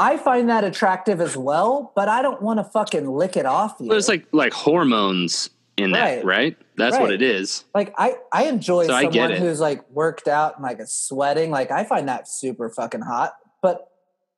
I 0.00 0.16
find 0.16 0.48
that 0.48 0.64
attractive 0.64 1.20
as 1.20 1.36
well, 1.36 1.92
but 1.94 2.08
I 2.08 2.22
don't 2.22 2.40
want 2.42 2.58
to 2.58 2.64
fucking 2.64 3.06
lick 3.08 3.36
it 3.36 3.44
off 3.46 3.76
you. 3.78 3.88
But 3.88 3.98
it's 3.98 4.08
like 4.08 4.26
like 4.32 4.52
hormones 4.52 5.50
in 5.76 5.92
that, 5.92 6.02
Right. 6.02 6.24
right? 6.24 6.56
That's 6.76 6.98
what 6.98 7.10
it 7.10 7.20
is. 7.22 7.64
Like 7.74 7.94
I, 7.98 8.14
I 8.32 8.44
enjoy 8.44 8.86
So 8.86 8.94
I 8.94 9.02
someone 9.02 9.30
get 9.30 9.38
who's 9.38 9.60
like 9.60 9.88
worked 9.90 10.26
out 10.26 10.56
and 10.56 10.62
like 10.64 10.80
is 10.80 10.92
sweating. 10.92 11.50
Like 11.50 11.70
I 11.70 11.84
find 11.84 12.08
that 12.08 12.26
super 12.28 12.70
fucking 12.70 13.02
hot, 13.02 13.34
but 13.62 13.88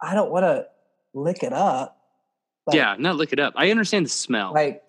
I 0.01 0.15
don't 0.15 0.31
want 0.33 0.45
to 0.45 0.67
lick 1.15 1.43
it 1.45 1.53
up. 1.53 1.97
Like, 2.67 2.77
yeah, 2.77 2.97
not 2.99 3.17
look 3.17 3.33
it 3.33 3.39
up. 3.39 3.55
I 3.57 3.71
understand 3.71 4.05
the 4.07 4.11
smell. 4.11 4.53
Like 4.53 4.83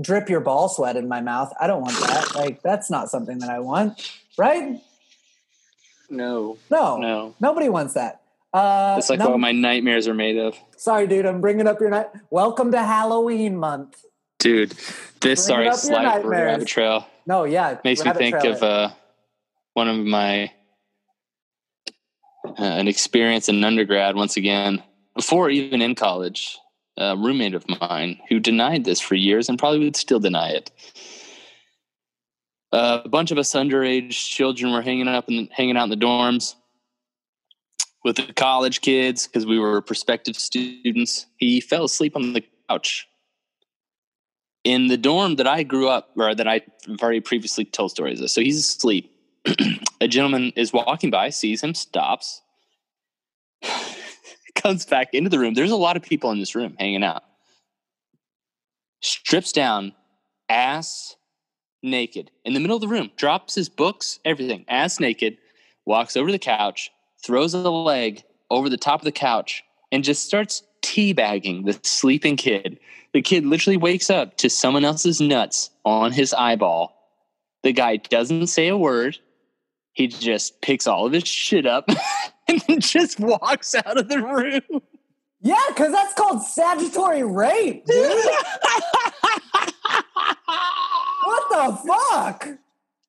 drip 0.00 0.28
your 0.28 0.40
ball 0.40 0.68
sweat 0.68 0.96
in 0.96 1.06
my 1.08 1.20
mouth. 1.20 1.52
I 1.60 1.68
don't 1.68 1.80
want 1.82 1.96
that. 2.00 2.34
like 2.34 2.62
that's 2.62 2.90
not 2.90 3.10
something 3.10 3.38
that 3.38 3.50
I 3.50 3.60
want. 3.60 4.10
Right? 4.36 4.80
no, 6.10 6.58
No. 6.70 6.98
no. 6.98 7.34
Nobody 7.40 7.68
wants 7.68 7.94
that. 7.94 8.20
Uh, 8.54 8.94
It's 8.98 9.10
like 9.10 9.18
no- 9.18 9.30
what 9.30 9.40
my 9.40 9.50
nightmares 9.52 10.06
are 10.06 10.14
made 10.14 10.36
of. 10.38 10.56
sorry, 10.76 11.06
dude. 11.08 11.26
I'm 11.26 11.40
bringing 11.40 11.66
up 11.66 11.80
your 11.80 11.90
night. 11.90 12.06
Welcome 12.30 12.70
to 12.72 12.78
Halloween 12.82 13.56
month. 13.56 14.04
Dude, 14.38 14.70
this 14.70 15.20
Bring 15.20 15.36
sorry 15.36 15.64
it 15.66 15.68
up 15.68 15.72
your 15.72 15.78
slight 15.78 16.24
rabbit 16.24 16.68
trail 16.68 17.06
No, 17.26 17.44
yeah. 17.44 17.78
makes 17.82 18.04
me 18.04 18.12
think 18.12 18.38
trail 18.38 18.52
of 18.54 18.62
uh, 18.62 18.90
one 19.72 19.88
of 19.88 19.96
my 19.96 20.52
uh, 22.46 22.52
an 22.62 22.86
experience 22.86 23.48
in 23.48 23.64
undergrad 23.64 24.14
once 24.16 24.36
again 24.36 24.82
before 25.16 25.50
even 25.50 25.80
in 25.82 25.94
college 25.94 26.58
a 26.96 27.16
roommate 27.16 27.54
of 27.54 27.64
mine 27.80 28.20
who 28.28 28.38
denied 28.38 28.84
this 28.84 29.00
for 29.00 29.14
years 29.16 29.48
and 29.48 29.58
probably 29.58 29.80
would 29.80 29.96
still 29.96 30.20
deny 30.20 30.50
it 30.50 30.70
uh, 32.72 33.00
a 33.04 33.08
bunch 33.08 33.30
of 33.30 33.38
us 33.38 33.50
underage 33.52 34.10
children 34.28 34.72
were 34.72 34.82
hanging 34.82 35.08
up 35.08 35.26
and 35.28 35.48
hanging 35.52 35.76
out 35.76 35.84
in 35.84 35.90
the 35.90 35.96
dorms 35.96 36.54
with 38.04 38.16
the 38.16 38.32
college 38.34 38.80
kids 38.80 39.26
because 39.26 39.46
we 39.46 39.58
were 39.58 39.80
prospective 39.80 40.36
students 40.36 41.26
he 41.38 41.60
fell 41.60 41.84
asleep 41.84 42.14
on 42.14 42.34
the 42.34 42.44
couch 42.68 43.08
in 44.64 44.86
the 44.86 44.96
dorm 44.96 45.36
that 45.36 45.46
I 45.46 45.62
grew 45.62 45.88
up, 45.88 46.10
or 46.16 46.34
that 46.34 46.48
I 46.48 46.62
very 46.88 47.20
previously 47.20 47.66
told 47.66 47.90
stories 47.90 48.20
of. 48.20 48.30
So 48.30 48.40
he's 48.40 48.58
asleep. 48.58 49.10
a 50.00 50.08
gentleman 50.08 50.52
is 50.56 50.72
walking 50.72 51.10
by, 51.10 51.28
sees 51.28 51.62
him, 51.62 51.74
stops, 51.74 52.40
comes 54.54 54.86
back 54.86 55.12
into 55.12 55.28
the 55.28 55.38
room. 55.38 55.52
There's 55.52 55.70
a 55.70 55.76
lot 55.76 55.98
of 55.98 56.02
people 56.02 56.30
in 56.30 56.40
this 56.40 56.54
room 56.54 56.74
hanging 56.78 57.04
out. 57.04 57.22
Strips 59.02 59.52
down, 59.52 59.92
ass 60.48 61.14
naked, 61.82 62.30
in 62.46 62.54
the 62.54 62.60
middle 62.60 62.76
of 62.76 62.80
the 62.80 62.88
room, 62.88 63.10
drops 63.16 63.54
his 63.54 63.68
books, 63.68 64.18
everything, 64.24 64.64
ass 64.66 64.98
naked, 64.98 65.36
walks 65.84 66.16
over 66.16 66.28
to 66.28 66.32
the 66.32 66.38
couch, 66.38 66.90
throws 67.24 67.54
a 67.54 67.70
leg 67.70 68.22
over 68.50 68.68
the 68.68 68.76
top 68.76 69.00
of 69.00 69.04
the 69.04 69.12
couch, 69.12 69.64
and 69.90 70.04
just 70.04 70.24
starts 70.26 70.62
teabagging 70.82 71.64
the 71.64 71.78
sleeping 71.82 72.36
kid. 72.36 72.78
The 73.12 73.22
kid 73.22 73.46
literally 73.46 73.76
wakes 73.76 74.10
up 74.10 74.36
to 74.38 74.50
someone 74.50 74.84
else's 74.84 75.20
nuts 75.20 75.70
on 75.84 76.12
his 76.12 76.34
eyeball. 76.34 76.94
The 77.62 77.72
guy 77.72 77.96
doesn't 77.96 78.48
say 78.48 78.68
a 78.68 78.76
word. 78.76 79.18
He 79.92 80.08
just 80.08 80.60
picks 80.60 80.86
all 80.86 81.06
of 81.06 81.12
his 81.12 81.26
shit 81.26 81.66
up 81.66 81.88
and 82.48 82.60
then 82.68 82.80
just 82.80 83.20
walks 83.20 83.74
out 83.74 83.96
of 83.96 84.08
the 84.08 84.20
room. 84.20 84.82
Yeah, 85.40 85.54
because 85.68 85.92
that's 85.92 86.14
called 86.14 86.42
statutory 86.42 87.22
rape, 87.22 87.86
dude. 87.86 88.24
what 91.22 91.44
the 91.50 91.78
fuck? 91.86 92.48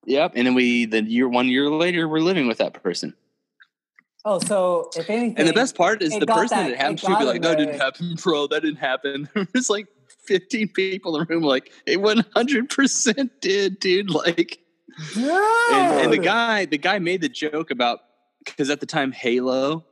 yep. 0.06 0.34
And 0.36 0.46
then 0.48 0.54
we, 0.54 0.86
the 0.86 1.02
year, 1.04 1.28
one 1.28 1.48
year 1.48 1.70
later, 1.70 2.08
we're 2.08 2.20
living 2.20 2.48
with 2.48 2.60
that 2.60 2.74
person. 2.74 3.16
Oh, 4.28 4.40
so 4.40 4.90
if 4.98 5.08
anything, 5.10 5.38
And 5.38 5.48
the 5.48 5.54
best 5.54 5.76
part 5.76 6.02
is 6.02 6.12
the 6.18 6.26
person 6.26 6.58
that- 6.58 6.64
that 6.64 6.72
it 6.72 6.78
happened 6.78 7.00
it 7.00 7.02
to 7.06 7.18
be 7.20 7.26
like, 7.26 7.42
that 7.44 7.58
didn't 7.60 7.80
happen, 7.80 8.16
bro. 8.24 8.48
That 8.48 8.64
didn't 8.64 8.78
happen. 8.80 9.30
There's 9.54 9.70
like 9.70 9.88
15 10.28 10.70
people 10.70 11.16
in 11.18 11.26
the 11.28 11.34
room, 11.34 11.44
like, 11.44 11.72
it 11.86 12.00
100% 12.00 13.30
did, 13.42 13.80
dude. 13.80 14.10
Like, 14.10 14.60
and, 15.16 15.26
and 16.02 16.14
the 16.14 16.18
guy 16.18 16.66
the 16.66 16.78
guy 16.78 17.00
made 17.00 17.20
the 17.22 17.28
joke 17.30 17.70
about 17.70 18.00
because 18.46 18.70
at 18.70 18.80
the 18.80 18.86
time 18.86 19.12
halo 19.12 19.84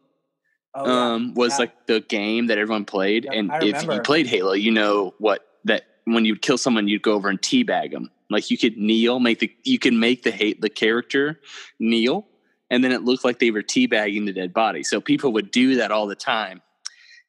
Oh, 0.76 0.86
yeah. 0.88 1.14
um 1.14 1.34
was 1.36 1.52
Yeah. 1.54 1.58
like 1.58 1.88
the 1.88 2.00
game 2.00 2.48
that 2.48 2.58
everyone 2.58 2.86
played 2.86 3.26
Yep, 3.26 3.34
and 3.36 3.52
if 3.64 3.84
you 3.84 4.00
played 4.02 4.28
halo 4.28 4.54
you 4.54 4.72
know 4.72 5.14
what 5.20 5.46
that 5.66 5.84
when 6.06 6.24
you'd 6.24 6.42
kill 6.42 6.58
someone 6.58 6.88
you'd 6.88 7.02
go 7.02 7.14
over 7.14 7.28
and 7.30 7.42
teabag 7.42 7.92
them 7.92 8.10
like 8.30 8.50
you 8.50 8.58
could 8.58 8.78
kneel 8.78 9.20
make 9.20 9.40
the 9.40 9.52
you 9.66 9.78
can 9.78 10.00
make 10.00 10.24
the 10.24 10.32
hate 10.32 10.62
the 10.62 10.70
character 10.70 11.40
kneel 11.80 12.26
and 12.74 12.84
then 12.84 12.92
it 12.92 13.04
looked 13.04 13.24
like 13.24 13.40
they 13.40 13.52
were 13.52 13.62
teabagging 13.64 14.26
the 14.26 14.34
dead 14.34 14.52
body 14.54 14.84
so 14.84 15.00
people 15.00 15.32
would 15.32 15.52
do 15.52 15.76
that 15.76 15.92
all 15.92 16.08
the 16.08 16.16
time 16.16 16.62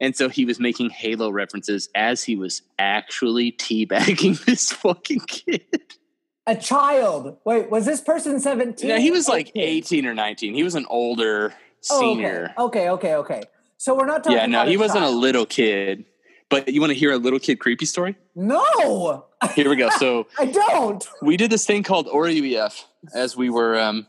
and 0.01 0.17
so 0.17 0.29
he 0.29 0.45
was 0.45 0.59
making 0.59 0.91
halo 0.91 1.31
references 1.31 1.89
as 1.95 2.23
he 2.25 2.35
was 2.37 2.63
actually 2.79 3.53
teabagging 3.53 4.43
this 4.47 4.73
fucking 4.73 5.21
kid 5.21 5.63
a 6.47 6.55
child. 6.55 7.39
Wait, 7.47 7.71
was 7.71 7.87
this 7.87 8.03
person 8.03 8.39
seventeen? 8.39 8.91
Yeah, 8.91 8.99
he 8.99 9.11
was 9.11 9.29
like 9.29 9.49
Okay. 9.49 9.63
18 9.63 10.05
or 10.05 10.13
19. 10.13 10.53
He 10.53 10.63
was 10.63 10.75
an 10.75 10.85
older 10.91 11.55
Oh, 11.91 11.97
okay. 11.97 12.07
senior. 12.07 12.55
Okay, 12.59 12.91
okay, 12.91 13.15
okay. 13.15 13.43
So 13.79 13.95
we're 13.97 14.05
not 14.05 14.25
talking. 14.25 14.37
yeah, 14.39 14.45
no, 14.45 14.67
he 14.67 14.77
wasn't 14.77 15.05
a 15.05 15.09
little 15.09 15.47
kid. 15.47 16.05
But 16.51 16.69
you 16.69 16.83
want 16.83 16.93
to 16.93 16.99
hear 16.99 17.13
a 17.13 17.17
little 17.17 17.39
kid 17.39 17.61
creepy 17.61 17.87
story? 17.87 18.15
No, 18.35 19.25
Here 19.55 19.71
we 19.71 19.77
go. 19.77 19.89
So 19.99 20.27
I 20.39 20.45
don't. 20.45 21.09
we 21.23 21.39
did 21.39 21.51
this 21.51 21.65
thing 21.65 21.83
called 21.83 22.09
ORUEF 22.09 22.85
as 23.15 23.35
we 23.39 23.49
were. 23.49 23.79
Um, 23.81 24.07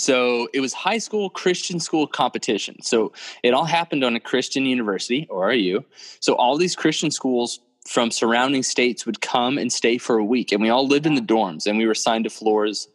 so 0.00 0.48
it 0.54 0.60
was 0.60 0.72
high 0.72 0.96
school 0.96 1.28
Christian 1.28 1.78
school 1.78 2.06
competition. 2.06 2.80
So 2.80 3.12
it 3.42 3.52
all 3.52 3.66
happened 3.66 4.02
on 4.02 4.16
a 4.16 4.20
Christian 4.20 4.64
university, 4.64 5.26
ORU. 5.30 5.84
So 6.20 6.34
all 6.36 6.56
these 6.56 6.74
Christian 6.74 7.10
schools 7.10 7.60
from 7.86 8.10
surrounding 8.10 8.62
states 8.62 9.04
would 9.04 9.20
come 9.20 9.58
and 9.58 9.70
stay 9.70 9.98
for 9.98 10.16
a 10.16 10.24
week, 10.24 10.52
and 10.52 10.62
we 10.62 10.70
all 10.70 10.86
lived 10.86 11.04
in 11.04 11.16
the 11.16 11.20
dorms, 11.20 11.66
and 11.66 11.76
we 11.76 11.84
were 11.84 11.92
assigned 11.92 12.24
to 12.24 12.30
floors, 12.30 12.88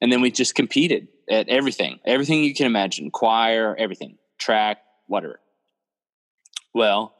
and 0.00 0.12
then 0.12 0.20
we 0.20 0.30
just 0.30 0.54
competed 0.54 1.08
at 1.28 1.48
everything, 1.48 1.98
everything 2.04 2.44
you 2.44 2.54
can 2.54 2.66
imagine, 2.66 3.10
choir, 3.10 3.74
everything, 3.76 4.16
track, 4.38 4.78
whatever. 5.08 5.40
Well, 6.72 7.16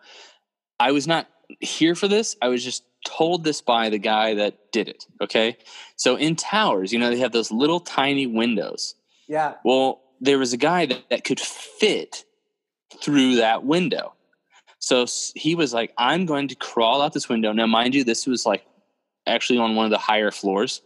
I 0.79 0.93
was 0.93 1.09
not 1.09 1.27
here 1.59 1.97
for 1.97 2.07
this. 2.07 2.37
I 2.41 2.49
was 2.49 2.63
just 2.63 2.85
told 3.05 3.43
this 3.43 3.63
by 3.63 3.91
the 3.91 3.99
guy 3.99 4.35
that 4.35 4.71
did 4.71 4.89
it. 4.89 5.07
Okay. 5.21 5.57
So 5.97 6.15
in 6.15 6.37
towers, 6.37 6.93
you 6.93 7.01
know, 7.01 7.11
they 7.11 7.19
have 7.19 7.33
those 7.33 7.51
little 7.51 7.81
tiny 7.81 8.29
windows. 8.29 8.95
Yeah. 9.29 9.55
Well, 9.65 10.01
there 10.21 10.39
was 10.39 10.53
a 10.53 10.57
guy 10.57 10.87
that, 10.87 11.05
that 11.11 11.25
could 11.25 11.41
fit 11.41 12.25
through 13.01 13.37
that 13.37 13.65
window. 13.65 14.15
So 14.79 15.07
he 15.35 15.55
was 15.55 15.73
like, 15.73 15.93
I'm 15.97 16.27
going 16.27 16.49
to 16.49 16.55
crawl 16.55 17.01
out 17.01 17.13
this 17.13 17.29
window. 17.29 17.53
Now, 17.53 17.67
mind 17.67 17.95
you, 17.95 18.05
this 18.05 18.27
was 18.27 18.45
like 18.45 18.67
actually 19.27 19.59
on 19.59 19.75
one 19.75 19.87
of 19.87 19.91
the 19.91 19.99
higher 19.99 20.31
floors. 20.31 20.83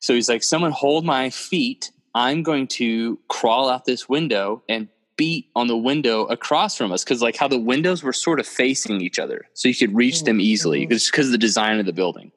So 0.00 0.14
he's 0.14 0.28
like, 0.28 0.42
someone 0.42 0.72
hold 0.72 1.04
my 1.04 1.30
feet 1.30 1.90
I'm 2.14 2.42
going 2.42 2.66
to 2.68 3.18
crawl 3.28 3.68
out 3.68 3.84
this 3.84 4.08
window 4.08 4.62
and 4.68 4.88
beat 5.16 5.48
on 5.54 5.66
the 5.66 5.76
window 5.76 6.24
across 6.24 6.76
from 6.76 6.92
us 6.92 7.04
because 7.04 7.20
like 7.20 7.36
how 7.36 7.46
the 7.46 7.58
windows 7.58 8.02
were 8.02 8.12
sort 8.12 8.40
of 8.40 8.46
facing 8.46 9.00
each 9.00 9.18
other 9.18 9.46
so 9.52 9.68
you 9.68 9.74
could 9.74 9.94
reach 9.94 10.24
them 10.24 10.36
mm-hmm. 10.36 10.40
easily 10.40 10.82
mm-hmm. 10.82 10.92
just 10.92 11.12
because 11.12 11.26
of 11.26 11.32
the 11.32 11.38
design 11.38 11.78
of 11.78 11.86
the 11.86 11.92
building 11.92 12.32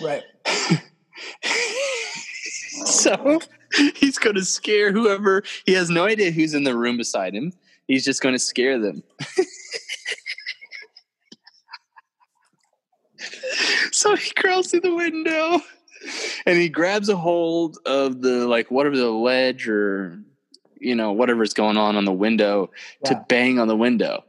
Right. 0.00 0.22
so 2.84 3.40
he's 3.96 4.18
going 4.18 4.36
to 4.36 4.44
scare 4.44 4.92
whoever 4.92 5.42
he 5.66 5.72
has 5.72 5.90
no 5.90 6.04
idea 6.04 6.30
who's 6.30 6.54
in 6.54 6.64
the 6.64 6.76
room 6.76 6.96
beside 6.96 7.34
him. 7.34 7.52
He's 7.86 8.04
just 8.04 8.20
going 8.22 8.34
to 8.34 8.38
scare 8.38 8.78
them. 8.78 9.02
So 13.92 14.14
he 14.14 14.30
crawls 14.30 14.70
through 14.70 14.82
the 14.82 14.94
window 14.94 15.60
and 16.46 16.58
he 16.58 16.68
grabs 16.68 17.08
a 17.08 17.16
hold 17.16 17.78
of 17.84 18.22
the 18.22 18.46
like 18.46 18.70
whatever 18.70 18.96
the 18.96 19.10
ledge 19.10 19.68
or 19.68 20.18
you 20.80 20.94
know 20.94 21.12
whatever's 21.12 21.54
going 21.54 21.76
on 21.76 21.96
on 21.96 22.04
the 22.04 22.12
window 22.12 22.70
Yeah. 23.04 23.10
to 23.14 23.24
bang 23.28 23.58
on 23.58 23.68
the 23.68 23.76
window. 23.76 24.24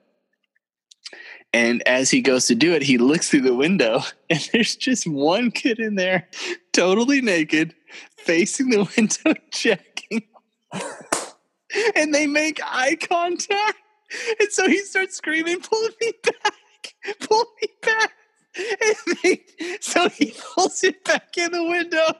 And 1.53 1.81
as 1.87 2.09
he 2.11 2.21
goes 2.21 2.47
to 2.47 2.55
do 2.55 2.73
it 2.73 2.81
he 2.81 2.97
looks 2.97 3.29
through 3.29 3.41
the 3.41 3.55
window 3.55 4.01
and 4.29 4.49
there's 4.53 4.75
just 4.75 5.05
one 5.07 5.51
kid 5.51 5.79
in 5.79 5.95
there 5.95 6.27
totally 6.73 7.21
naked 7.21 7.75
facing 8.23 8.69
the 8.69 8.83
window 8.97 9.39
checking 9.51 10.23
and 11.95 12.13
they 12.13 12.27
make 12.27 12.59
eye 12.63 12.95
contact 12.95 13.77
and 14.39 14.49
so 14.51 14.67
he 14.67 14.79
starts 14.79 15.17
screaming 15.17 15.59
pull 15.61 15.87
me 16.01 16.13
back 16.23 17.17
pull 17.21 17.45
me 17.61 17.67
back 17.81 18.11
and 18.55 19.17
they, 19.23 19.41
so 19.79 20.09
he 20.09 20.33
pulls 20.55 20.83
it 20.83 21.03
back 21.03 21.37
in 21.37 21.51
the 21.51 21.63
window 21.63 22.13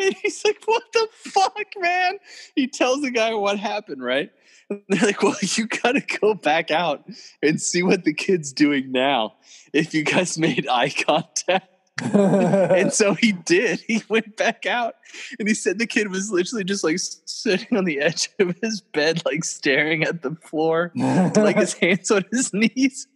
and 0.00 0.14
he's 0.22 0.44
like, 0.44 0.62
What 0.64 0.82
the 0.92 1.08
fuck, 1.12 1.66
man? 1.78 2.18
He 2.54 2.66
tells 2.66 3.02
the 3.02 3.10
guy 3.10 3.34
what 3.34 3.58
happened, 3.58 4.02
right? 4.02 4.30
And 4.68 4.82
they're 4.88 5.06
like, 5.06 5.22
Well, 5.22 5.36
you 5.40 5.66
gotta 5.66 6.02
go 6.20 6.34
back 6.34 6.70
out 6.70 7.04
and 7.42 7.60
see 7.60 7.82
what 7.82 8.04
the 8.04 8.14
kid's 8.14 8.52
doing 8.52 8.92
now 8.92 9.34
if 9.72 9.94
you 9.94 10.04
guys 10.04 10.38
made 10.38 10.66
eye 10.68 10.90
contact. 10.90 11.68
And 12.02 12.92
so 12.92 13.14
he 13.14 13.32
did. 13.32 13.80
He 13.86 14.02
went 14.08 14.36
back 14.36 14.66
out 14.66 14.96
and 15.38 15.48
he 15.48 15.54
said 15.54 15.78
the 15.78 15.86
kid 15.86 16.10
was 16.10 16.30
literally 16.30 16.64
just 16.64 16.84
like 16.84 16.98
sitting 16.98 17.76
on 17.76 17.84
the 17.84 18.00
edge 18.00 18.28
of 18.38 18.54
his 18.62 18.80
bed, 18.80 19.22
like 19.24 19.44
staring 19.44 20.04
at 20.04 20.22
the 20.22 20.34
floor, 20.34 20.92
like 20.94 21.56
his 21.56 21.72
hands 21.80 22.10
on 22.10 22.24
his 22.30 22.52
knees 22.52 23.06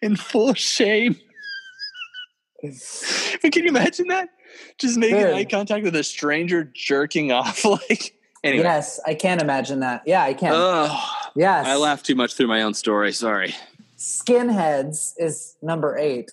in 0.00 0.16
full 0.16 0.54
shame. 0.54 1.16
But 2.62 3.52
can 3.52 3.64
you 3.64 3.70
imagine 3.70 4.08
that? 4.08 4.28
Just 4.78 4.96
making 4.96 5.18
Dude. 5.18 5.34
eye 5.34 5.44
contact 5.44 5.84
with 5.84 5.96
a 5.96 6.04
stranger 6.04 6.64
jerking 6.74 7.32
off. 7.32 7.64
Like, 7.64 8.14
anyway. 8.44 8.64
Yes, 8.64 9.00
I 9.06 9.14
can't 9.14 9.40
imagine 9.40 9.80
that. 9.80 10.02
Yeah, 10.06 10.22
I 10.22 10.34
can. 10.34 10.52
Ugh. 10.54 11.08
yes. 11.34 11.66
I 11.66 11.76
laughed 11.76 12.06
too 12.06 12.14
much 12.14 12.34
through 12.34 12.48
my 12.48 12.62
own 12.62 12.74
story. 12.74 13.12
Sorry. 13.12 13.54
Skinheads 13.96 15.14
is 15.18 15.56
number 15.62 15.96
eight, 15.98 16.32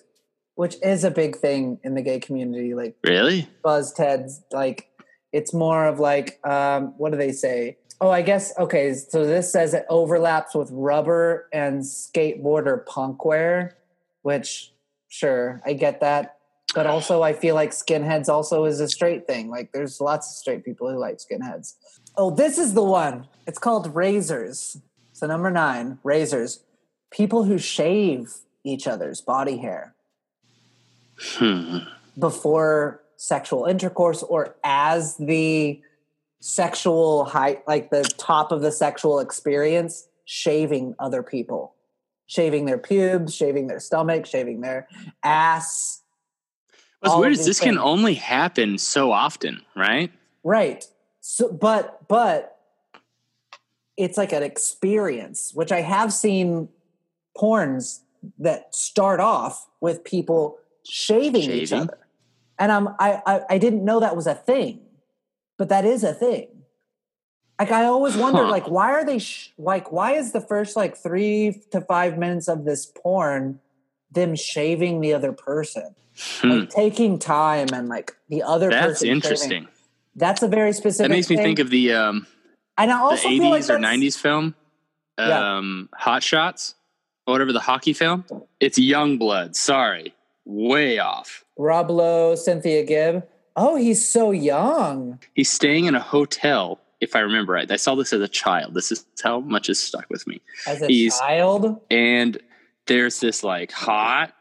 which 0.58 0.74
is 0.82 1.04
a 1.04 1.10
big 1.12 1.36
thing 1.36 1.78
in 1.84 1.94
the 1.94 2.02
gay 2.02 2.18
community. 2.18 2.74
Like 2.74 2.96
Really? 3.06 3.48
buzz 3.62 3.92
Ted's, 3.92 4.42
like 4.50 4.88
it's 5.32 5.54
more 5.54 5.86
of 5.86 6.00
like 6.00 6.44
um, 6.44 6.94
what 6.98 7.12
do 7.12 7.16
they 7.16 7.30
say? 7.30 7.78
Oh, 8.00 8.10
I 8.10 8.22
guess 8.22 8.52
okay. 8.58 8.92
So 8.92 9.24
this 9.24 9.52
says 9.52 9.72
it 9.72 9.86
overlaps 9.88 10.56
with 10.56 10.68
rubber 10.72 11.48
and 11.52 11.82
skateboarder 11.82 12.84
punk 12.86 13.24
wear, 13.24 13.76
which 14.22 14.72
sure 15.06 15.62
I 15.64 15.74
get 15.74 16.00
that. 16.00 16.38
But 16.74 16.88
also, 16.88 17.22
I 17.22 17.34
feel 17.34 17.54
like 17.54 17.70
skinheads 17.70 18.28
also 18.28 18.64
is 18.64 18.80
a 18.80 18.88
straight 18.88 19.28
thing. 19.28 19.50
Like, 19.50 19.70
there's 19.72 20.00
lots 20.00 20.28
of 20.28 20.34
straight 20.34 20.64
people 20.64 20.90
who 20.90 20.98
like 20.98 21.18
skinheads. 21.18 21.74
Oh, 22.16 22.30
this 22.30 22.58
is 22.58 22.74
the 22.74 22.82
one. 22.82 23.28
It's 23.46 23.60
called 23.60 23.94
razors. 23.94 24.76
So 25.12 25.28
number 25.28 25.52
nine, 25.52 25.98
razors. 26.02 26.64
People 27.12 27.44
who 27.44 27.58
shave 27.58 28.34
each 28.64 28.88
other's 28.88 29.20
body 29.20 29.58
hair 29.58 29.94
Hmm. 31.20 31.78
before 32.18 33.02
sexual 33.16 33.64
intercourse 33.64 34.22
or 34.22 34.56
as 34.62 35.16
the 35.16 35.80
sexual 36.40 37.24
height, 37.24 37.66
like 37.66 37.90
the 37.90 38.02
top 38.16 38.52
of 38.52 38.62
the 38.62 38.70
sexual 38.70 39.18
experience, 39.18 40.08
shaving 40.24 40.94
other 40.98 41.22
people, 41.22 41.74
shaving 42.26 42.64
their 42.66 42.78
pubes, 42.78 43.34
shaving 43.34 43.66
their 43.66 43.80
stomach, 43.80 44.26
shaving 44.26 44.60
their 44.60 44.86
ass. 45.22 46.02
What's 47.00 47.16
weird 47.16 47.32
is 47.32 47.46
this 47.46 47.60
can 47.60 47.78
only 47.78 48.14
happen 48.14 48.78
so 48.78 49.12
often, 49.12 49.62
right? 49.74 50.12
Right. 50.44 50.86
So, 51.20 51.50
but, 51.50 52.06
but 52.08 52.58
it's 53.96 54.16
like 54.16 54.32
an 54.32 54.42
experience, 54.42 55.52
which 55.54 55.72
I 55.72 55.80
have 55.80 56.12
seen 56.12 56.68
porns 57.36 58.00
that 58.38 58.74
start 58.74 59.20
off 59.20 59.66
with 59.80 60.04
people 60.04 60.58
shaving, 60.88 61.50
each 61.50 61.72
other. 61.72 61.98
And 62.58 62.72
I'm, 62.72 62.88
I, 62.98 63.22
I, 63.26 63.40
I 63.50 63.58
didn't 63.58 63.84
know 63.84 64.00
that 64.00 64.16
was 64.16 64.26
a 64.26 64.34
thing, 64.34 64.80
but 65.58 65.68
that 65.68 65.84
is 65.84 66.02
a 66.04 66.12
thing. 66.12 66.48
Like 67.58 67.70
I 67.72 67.84
always 67.84 68.16
wondered, 68.16 68.44
Huh. 68.46 68.50
like, 68.50 68.68
why 68.70 68.92
are 68.92 69.04
they 69.04 69.18
sh- 69.18 69.52
like? 69.58 69.90
Why 69.90 70.12
is 70.12 70.32
the 70.32 70.40
first 70.40 70.76
like 70.76 70.96
three 70.96 71.60
to 71.72 71.80
five 71.80 72.16
minutes 72.16 72.48
of 72.48 72.64
this 72.64 72.86
porn 72.86 73.60
them 74.10 74.34
shaving 74.36 75.00
the 75.00 75.12
other 75.12 75.32
person, 75.32 75.94
Hmm. 76.40 76.48
like 76.50 76.70
taking 76.70 77.18
time 77.18 77.68
and 77.72 77.88
like 77.88 78.16
the 78.28 78.42
other 78.44 78.70
That's 78.70 78.86
person 78.86 79.06
shaving. 79.06 79.16
interesting. 79.16 79.68
That's 80.16 80.42
a 80.42 80.48
very 80.48 80.72
specific. 80.72 81.08
That 81.10 81.14
makes 81.14 81.28
me 81.30 81.36
thing. 81.36 81.44
think 81.44 81.58
of 81.58 81.70
the 81.70 81.92
um, 81.92 82.26
And 82.76 82.90
I 82.90 82.96
the 82.96 83.02
also 83.02 83.28
feel 83.28 83.50
like 83.50 83.62
80s 83.64 83.70
or 83.70 83.78
90s 83.78 84.16
film, 84.16 84.54
Yeah. 85.18 85.56
um, 85.58 85.88
Hot 85.94 86.22
Shots, 86.22 86.74
or 87.26 87.34
whatever 87.34 87.52
the 87.52 87.60
hockey 87.60 87.92
film. 87.92 88.24
It's 88.60 88.78
Young 88.78 89.18
Blood. 89.18 89.54
Sorry, 89.56 90.14
way 90.48 90.98
off. 90.98 91.44
Rob 91.56 91.90
Lowe, 91.90 92.34
Cynthia 92.34 92.82
Gibb. 92.84 93.24
Oh, 93.54 93.76
he's 93.76 94.06
so 94.08 94.30
young. 94.30 95.18
He's 95.34 95.50
staying 95.50 95.84
in 95.84 95.94
a 95.94 96.00
hotel, 96.00 96.80
if 97.00 97.14
I 97.14 97.20
remember 97.20 97.52
right. 97.52 97.70
I 97.70 97.76
saw 97.76 97.94
this 97.94 98.12
as 98.12 98.20
a 98.22 98.28
child. 98.28 98.74
This 98.74 98.90
is 98.90 99.04
how 99.22 99.40
much 99.40 99.68
is 99.68 99.80
stuck 99.82 100.08
with 100.10 100.26
me. 100.26 100.40
As 100.66 100.80
a 100.82 100.86
He's- 100.86 101.18
child. 101.18 101.80
And 101.90 102.38
there's 102.86 103.20
this 103.20 103.44
like 103.44 103.70
hot 103.72 104.32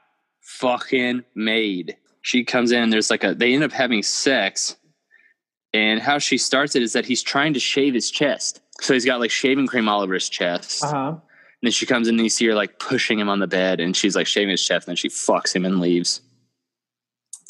fucking 0.41 1.24
maid. 1.36 1.97
She 2.22 2.43
comes 2.43 2.72
in 2.72 2.84
and 2.84 2.93
there's 2.93 3.10
like 3.10 3.24
a, 3.24 3.34
they 3.36 3.53
end 3.53 3.64
up 3.64 3.72
having 3.72 4.01
sex. 4.03 4.76
And 5.74 5.99
how 5.99 6.18
she 6.18 6.38
starts 6.38 6.76
it 6.76 6.82
is 6.82 6.93
that 6.93 7.05
he's 7.05 7.22
trying 7.22 7.53
to 7.53 7.60
shave 7.60 7.93
his 7.93 8.10
chest. 8.10 8.62
So 8.82 8.93
he's 8.93 9.05
got 9.05 9.20
like 9.20 9.32
shaving 9.32 9.68
cream 9.68 9.89
all 9.89 10.01
over 10.01 10.14
his 10.14 10.30
chest. 10.30 10.84
Uh 10.84 10.88
huh. 10.88 11.08
And 11.10 11.22
then 11.62 11.72
she 11.72 11.86
comes 11.86 12.08
in 12.08 12.16
and 12.16 12.24
you 12.24 12.30
see 12.30 12.45
her 12.47 12.53
like 12.53 12.80
pushing 12.80 13.20
him 13.20 13.30
on 13.30 13.39
the 13.39 13.47
bed 13.47 13.80
and 13.80 13.95
she's 13.95 14.16
like 14.16 14.28
shaving 14.28 14.49
his 14.51 14.64
chest 14.64 14.88
and 14.88 14.91
then 14.91 14.95
she 14.95 15.10
fucks 15.10 15.55
him 15.55 15.66
and 15.66 15.80
leaves. 15.80 16.22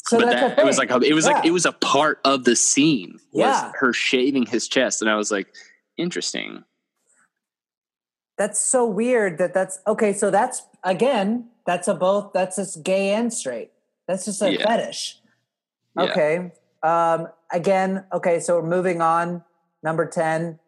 So 0.06 0.18
but 0.18 0.30
that 0.30 0.58
it 0.58 0.64
was 0.64 0.78
like 0.78 0.90
it 0.90 1.12
was 1.12 1.26
like 1.26 1.44
it 1.44 1.50
was 1.50 1.66
a 1.66 1.72
part 1.72 2.20
of 2.24 2.44
the 2.44 2.56
scene 2.56 3.18
was 3.32 3.40
Yeah. 3.42 3.72
her 3.78 3.92
shaving 3.92 4.46
his 4.46 4.66
chest 4.66 5.02
and 5.02 5.10
I 5.10 5.16
was 5.16 5.30
like 5.30 5.48
interesting. 5.98 6.64
that's 8.38 8.60
so 8.60 8.86
weird 8.86 9.36
that 9.38 9.52
that's 9.52 9.80
okay. 9.86 10.12
So 10.12 10.30
that's 10.30 10.62
again, 10.84 11.48
that's 11.66 11.88
a 11.88 11.94
both. 11.94 12.32
That's 12.32 12.56
just 12.56 12.82
gay 12.82 13.10
and 13.10 13.32
straight. 13.32 13.70
That's 14.06 14.24
just 14.24 14.40
a 14.40 14.52
Yeah. 14.52 14.62
fetish. 14.64 15.18
Yeah. 15.96 16.02
Okay. 16.04 16.52
Um. 16.82 17.28
Again. 17.52 18.04
Okay. 18.12 18.40
So 18.40 18.60
we're 18.60 18.68
moving 18.68 19.02
on. 19.02 19.44
Number 19.82 20.06
ten. 20.06 20.58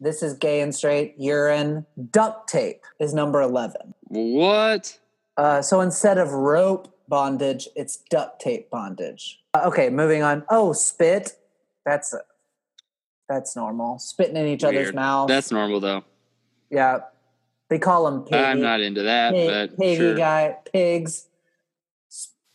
This 0.00 0.22
is 0.22 0.34
gay 0.34 0.60
and 0.60 0.74
straight. 0.74 1.14
Urine. 1.18 1.84
Duct 2.10 2.48
tape 2.48 2.82
is 3.00 3.12
number 3.14 3.40
eleven. 3.42 3.94
What? 4.02 4.98
Uh, 5.36 5.62
so 5.62 5.80
instead 5.80 6.18
of 6.18 6.30
rope 6.32 6.94
bondage, 7.08 7.68
it's 7.76 7.96
duct 8.10 8.40
tape 8.40 8.70
bondage. 8.70 9.40
Uh, 9.54 9.62
okay, 9.66 9.90
moving 9.90 10.22
on. 10.22 10.44
Oh, 10.50 10.72
spit. 10.72 11.32
That's 11.84 12.14
that's 13.28 13.56
normal. 13.56 13.98
Spitting 13.98 14.36
in 14.36 14.46
each 14.46 14.64
other's 14.64 14.92
mouth. 14.94 15.28
That's 15.28 15.50
normal 15.50 15.80
though. 15.80 16.04
yeah. 16.70 17.00
They 17.70 17.78
call 17.78 18.06
them 18.10 18.22
piggy, 18.22 18.42
I'm 18.42 18.62
not 18.62 18.80
into 18.80 19.02
that, 19.02 19.34
pig, 19.34 19.46
but 19.50 19.76
piggy 19.78 19.96
sure. 19.96 20.14
guy, 20.16 20.56
pigs, 20.72 21.26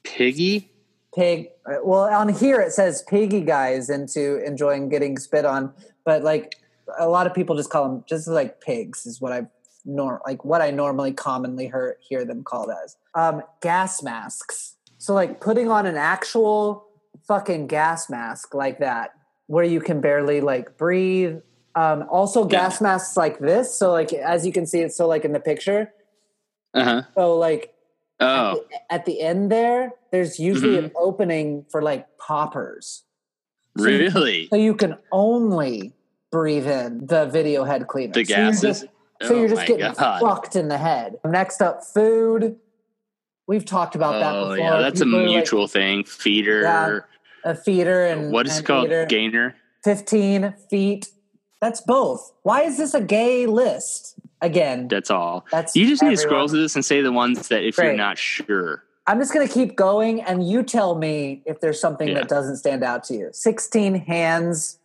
Piggy? 0.03 0.71
pig. 1.15 1.49
uh, 1.67 1.75
Well, 1.83 2.03
on 2.05 2.29
here 2.29 2.59
it 2.59 2.71
says 2.71 3.03
piggy 3.07 3.41
guy 3.41 3.69
is 3.73 3.91
into 3.91 4.43
enjoying 4.43 4.89
getting 4.89 5.19
spit 5.19 5.45
on, 5.45 5.71
but 6.03 6.23
like 6.23 6.55
a 6.97 7.07
lot 7.07 7.27
of 7.27 7.33
people 7.33 7.55
just 7.55 7.69
call 7.69 7.87
them 7.87 8.03
just 8.07 8.27
like 8.27 8.61
pigs 8.61 9.05
is 9.05 9.21
what 9.21 9.31
I've 9.31 9.47
nor 9.85 10.21
like 10.25 10.45
what 10.45 10.61
I 10.61 10.71
normally 10.71 11.11
commonly 11.11 11.65
hear 11.65 11.97
hear 12.07 12.25
them 12.25 12.43
called 12.43 12.69
as. 12.83 12.97
Um, 13.15 13.43
gas 13.61 14.01
masks. 14.01 14.75
So 14.97 15.13
like 15.13 15.41
putting 15.41 15.69
on 15.69 15.85
an 15.85 15.97
actual 15.97 16.85
fucking 17.27 17.67
gas 17.67 18.09
mask 18.09 18.53
like 18.53 18.79
that, 18.79 19.11
where 19.47 19.65
you 19.65 19.81
can 19.81 20.01
barely 20.01 20.41
like 20.41 20.77
breathe. 20.77 21.37
Um, 21.75 22.05
also 22.09 22.45
gas 22.45 22.81
masks 22.81 23.17
like 23.17 23.39
this. 23.39 23.73
So 23.77 23.91
like 23.91 24.13
as 24.13 24.45
you 24.45 24.53
can 24.53 24.65
see, 24.65 24.79
it's 24.79 24.95
so 24.95 25.07
like 25.07 25.25
in 25.25 25.33
the 25.33 25.39
picture. 25.39 25.91
Uh 26.73 26.83
huh. 26.83 27.01
So 27.15 27.37
like 27.37 27.73
at, 28.19 28.39
Oh, 28.39 28.63
the, 28.69 28.93
at 28.93 29.05
the 29.05 29.21
end 29.21 29.51
there, 29.51 29.93
there's 30.11 30.39
usually 30.39 30.77
an 30.77 30.91
opening 30.95 31.65
for 31.69 31.81
like 31.81 32.07
poppers. 32.17 33.03
So 33.77 33.87
you 33.87 33.97
really? 33.97 34.47
So 34.49 34.55
you 34.55 34.75
can 34.75 34.97
only 35.11 35.93
breathe 36.33 36.67
in 36.67 37.05
the 37.05 37.27
video 37.27 37.63
head 37.63 37.87
cleaner. 37.87 38.11
The 38.13 38.25
So 38.25 38.35
you're 38.41 38.51
just- 38.51 38.85
So 39.21 39.35
Oh 39.35 39.39
you're 39.39 39.47
just 39.49 39.67
getting 39.67 39.93
God. 39.93 40.19
fucked 40.19 40.55
in 40.57 40.67
the 40.67 40.77
head. 40.79 41.17
Next 41.23 41.61
up, 41.61 41.83
food. 41.85 42.57
We've 43.47 43.63
talked 43.63 43.95
about 43.95 44.19
that 44.19 44.35
Oh 44.35 44.41
before. 44.49 44.57
yeah, 44.57 44.77
that's 44.81 44.99
a 44.99 45.05
People 45.05 45.19
like, 45.19 45.27
mutual 45.29 45.67
thing. 45.67 46.03
Feeder. 46.03 46.61
Yeah, 46.63 46.99
a 47.45 47.55
feeder 47.55 48.07
and 48.07 48.31
what 48.33 48.47
is 48.47 48.57
and 48.57 48.63
it 48.63 48.67
called? 48.67 48.85
eater. 48.87 49.05
Gainer. 49.05 49.55
15 49.85 50.53
feet. 50.69 51.09
That's 51.61 51.79
both. 51.81 52.33
Why 52.41 52.63
is 52.63 52.77
this 52.77 52.93
a 52.95 53.01
gay 53.01 53.45
list? 53.45 54.15
Again, 54.41 54.87
That's 54.89 55.09
all. 55.11 55.45
that's 55.51 55.73
You 55.75 55.87
just 55.87 56.01
need 56.03 56.09
to 56.09 56.17
scroll 56.17 56.47
through 56.49 56.61
this 56.63 56.75
and 56.75 56.83
say 56.83 56.99
the 57.01 57.11
ones 57.13 57.47
that 57.47 57.63
if 57.63 57.77
you're 57.77 57.93
not 57.93 58.17
sure. 58.17 58.83
I'm 59.07 59.19
just 59.19 59.33
going 59.33 59.47
to 59.47 59.53
keep 59.53 59.75
going 59.77 60.21
and 60.21 60.45
you 60.45 60.63
tell 60.63 60.95
me 60.95 61.43
if 61.45 61.61
there's 61.61 61.79
something 61.79 62.07
Yeah. 62.09 62.15
that 62.15 62.27
doesn't 62.29 62.57
stand 62.57 62.83
out 62.83 63.03
to 63.05 63.13
you. 63.13 63.29
16 63.31 63.95
hands, 63.95 64.79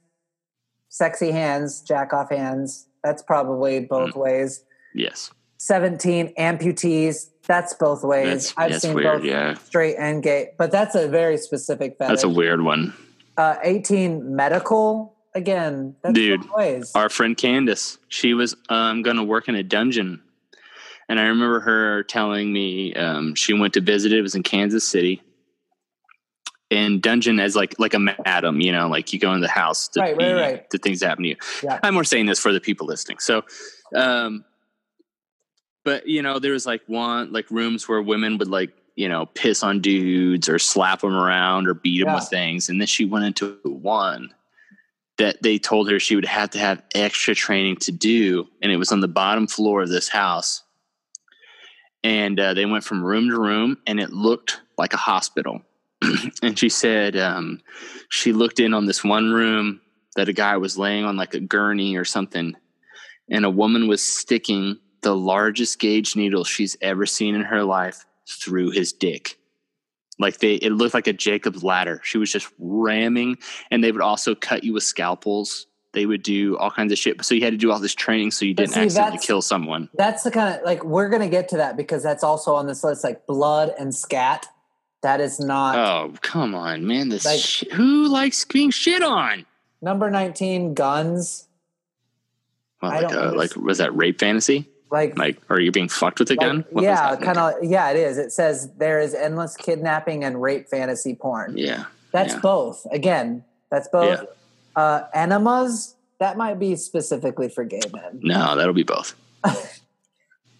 sexy 0.89 1.30
hands, 1.30 1.80
jack 1.80 2.12
off 2.12 2.30
hands. 2.30 2.86
That's 3.05 3.22
probably 3.22 3.80
both 3.80 4.14
Mm. 4.14 4.16
ways. 4.20 4.64
Yes. 4.95 5.30
17 5.59 6.34
amputees. 6.39 7.30
That's 7.47 7.74
both 7.74 8.03
ways. 8.05 8.26
That's, 8.26 8.55
I've 8.57 8.70
that's 8.72 8.82
seen 8.82 8.95
weird. 8.95 9.18
both 9.18 9.24
Yeah. 9.24 9.55
straight 9.55 9.97
and 9.99 10.22
gay, 10.22 10.51
but 10.59 10.70
that's 10.70 10.95
a 10.95 11.09
very 11.09 11.36
specific 11.39 11.97
fetish. 11.99 12.09
That's 12.11 12.24
a 12.24 12.28
weird 12.28 12.62
one. 12.62 12.95
uh, 13.36 13.57
18 13.62 14.34
medical. 14.34 15.14
Again, 15.34 15.95
that's 16.03 16.14
Dude, 16.14 16.41
both 16.43 16.57
ways. 16.57 16.93
Our 16.97 17.09
friend 17.09 17.36
Candace, 17.36 17.99
she 18.09 18.34
was 18.34 18.57
um, 18.68 19.03
going 19.03 19.16
to 19.16 19.22
work 19.22 19.49
in 19.49 19.55
a 19.55 19.62
dungeon. 19.62 20.20
And 21.09 21.20
I 21.20 21.24
remember 21.24 21.61
her 21.61 22.03
telling 22.03 22.53
me 22.53 22.93
um, 22.95 23.34
she 23.36 23.53
went 23.55 23.74
to 23.74 23.80
visit 23.80 24.12
it. 24.12 24.18
It 24.18 24.22
was 24.22 24.34
in 24.34 24.43
Kansas 24.43 24.86
City. 24.86 25.22
And 26.71 27.01
dungeon 27.01 27.41
as 27.41 27.57
like 27.57 27.75
like 27.79 27.95
a 27.95 27.99
madam, 27.99 28.61
you 28.61 28.73
know, 28.73 28.89
like 28.89 29.12
you 29.14 29.19
go 29.19 29.33
in 29.33 29.41
the 29.41 29.49
house 29.49 29.89
to 29.89 30.01
Right, 30.01 30.16
right, 30.16 30.33
right. 30.35 30.71
to 30.71 30.77
things 30.79 31.03
happen 31.03 31.23
to 31.23 31.31
you. 31.31 31.37
Yeah. 31.62 31.79
I'm 31.83 31.95
more 31.95 32.05
saying 32.05 32.27
this 32.27 32.39
for 32.39 32.53
the 32.53 32.61
people 32.61 32.87
listening. 32.87 33.21
So, 33.21 33.43
um, 33.95 34.45
but 35.85 36.07
you 36.07 36.21
know, 36.21 36.39
there 36.39 36.53
was 36.53 36.66
like 36.66 36.83
one 36.87 37.33
like 37.33 37.51
rooms 37.51 37.89
where 37.89 38.03
women 38.03 38.37
would 38.37 38.49
like 38.49 38.71
you 38.97 39.09
know 39.09 39.25
piss 39.27 39.62
on 39.62 39.81
dudes 39.81 40.47
or 40.49 40.59
slap 40.59 41.01
them 41.01 41.14
around 41.14 41.69
or 41.69 41.73
beat 41.75 42.01
them 42.01 42.09
Yeah. 42.09 42.16
with 42.16 42.29
things, 42.29 42.69
and 42.69 42.79
then 42.81 42.87
she 42.87 43.07
went 43.07 43.25
into 43.25 43.59
one 43.64 44.35
that 45.16 45.43
they 45.43 45.59
told 45.59 45.91
her 45.91 45.99
she 45.99 46.14
would 46.16 46.27
have 46.27 46.51
to 46.51 46.59
have 46.59 46.83
extra 46.95 47.35
training 47.35 47.77
to 47.77 47.93
do, 47.93 48.47
and 48.61 48.71
it 48.71 48.77
was 48.77 48.93
on 48.93 49.01
the 49.01 49.09
bottom 49.09 49.47
floor 49.47 49.83
of 49.83 49.89
this 49.89 50.09
house. 50.09 50.62
And 52.05 52.39
uh, 52.39 52.55
they 52.55 52.66
went 52.66 52.85
from 52.85 53.03
room 53.03 53.29
to 53.31 53.39
room, 53.41 53.79
and 53.87 53.99
it 53.99 54.11
looked 54.12 54.61
like 54.77 54.93
a 54.93 54.99
hospital. 54.99 55.62
and 56.42 56.59
she 56.59 56.68
said 56.68 57.16
um, 57.16 57.61
she 58.09 58.32
looked 58.32 58.61
in 58.61 58.74
on 58.74 58.86
this 58.86 59.03
one 59.03 59.32
room 59.32 59.80
that 60.16 60.28
a 60.28 60.32
guy 60.32 60.57
was 60.57 60.78
laying 60.78 61.05
on 61.05 61.16
like 61.16 61.34
a 61.34 61.40
gurney 61.40 61.96
or 61.96 62.05
something, 62.05 62.55
and 63.30 63.44
a 63.44 63.51
woman 63.51 63.88
was 63.88 64.03
sticking 64.03 64.78
the 65.03 65.14
largest 65.14 65.78
gauge 65.78 66.16
needle 66.16 66.44
she's 66.44 66.76
ever 66.80 67.07
seen 67.07 67.34
in 67.34 67.42
her 67.42 67.62
life 67.62 68.05
through 68.28 68.70
his 68.70 68.92
dick. 68.92 69.38
Like 70.18 70.38
they, 70.38 70.55
it 70.55 70.72
looked 70.72 70.94
like 70.94 71.07
a 71.07 71.12
Jacob's 71.12 71.62
ladder. 71.62 72.01
She 72.03 72.18
was 72.18 72.32
just 72.32 72.51
ramming, 72.59 73.38
and 73.70 73.82
they 73.82 73.92
would 73.92 74.03
also 74.03 74.34
cut 74.34 74.64
you 74.64 74.74
with 74.74 74.82
scalpels. 74.82 75.66
They 75.92 76.07
would 76.07 76.22
do 76.22 76.57
all 76.59 76.70
kinds 76.70 76.92
of 76.92 76.99
shit. 76.99 77.24
So 77.24 77.34
you 77.34 77.42
had 77.42 77.53
to 77.53 77.57
do 77.57 77.72
all 77.72 77.78
this 77.78 77.94
training 77.94 78.32
so 78.32 78.44
you 78.44 78.55
didn't 78.55 78.72
see, 78.72 78.80
accidentally 78.80 79.18
kill 79.18 79.40
someone. 79.40 79.88
That's 79.94 80.22
the 80.22 80.30
kind 80.30 80.55
of 80.55 80.64
like 80.64 80.84
we're 80.84 81.09
gonna 81.09 81.28
get 81.28 81.49
to 81.51 81.59
that 81.59 81.76
because 81.76 82.03
that's 82.03 82.24
also 82.24 82.55
on 82.55 82.66
this 82.66 82.84
list, 82.84 83.05
like 83.05 83.26
blood 83.26 83.72
and 83.78 83.94
scat. 83.94 84.46
That 85.03 85.20
is 85.20 85.38
not 85.38 85.76
Oh 85.76 86.12
come 86.22 86.55
on, 86.55 86.86
man! 86.86 87.09
This 87.09 87.24
Like- 87.24 87.38
shit- 87.40 87.72
who 87.72 88.09
likes 88.09 88.44
being 88.44 88.70
shit 88.70 89.03
on? 89.03 89.46
number 89.80 90.11
nineteen. 90.11 90.74
Guns, 90.74 91.46
Well, 92.82 92.90
I 92.92 93.01
like, 93.01 93.09
don't 93.09 93.28
uh, 93.28 93.32
like 93.36 93.55
was 93.57 93.78
that 93.78 93.94
rape 93.96 94.18
fantasy? 94.18 94.68
like, 94.90 95.16
Like, 95.18 95.36
or 95.51 95.61
you're 95.61 95.70
being 95.70 95.88
fucked 95.88 96.18
with 96.18 96.30
a 96.30 96.34
like, 96.34 96.40
gun? 96.40 96.64
What 96.70 96.82
yeah, 96.82 97.14
kind 97.16 97.36
of. 97.38 97.53
Yeah, 97.62 97.90
it 97.90 97.96
is. 97.96 98.16
It 98.18 98.32
says 98.32 98.70
there 98.78 99.01
is 99.01 99.14
endless 99.14 99.55
kidnapping 99.57 100.24
and 100.24 100.40
rape 100.42 100.68
fantasy 100.68 101.14
porn. 101.14 101.57
Yeah, 101.59 101.84
That's 102.11 102.34
yeah. 102.34 102.40
both. 102.40 102.86
Again, 102.90 103.44
that's 103.70 103.86
both. 103.88 104.24
Uh, 104.74 105.03
enemas. 105.14 105.94
That 106.20 106.36
might 106.36 106.59
be 106.59 106.74
specifically 106.74 107.49
for 107.49 107.62
gay 107.64 107.80
men. 107.92 108.18
no, 108.22 108.57
that'll 108.57 108.72
be 108.74 108.82
both. 108.82 109.14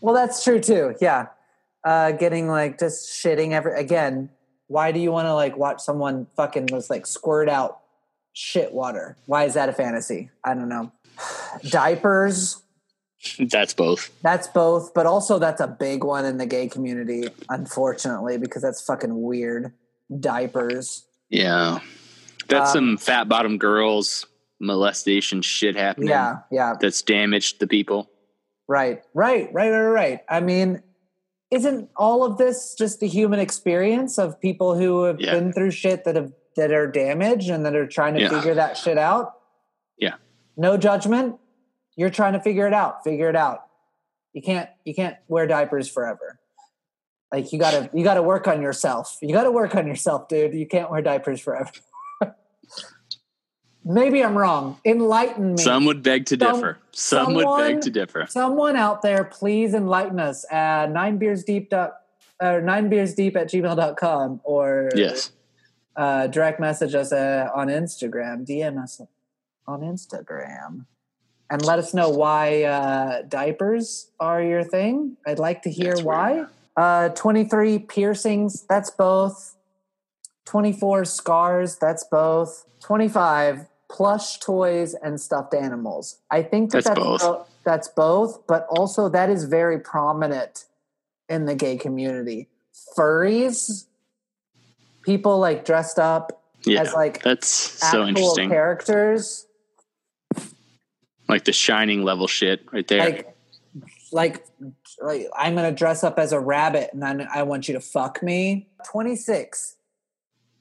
Well, 0.01 0.15
that's 0.15 0.45
true 0.45 0.61
too. 0.61 0.95
Yeah. 1.01 1.27
Uh, 1.85 2.13
getting 2.13 2.49
like 2.49 2.79
just 2.79 3.09
shitting 3.09 3.53
every 3.53 3.79
again. 3.79 4.31
Why 4.67 4.93
do 4.93 5.01
you 5.01 5.11
want 5.13 5.27
to 5.27 5.35
like 5.35 5.57
watch 5.57 5.81
someone 5.81 6.27
fucking 6.37 6.67
just 6.67 6.91
like 6.91 7.07
squirt 7.07 7.49
out 7.49 7.81
shit 8.33 8.73
water? 8.73 9.17
Why 9.27 9.45
is 9.45 9.55
that 9.55 9.69
a 9.69 9.73
fantasy? 9.73 10.31
I 10.45 10.55
don't 10.55 10.69
know. 10.69 10.93
Diapers. 11.69 12.63
That's 13.39 13.75
both. 13.75 14.11
That's 14.23 14.47
both, 14.47 14.95
but 14.95 15.07
also 15.07 15.39
that's 15.41 15.61
a 15.61 15.67
big 15.67 16.05
one 16.05 16.25
in 16.25 16.37
the 16.37 16.47
gay 16.47 16.69
community, 16.69 17.25
unfortunately, 17.49 18.39
because 18.39 18.63
that's 18.63 18.81
fucking 18.81 19.23
weird. 19.23 19.73
Diapers. 20.21 21.05
Yeah, 21.29 21.81
that's 22.49 22.71
Um, 22.71 22.75
some 22.75 22.97
fat 22.97 23.29
bottom 23.29 23.59
girls 23.59 24.27
molestation 24.61 25.43
shit 25.43 25.77
happening. 25.77 26.11
Yeah, 26.11 26.39
yeah. 26.51 26.75
that's 26.81 27.03
damaged 27.03 27.59
the 27.61 27.67
people. 27.67 28.09
Right, 28.69 29.03
right, 29.15 29.53
right, 29.53 29.71
right, 29.71 29.89
right. 29.89 30.21
I 30.29 30.41
mean, 30.41 30.83
isn't 31.51 31.89
all 31.97 32.25
of 32.25 32.37
this 32.39 32.75
just 32.75 33.01
the 33.01 33.09
human 33.09 33.39
experience 33.41 34.19
of 34.19 34.39
people 34.41 34.75
who 34.77 35.05
have 35.05 35.21
Yeah. 35.21 35.35
been 35.35 35.53
through 35.53 35.71
shit 35.71 36.05
that 36.05 36.17
have 36.17 36.33
that 36.57 36.73
are 36.73 36.87
damaged 36.91 37.51
and 37.51 37.65
that 37.65 37.77
are 37.77 37.87
trying 37.87 38.15
to 38.15 38.21
Yeah. 38.21 38.31
figure 38.31 38.55
that 38.55 38.77
shit 38.77 38.99
out? 38.99 39.35
Yeah. 39.97 40.15
No 40.57 40.77
judgment. 40.77 41.37
You're 41.97 42.11
trying 42.11 42.33
to 42.33 42.41
figure 42.41 42.67
it 42.67 42.73
out. 42.75 43.05
Figure 43.05 43.29
it 43.29 43.37
out. 43.37 43.65
You 44.33 44.43
can't 44.43 44.69
you 44.85 44.95
can't 44.95 45.17
wear 45.29 45.47
diapers 45.47 45.89
forever. 45.89 46.39
Like 47.33 47.53
you 47.53 47.59
gotta 47.59 47.89
you 47.95 48.03
gotta 48.05 48.23
work 48.23 48.49
on 48.49 48.61
yourself. 48.63 49.19
You 49.23 49.33
gotta 49.33 49.51
work 49.53 49.75
on 49.75 49.87
yourself, 49.87 50.29
dude. 50.29 50.55
You 50.55 50.67
can't 50.67 50.91
wear 50.91 51.01
diapers 51.03 51.41
forever. 51.41 51.71
Maybe 53.91 54.23
I'm 54.23 54.37
wrong. 54.37 54.79
Enlighten 54.85 55.53
me. 55.55 55.63
Some 55.63 55.87
would 55.87 56.03
beg 56.03 56.27
to 56.27 56.39
Some- 56.39 56.55
differ. 56.57 56.79
Some 56.93 57.35
would 57.35 57.43
someone- 57.45 57.61
beg 57.73 57.81
to 57.83 57.91
differ. 57.91 58.27
Someone 58.29 58.77
out 58.77 59.01
there, 59.03 59.25
please 59.25 59.73
enlighten 59.73 60.21
us 60.21 60.45
at 60.53 60.91
nine 60.91 61.17
beers 61.17 61.43
deep 61.43 61.71
dot 61.71 62.01
or 62.41 62.61
nine 62.61 62.89
beers 62.91 63.15
deep 63.15 63.35
at 63.37 63.49
gmail.com 63.49 64.41
or 64.45 64.91
Yes. 64.95 65.33
uh, 65.97 66.27
direct 66.27 66.61
message 66.61 66.95
us 66.95 67.13
uh, 67.13 67.49
on 67.55 67.69
Instagram, 67.69 68.47
DM 68.47 68.81
us 68.83 69.01
on 69.67 69.81
Instagram, 69.81 70.85
and 71.51 71.65
let 71.65 71.79
us 71.79 71.95
know 71.95 72.11
why 72.11 72.65
uh, 72.65 73.23
diapers 73.23 74.11
are 74.21 74.43
your 74.43 74.63
thing. 74.65 75.17
I'd 75.27 75.39
like 75.39 75.63
to 75.63 75.71
hear 75.71 75.93
That's 75.95 76.03
why. 76.03 76.45
Uh, 76.77 77.09
23 77.09 77.79
piercings, 77.81 78.63
that's 78.69 78.91
both. 78.91 79.57
24 80.45 81.05
scars, 81.07 81.77
that's 81.77 82.05
both. 82.05 82.67
25 82.81 83.67
plush 83.89 84.39
toys 84.39 84.95
and 84.95 85.21
stuffed 85.21 85.55
animals. 85.55 86.19
I 86.31 86.43
think 86.43 86.71
that 86.73 86.85
That's 86.85 86.89
that's, 86.89 86.99
both. 87.01 87.21
bo- 87.21 87.47
that's 87.65 87.89
both, 87.89 88.47
but 88.47 88.67
also 88.71 89.09
that 89.09 89.31
is 89.31 89.45
very 89.45 89.79
prominent 89.81 90.65
in 91.29 91.47
the 91.47 91.55
gay 91.55 91.77
community. 91.77 92.49
Furries, 92.97 93.87
people 95.03 95.39
like 95.39 95.65
dressed 95.65 95.99
up 95.99 96.43
Yeah. 96.65 96.83
as 96.83 96.93
like 96.93 97.23
That's 97.23 97.49
so 97.49 98.07
interesting. 98.07 98.49
characters, 98.51 99.47
Like 101.29 101.45
the 101.45 101.53
shining 101.53 102.03
level 102.03 102.27
shit 102.27 102.63
right 102.73 102.87
there. 102.89 103.01
like 103.01 103.35
like 104.13 104.47
like 105.03 105.27
I'm 105.37 105.55
gonna 105.55 105.73
dress 105.73 106.03
up 106.03 106.19
as 106.19 106.33
a 106.33 106.41
rabbit 106.41 106.91
and 106.95 107.05
I, 107.05 107.41
I 107.41 107.43
want 107.43 107.69
you 107.69 107.75
to 107.75 107.81
fuck 107.81 108.23
me. 108.23 108.69
Twenty 108.91 109.17
six 109.17 109.77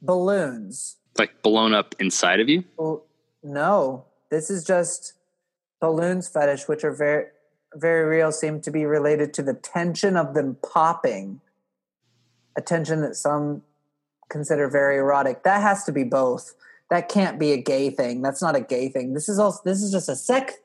balloons. 0.01 0.97
like 1.17 1.41
blown 1.41 1.73
up 1.73 1.95
inside 1.99 2.39
of 2.39 2.49
you. 2.49 2.63
Well, 2.77 3.03
no, 3.47 4.05
this 4.29 4.49
is 4.49 4.63
just 4.63 5.13
balloons 5.79 6.27
fetish, 6.27 6.67
which 6.67 6.83
are 6.83 6.93
very 6.93 7.27
very 7.73 8.05
real. 8.05 8.31
Seem 8.31 8.61
to 8.61 8.71
be 8.71 8.85
related 8.85 9.33
to 9.35 9.43
the 9.43 9.53
tension 9.53 10.17
of 10.17 10.33
them 10.33 10.57
popping. 10.73 11.41
A 12.57 12.61
tension 12.61 13.01
that 13.01 13.15
some 13.15 13.63
consider 14.29 14.67
very 14.69 14.97
erotic. 14.97 15.43
That 15.43 15.61
has 15.61 15.83
to 15.85 15.91
be 15.91 16.03
both. 16.03 16.55
That 16.89 17.09
can't 17.09 17.37
be 17.39 17.51
a 17.51 17.57
gay 17.57 17.89
thing. 17.89 18.21
That's 18.21 18.41
not 18.41 18.55
a 18.55 18.61
gay 18.61 18.89
thing. 18.89 19.13
This 19.13 19.29
is 19.29 19.39
also 19.39 19.61
this 19.63 19.81
is 19.81 19.91
just 19.91 20.09
a 20.09 20.15
sex. 20.15 20.55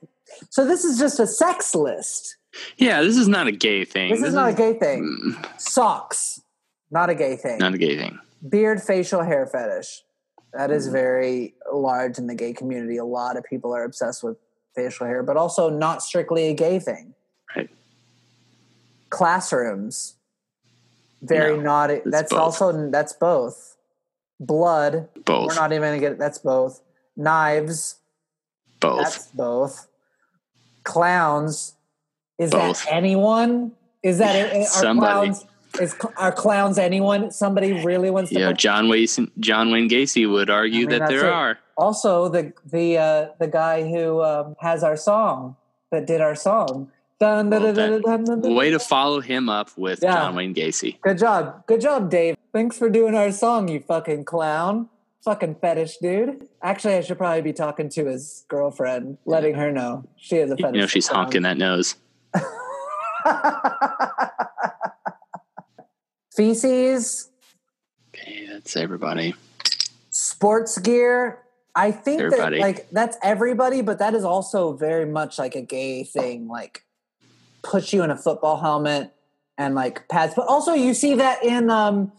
So 0.50 0.64
this 0.64 0.84
is 0.84 0.98
just 0.98 1.20
a 1.20 1.26
sex 1.26 1.74
list. 1.74 2.36
Yeah, 2.76 3.02
this 3.02 3.16
is 3.16 3.28
not 3.28 3.46
a 3.46 3.52
gay 3.52 3.84
thing. 3.84 4.10
This 4.10 4.22
is 4.22 4.34
not 4.34 4.50
a 4.50 4.54
gay 4.54 4.74
thing. 4.74 5.04
Mm, 5.04 5.60
Socks, 5.60 6.40
not 6.90 7.10
a 7.10 7.14
gay 7.14 7.36
thing. 7.36 7.58
not 7.58 7.74
a 7.74 7.78
gay 7.78 7.96
thing. 7.96 8.18
Beard 8.48 8.82
facial 8.82 9.22
hair 9.22 9.46
fetish. 9.46 10.02
That 10.52 10.70
is 10.70 10.88
very 10.88 11.54
large 11.72 12.18
in 12.18 12.26
the 12.26 12.34
gay 12.34 12.52
community. 12.52 12.98
A 12.98 13.04
lot 13.04 13.36
of 13.36 13.44
people 13.44 13.74
are 13.74 13.84
obsessed 13.84 14.22
with 14.22 14.36
facial 14.74 15.06
hair, 15.06 15.22
but 15.22 15.36
also 15.36 15.70
not 15.70 16.02
strictly 16.02 16.48
a 16.48 16.54
gay 16.54 16.78
thing. 16.78 17.14
Right. 17.56 17.70
Classrooms. 19.10 20.16
Very 21.22 21.56
No, 21.56 21.84
it's 21.84 22.02
That's 22.10 22.32
both. 22.32 22.40
also 22.40 22.90
that's 22.90 23.12
both. 23.12 23.76
Blood. 24.40 25.08
Both. 25.24 25.48
We're 25.48 25.54
not 25.54 25.72
even 25.72 25.88
gonna 25.88 26.00
get. 26.00 26.18
That's 26.18 26.38
both. 26.38 26.82
Knives. 27.16 27.96
Both. 28.80 29.02
That's 29.02 29.26
both. 29.28 29.86
Clowns. 30.82 31.74
Is 32.38 32.50
Both. 32.50 32.84
that 32.84 32.92
anyone? 32.92 33.72
Is 34.02 34.18
that 34.18 34.52
are 34.52 34.64
somebody. 34.64 35.30
clowns? 35.30 35.46
Is 35.80 35.96
are 36.16 36.32
clowns 36.32 36.78
anyone? 36.78 37.30
Somebody 37.30 37.84
really 37.84 38.10
wants 38.10 38.30
to. 38.30 38.38
Yeah, 38.38 38.48
fuck- 38.48 38.58
John 38.58 38.88
Wayne 38.88 39.06
John 39.40 39.70
Wayne 39.72 39.88
Gacy 39.88 40.30
would 40.30 40.50
argue 40.50 40.86
I 40.86 40.90
mean, 40.90 40.98
that 40.98 41.08
there 41.08 41.26
it. 41.26 41.32
are. 41.32 41.58
Also, 41.76 42.28
the 42.28 42.52
the 42.70 42.98
uh, 42.98 43.26
the 43.38 43.48
guy 43.48 43.88
who 43.88 44.22
um, 44.22 44.54
has 44.60 44.84
our 44.84 44.96
song 44.96 45.56
that 45.90 46.06
did 46.06 46.20
our 46.20 46.34
song. 46.34 46.90
Dun, 47.20 47.48
Well, 47.50 47.72
dun, 47.72 48.00
dun, 48.02 48.24
dun. 48.40 48.54
Way 48.54 48.70
to 48.70 48.80
follow 48.80 49.20
him 49.20 49.48
up 49.48 49.70
with 49.78 50.00
Yeah. 50.02 50.14
John 50.16 50.34
Wayne 50.34 50.54
Gacy. 50.54 51.00
Good 51.02 51.18
job, 51.18 51.64
good 51.66 51.80
job, 51.80 52.10
Dave. 52.10 52.36
Thanks 52.52 52.76
for 52.76 52.90
doing 52.90 53.14
our 53.14 53.30
song, 53.30 53.68
you 53.68 53.78
fucking 53.78 54.24
clown, 54.24 54.88
fucking 55.24 55.54
fetish 55.60 55.98
dude. 55.98 56.48
Actually, 56.62 56.94
I 56.94 57.00
should 57.02 57.18
probably 57.18 57.42
be 57.42 57.52
talking 57.52 57.88
to 57.90 58.06
his 58.06 58.44
girlfriend, 58.48 59.18
letting 59.24 59.54
her 59.54 59.70
know 59.70 60.04
she 60.16 60.36
has 60.38 60.50
a 60.50 60.56
fetish. 60.56 60.74
You 60.74 60.80
know, 60.80 60.86
she's 60.88 61.06
honking 61.06 61.42
that 61.42 61.56
nose. 61.58 61.94
Feces, 66.34 67.28
Okay, 68.14 68.46
that's 68.50 68.76
everybody. 68.76 69.34
sports 70.10 70.78
gear. 70.78 71.38
I 71.74 71.90
think 71.90 72.20
Everybody. 72.20 72.58
that 72.58 72.62
like 72.62 72.90
that's 72.90 73.16
everybody, 73.22 73.80
but 73.80 73.98
that 73.98 74.14
is 74.14 74.24
also 74.24 74.74
very 74.74 75.06
much 75.06 75.38
like 75.38 75.54
a 75.54 75.62
gay 75.62 76.04
thing. 76.04 76.46
Like 76.48 76.84
put 77.62 77.92
you 77.94 78.02
in 78.02 78.10
a 78.10 78.16
football 78.16 78.60
helmet 78.60 79.12
and 79.56 79.74
like 79.74 80.06
pads. 80.08 80.34
But 80.34 80.46
also 80.48 80.74
you 80.74 80.92
see 80.92 81.14
that 81.14 81.42
in 81.42 81.70
um 81.70 82.12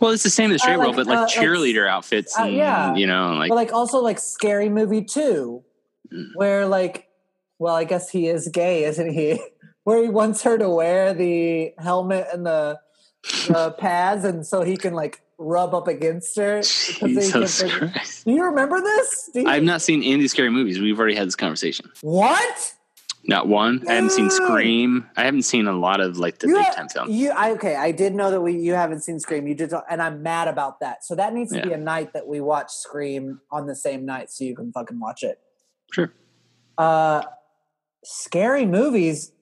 Well, 0.00 0.12
it's 0.12 0.22
the 0.22 0.30
same 0.30 0.46
in 0.46 0.52
the 0.52 0.58
straight 0.58 0.76
Uh, 0.76 0.80
world, 0.80 0.96
but 0.96 1.06
like 1.06 1.18
uh, 1.18 1.20
like- 1.22 1.30
cheerleader 1.30 1.86
outfits, 1.88 2.38
uh, 2.38 2.44
and, 2.44 2.54
yeah. 2.54 2.94
you 2.94 3.06
know, 3.06 3.34
like 3.34 3.50
but 3.50 3.56
like 3.56 3.72
also 3.74 3.98
like 4.00 4.18
scary 4.18 4.68
movie 4.70 5.04
two, 5.04 5.62
Mm. 6.12 6.28
where 6.36 6.66
like 6.66 7.08
well, 7.58 7.74
I 7.74 7.84
guess 7.84 8.08
he 8.08 8.28
is 8.28 8.48
gay, 8.48 8.84
isn't 8.84 9.12
he? 9.12 9.38
Where 9.84 10.02
he 10.02 10.08
wants 10.10 10.42
her 10.42 10.56
to 10.58 10.68
wear 10.68 11.12
the 11.14 11.72
helmet 11.78 12.26
and 12.32 12.46
the 12.46 12.78
the 13.48 13.74
pads 13.78 14.24
and 14.24 14.46
so 14.46 14.62
he 14.62 14.76
can 14.76 14.94
like 14.94 15.20
rub 15.38 15.74
up 15.74 15.86
against 15.88 16.36
her. 16.36 16.60
Jesus 16.62 17.62
can- 17.62 17.70
Christ. 17.90 18.24
Do 18.24 18.32
you 18.32 18.44
remember 18.44 18.80
this? 18.80 19.30
You- 19.34 19.46
I've 19.46 19.62
not 19.62 19.82
seen 19.82 20.02
any 20.02 20.26
scary 20.28 20.50
movies. 20.50 20.80
We've 20.80 20.98
already 20.98 21.14
had 21.14 21.26
this 21.26 21.36
conversation. 21.36 21.90
what? 22.02 22.74
Not 23.24 23.46
one. 23.46 23.84
I 23.86 23.94
haven't 23.94 24.10
seen 24.12 24.30
Scream. 24.30 25.06
I 25.14 25.24
haven't 25.24 25.42
seen 25.42 25.66
a 25.66 25.72
lot 25.72 26.00
of 26.00 26.16
like 26.16 26.38
the 26.38 26.46
You 26.48 26.54
big 26.54 26.64
ha- 26.64 26.72
time 26.72 26.88
films. 26.88 27.10
You 27.14 27.30
I, 27.32 27.50
okay? 27.52 27.76
I 27.76 27.90
did 27.92 28.14
know 28.14 28.30
that 28.30 28.40
we 28.40 28.56
you 28.56 28.72
haven't 28.72 29.00
seen 29.00 29.20
Scream. 29.20 29.46
You 29.46 29.54
did, 29.54 29.70
and 29.90 30.00
I'm 30.00 30.22
mad 30.22 30.48
about 30.48 30.80
that. 30.80 31.04
So 31.04 31.14
that 31.16 31.34
needs 31.34 31.52
to 31.52 31.60
be 31.60 31.72
a 31.72 31.76
night 31.76 32.14
that 32.14 32.26
we 32.26 32.40
watch 32.40 32.70
Scream 32.72 33.40
on 33.50 33.66
the 33.66 33.74
same 33.76 34.06
night, 34.06 34.30
so 34.30 34.44
you 34.44 34.56
can 34.56 34.72
fucking 34.72 34.98
watch 34.98 35.22
it. 35.24 35.40
Sure. 35.92 36.10
Uh, 36.78 37.24
scary 38.02 38.64
movies, 38.64 39.32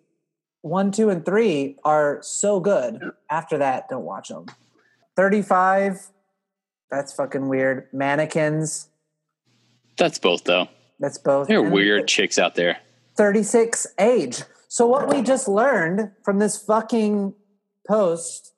one, 0.67 0.91
two, 0.91 1.09
and 1.11 1.25
three 1.25 1.77
are 1.85 2.19
so 2.23 2.61
good. 2.61 3.01
After 3.31 3.59
that, 3.59 3.89
don't 3.89 4.05
watch 4.05 4.29
them. 4.29 4.47
Thirty-five. 5.17 6.07
That's 6.91 7.13
fucking 7.13 7.49
weird. 7.49 7.89
Mannequins. 7.93 8.89
That's 9.97 10.19
both 10.19 10.45
though. 10.45 10.69
That's 11.01 11.19
both. 11.19 11.49
There 11.49 11.61
are 11.61 11.65
And 11.65 11.73
weird 11.75 12.07
chicks 12.09 12.39
out 12.39 12.55
there. 12.55 12.79
36 13.17 13.87
age. 13.99 14.43
So 14.69 14.87
what 14.87 15.09
we 15.09 15.23
just 15.23 15.49
learned 15.49 16.11
from 16.23 16.39
this 16.39 16.59
fucking 16.63 17.35
post 17.89 18.53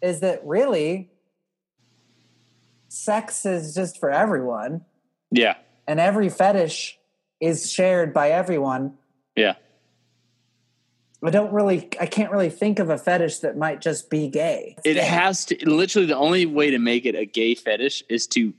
is 0.00 0.20
that 0.20 0.40
really 0.44 1.10
sex 2.88 3.44
is 3.44 3.74
just 3.74 3.98
for 3.98 4.10
everyone 4.10 4.84
Yeah. 5.30 5.54
and 5.86 5.98
every 6.00 6.28
fetish 6.28 6.98
is 7.40 7.70
shared 7.70 8.12
by 8.14 8.30
everyone. 8.30 8.98
Yeah. 9.34 9.54
I 11.24 11.30
don't 11.30 11.52
really 11.52 11.88
I 12.00 12.06
can't 12.06 12.30
really 12.30 12.50
think 12.50 12.78
of 12.78 12.90
a 12.90 12.98
fetish 12.98 13.38
that 13.40 13.56
might 13.56 13.80
just 13.80 14.10
be 14.10 14.28
gay. 14.28 14.76
It 14.84 14.96
has 14.96 15.44
to 15.46 15.68
literally 15.68 16.06
the 16.06 16.16
only 16.16 16.46
way 16.46 16.70
to 16.70 16.78
make 16.78 17.04
it 17.06 17.14
a 17.14 17.24
gay 17.24 17.54
fetish 17.54 18.02
is 18.08 18.26
to 18.28 18.52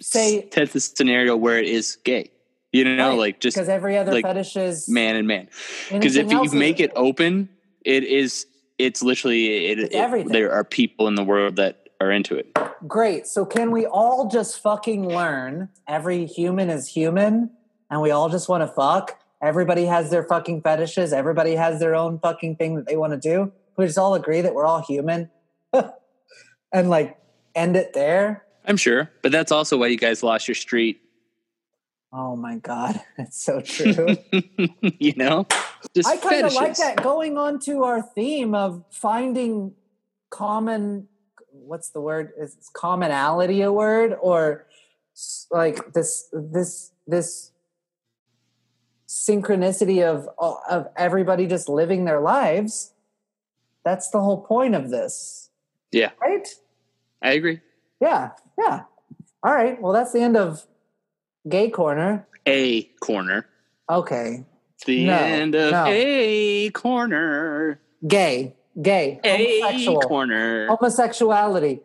Say- 0.00 0.42
test 0.42 0.72
the 0.72 0.80
scenario 0.80 1.36
where 1.36 1.58
it 1.58 1.66
is 1.66 1.96
gay. 2.04 2.30
You 2.72 2.84
know, 2.84 3.10
Right, 3.10 3.18
like 3.18 3.40
just 3.40 3.56
because 3.56 3.68
every 3.68 3.96
other 3.96 4.12
like, 4.12 4.24
fetish 4.24 4.56
is 4.56 4.88
man 4.88 5.14
and 5.16 5.28
man. 5.28 5.48
Because 5.92 6.16
if 6.16 6.30
you 6.32 6.44
make 6.52 6.80
it 6.80 6.90
open, 6.96 7.48
it 7.84 8.02
is 8.04 8.46
it's 8.78 9.02
literally 9.02 9.66
it, 9.66 9.78
It's 9.78 9.94
it- 9.94 9.98
everything. 9.98 10.32
there 10.32 10.52
are 10.52 10.64
people 10.64 11.06
in 11.08 11.14
the 11.14 11.22
world 11.24 11.56
that 11.56 11.88
are 12.00 12.10
into 12.10 12.36
it. 12.36 12.48
Great. 12.88 13.26
So 13.26 13.44
can 13.46 13.70
we 13.70 13.86
all 13.86 14.28
just 14.28 14.60
fucking 14.60 15.08
learn 15.08 15.68
every 15.86 16.26
human 16.26 16.68
is 16.70 16.88
human 16.88 17.50
and 17.90 18.00
we 18.02 18.10
all 18.10 18.28
just 18.28 18.48
want 18.48 18.62
to 18.62 18.66
fuck? 18.68 19.20
Everybody 19.44 19.84
has 19.84 20.10
their 20.10 20.22
fucking 20.22 20.62
fetishes. 20.62 21.12
Everybody 21.12 21.54
has 21.54 21.78
their 21.78 21.94
own 21.94 22.18
fucking 22.18 22.56
thing 22.56 22.76
that 22.76 22.86
they 22.86 22.96
want 22.96 23.12
to 23.12 23.18
do. 23.18 23.52
We 23.76 23.84
just 23.84 23.98
all 23.98 24.14
agree 24.14 24.40
that 24.40 24.54
we're 24.54 24.64
all 24.64 24.80
human 24.80 25.30
and 26.72 26.88
like 26.88 27.18
end 27.54 27.76
it 27.76 27.92
there. 27.92 28.44
I'm 28.64 28.78
sure, 28.78 29.10
but 29.20 29.32
that's 29.32 29.52
also 29.52 29.76
why 29.76 29.88
you 29.88 29.98
guys 29.98 30.22
lost 30.22 30.48
your 30.48 30.54
street. 30.54 31.02
Oh 32.10 32.36
my 32.36 32.56
God. 32.56 33.00
That's 33.18 33.42
so 33.42 33.60
true. 33.64 34.16
you 34.80 35.12
know, 35.16 35.46
just 35.94 36.08
I 36.08 36.16
kind 36.16 36.46
of 36.46 36.54
like 36.54 36.76
that. 36.76 37.02
Going 37.02 37.36
on 37.36 37.58
to 37.60 37.82
our 37.82 38.00
theme 38.00 38.54
of 38.54 38.84
finding 38.90 39.74
common, 40.30 41.08
what's 41.50 41.90
the 41.90 42.00
word? 42.00 42.32
Is 42.38 42.56
commonality 42.72 43.62
a 43.62 43.72
word 43.72 44.16
or 44.22 44.66
like 45.50 45.92
this 45.92 46.28
this 46.32 46.92
this 47.08 47.50
synchronicity 49.14 50.02
of 50.02 50.28
of 50.68 50.88
everybody 50.96 51.46
just 51.46 51.68
living 51.68 52.04
their 52.04 52.20
lives 52.20 52.92
that's 53.84 54.10
the 54.10 54.20
whole 54.20 54.40
point 54.40 54.74
of 54.74 54.88
this. 54.90 55.50
Yeah. 55.92 56.10
Right? 56.20 56.48
I 57.22 57.32
agree. 57.34 57.60
Yeah 58.00 58.30
yeah. 58.58 58.82
All 59.44 59.54
right 59.54 59.80
well 59.80 59.92
that's 59.92 60.12
the 60.12 60.20
end 60.20 60.36
of 60.36 60.66
gay 61.48 61.70
corner. 61.70 62.26
A 62.46 62.82
corner. 63.00 63.46
Okay. 63.88 64.44
The 64.84 65.06
no, 65.06 65.16
end 65.16 65.54
of 65.54 65.70
no. 65.70 65.84
a 65.86 66.70
corner. 66.70 67.80
Gay 68.08 68.56
gay. 68.82 69.20
A 69.22 69.60
homosexual. 69.60 70.00
corner. 70.00 70.66
Homosexuality. 70.66 71.80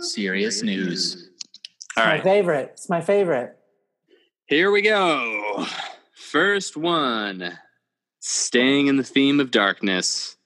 Serious 0.00 0.62
news. 0.62 1.30
All 1.96 2.04
right. 2.04 2.18
My 2.18 2.22
favorite. 2.22 2.70
It's 2.74 2.90
my 2.90 3.00
favorite 3.00 3.56
here 4.46 4.70
we 4.70 4.82
go. 4.82 5.66
First 6.14 6.76
one. 6.76 7.58
Staying 8.20 8.86
in 8.86 8.96
the 8.96 9.04
theme 9.04 9.40
of 9.40 9.50
darkness. 9.50 10.36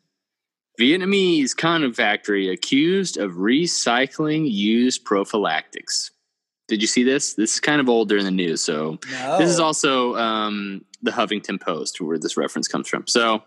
Vietnamese 0.81 1.57
condom 1.57 1.93
factory 1.93 2.49
accused 2.49 3.17
of 3.17 3.33
recycling 3.33 4.51
used 4.51 5.05
prophylactics. 5.05 6.13
Did 6.69 6.83
you 6.83 6.87
see 6.87 7.03
this? 7.03 7.35
This 7.35 7.55
is 7.55 7.61
kind 7.61 7.81
of 7.81 7.89
older 7.89 8.17
in 8.17 8.25
the 8.25 8.31
news, 8.31 8.61
so 8.61 8.99
No. 9.11 9.39
This 9.39 9.51
is 9.51 9.59
also 9.59 10.15
um, 10.17 10.85
the 11.03 11.11
Huffington 11.11 11.61
Post, 11.61 12.01
where 12.01 12.19
this 12.19 12.37
reference 12.37 12.69
comes 12.69 12.89
from. 12.89 13.07
So 13.07 13.43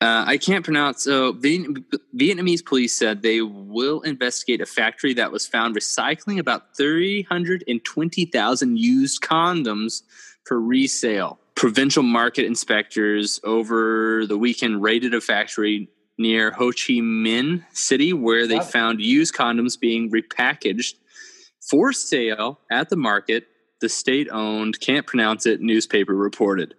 uh, 0.00 0.24
I 0.26 0.38
can't 0.38 0.64
pronounce. 0.64 1.04
So 1.04 1.34
Vietnamese 1.34 2.64
police 2.64 2.96
said 2.96 3.20
they 3.20 3.42
will 3.42 4.00
investigate 4.00 4.62
a 4.62 4.66
factory 4.66 5.12
that 5.14 5.30
was 5.30 5.46
found 5.46 5.76
recycling 5.76 6.38
about 6.38 6.74
320,000 6.76 8.78
used 8.78 9.20
condoms 9.20 10.02
for 10.44 10.58
resale. 10.58 11.38
Provincial 11.54 12.02
market 12.02 12.46
inspectors 12.46 13.40
over 13.44 14.24
the 14.26 14.38
weekend 14.38 14.82
raided 14.82 15.12
a 15.12 15.20
factory 15.20 15.90
near 16.16 16.50
Ho 16.52 16.68
Chi 16.68 17.00
Minh 17.00 17.62
City 17.72 18.14
where 18.14 18.46
they 18.46 18.60
found 18.60 19.02
used 19.02 19.34
condoms 19.34 19.78
being 19.78 20.10
repackaged 20.10 20.94
for 21.60 21.92
sale 21.92 22.58
at 22.70 22.88
the 22.88 22.96
market. 22.96 23.48
The 23.82 23.90
state 23.90 24.28
owned, 24.30 24.80
can't 24.80 25.06
pronounce 25.06 25.44
it, 25.44 25.60
newspaper 25.60 26.14
reported. 26.14 26.74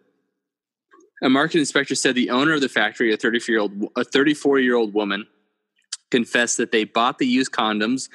A 1.22 1.30
market 1.30 1.60
inspector 1.60 1.96
said 1.96 2.16
the 2.16 2.30
owner 2.32 2.54
of 2.54 2.62
the 2.62 2.70
factory, 2.70 3.14
a 3.14 3.18
34 3.18 3.52
year 3.54 3.62
old, 3.62 3.90
a 3.96 4.04
34 4.04 4.60
year 4.60 4.76
old 4.76 4.94
woman, 4.94 5.28
confessed 6.10 6.58
that 6.58 6.72
they 6.72 6.84
bought 6.84 7.20
the 7.20 7.28
used 7.28 7.52
condoms 7.52 8.10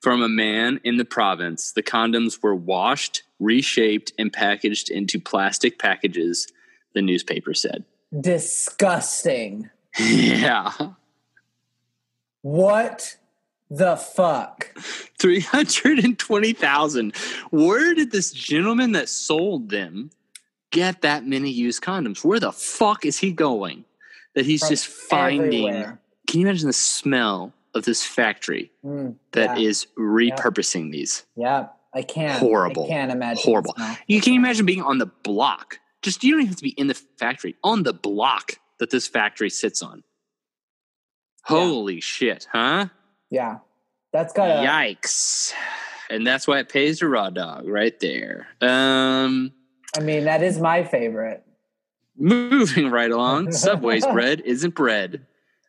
from 0.00 0.22
a 0.22 0.28
man 0.28 0.80
in 0.84 0.96
the 0.96 1.04
province. 1.04 1.72
The 1.72 1.82
condoms 1.82 2.42
were 2.42 2.54
washed, 2.54 3.22
reshaped, 3.40 4.12
and 4.18 4.32
packaged 4.32 4.90
into 4.90 5.20
plastic 5.20 5.78
packages. 5.78 6.50
The 6.94 7.02
newspaper 7.02 7.54
said. 7.54 7.84
disgusting. 8.20 9.70
Yeah, 9.98 10.72
What 12.42 13.16
the 13.70 13.96
fuck? 13.96 14.74
three 15.18 15.40
hundred 15.40 15.98
and 16.04 16.18
twenty 16.18 16.52
thousand. 16.52 17.14
Where 17.50 17.94
did 17.94 18.10
this 18.12 18.30
gentleman 18.32 18.92
that 18.92 19.08
sold 19.08 19.70
them 19.70 20.10
get 20.72 21.02
that 21.02 21.24
many 21.24 21.50
used 21.50 21.82
condoms? 21.82 22.24
Where 22.24 22.40
the 22.40 22.50
fuck 22.52 23.06
is 23.06 23.18
he 23.18 23.30
going? 23.30 23.84
That 24.34 24.44
he's 24.46 24.60
From 24.60 24.68
just 24.70 24.86
finding. 24.88 25.68
everywhere. 25.68 26.00
Can 26.26 26.40
you 26.40 26.46
imagine 26.48 26.66
the 26.66 26.72
smell 26.72 27.52
of 27.74 27.84
this 27.84 28.04
factory 28.04 28.72
Mm, 28.84 29.16
that 29.32 29.58
yeah. 29.60 29.68
is 29.68 29.86
repurposing 29.98 30.90
these? 30.90 31.24
Yeah. 31.36 31.68
I 31.94 32.00
can't. 32.02 32.38
Horrible. 32.38 32.86
I 32.86 32.88
can't 32.88 33.12
imagine. 33.12 33.42
Horrible. 33.44 33.74
You 34.06 34.22
can 34.22 34.32
you 34.32 34.38
imagine 34.38 34.64
being 34.64 34.80
on 34.82 34.96
the 34.96 35.06
block. 35.06 35.78
Just 36.00 36.24
you 36.24 36.32
don't 36.32 36.40
even 36.40 36.48
have 36.48 36.56
to 36.56 36.62
be 36.62 36.70
in 36.70 36.86
the 36.86 36.94
factory. 37.18 37.54
On 37.62 37.82
the 37.82 37.92
block 37.92 38.52
that 38.78 38.88
this 38.88 39.06
factory 39.06 39.50
sits 39.50 39.82
on. 39.82 40.02
Holy 41.44 42.00
shit, 42.00 42.48
huh? 42.50 42.86
Yeah, 43.30 43.58
that's 44.12 44.32
got. 44.32 44.64
Yikes. 44.64 45.52
And 46.08 46.26
that's 46.26 46.46
why 46.48 46.60
it 46.60 46.68
pays 46.70 47.00
to 47.00 47.08
raw 47.08 47.28
dog 47.30 47.66
right 47.68 47.98
there. 48.00 48.46
Um 48.62 49.52
I 49.96 50.00
mean, 50.00 50.24
that 50.24 50.42
is 50.42 50.58
my 50.58 50.84
favorite. 50.84 51.42
moving 52.18 52.90
right 52.90 53.10
along. 53.10 53.52
Subway's 53.52 54.06
bread 54.06 54.40
isn't 54.44 54.74
bread. 54.74 55.24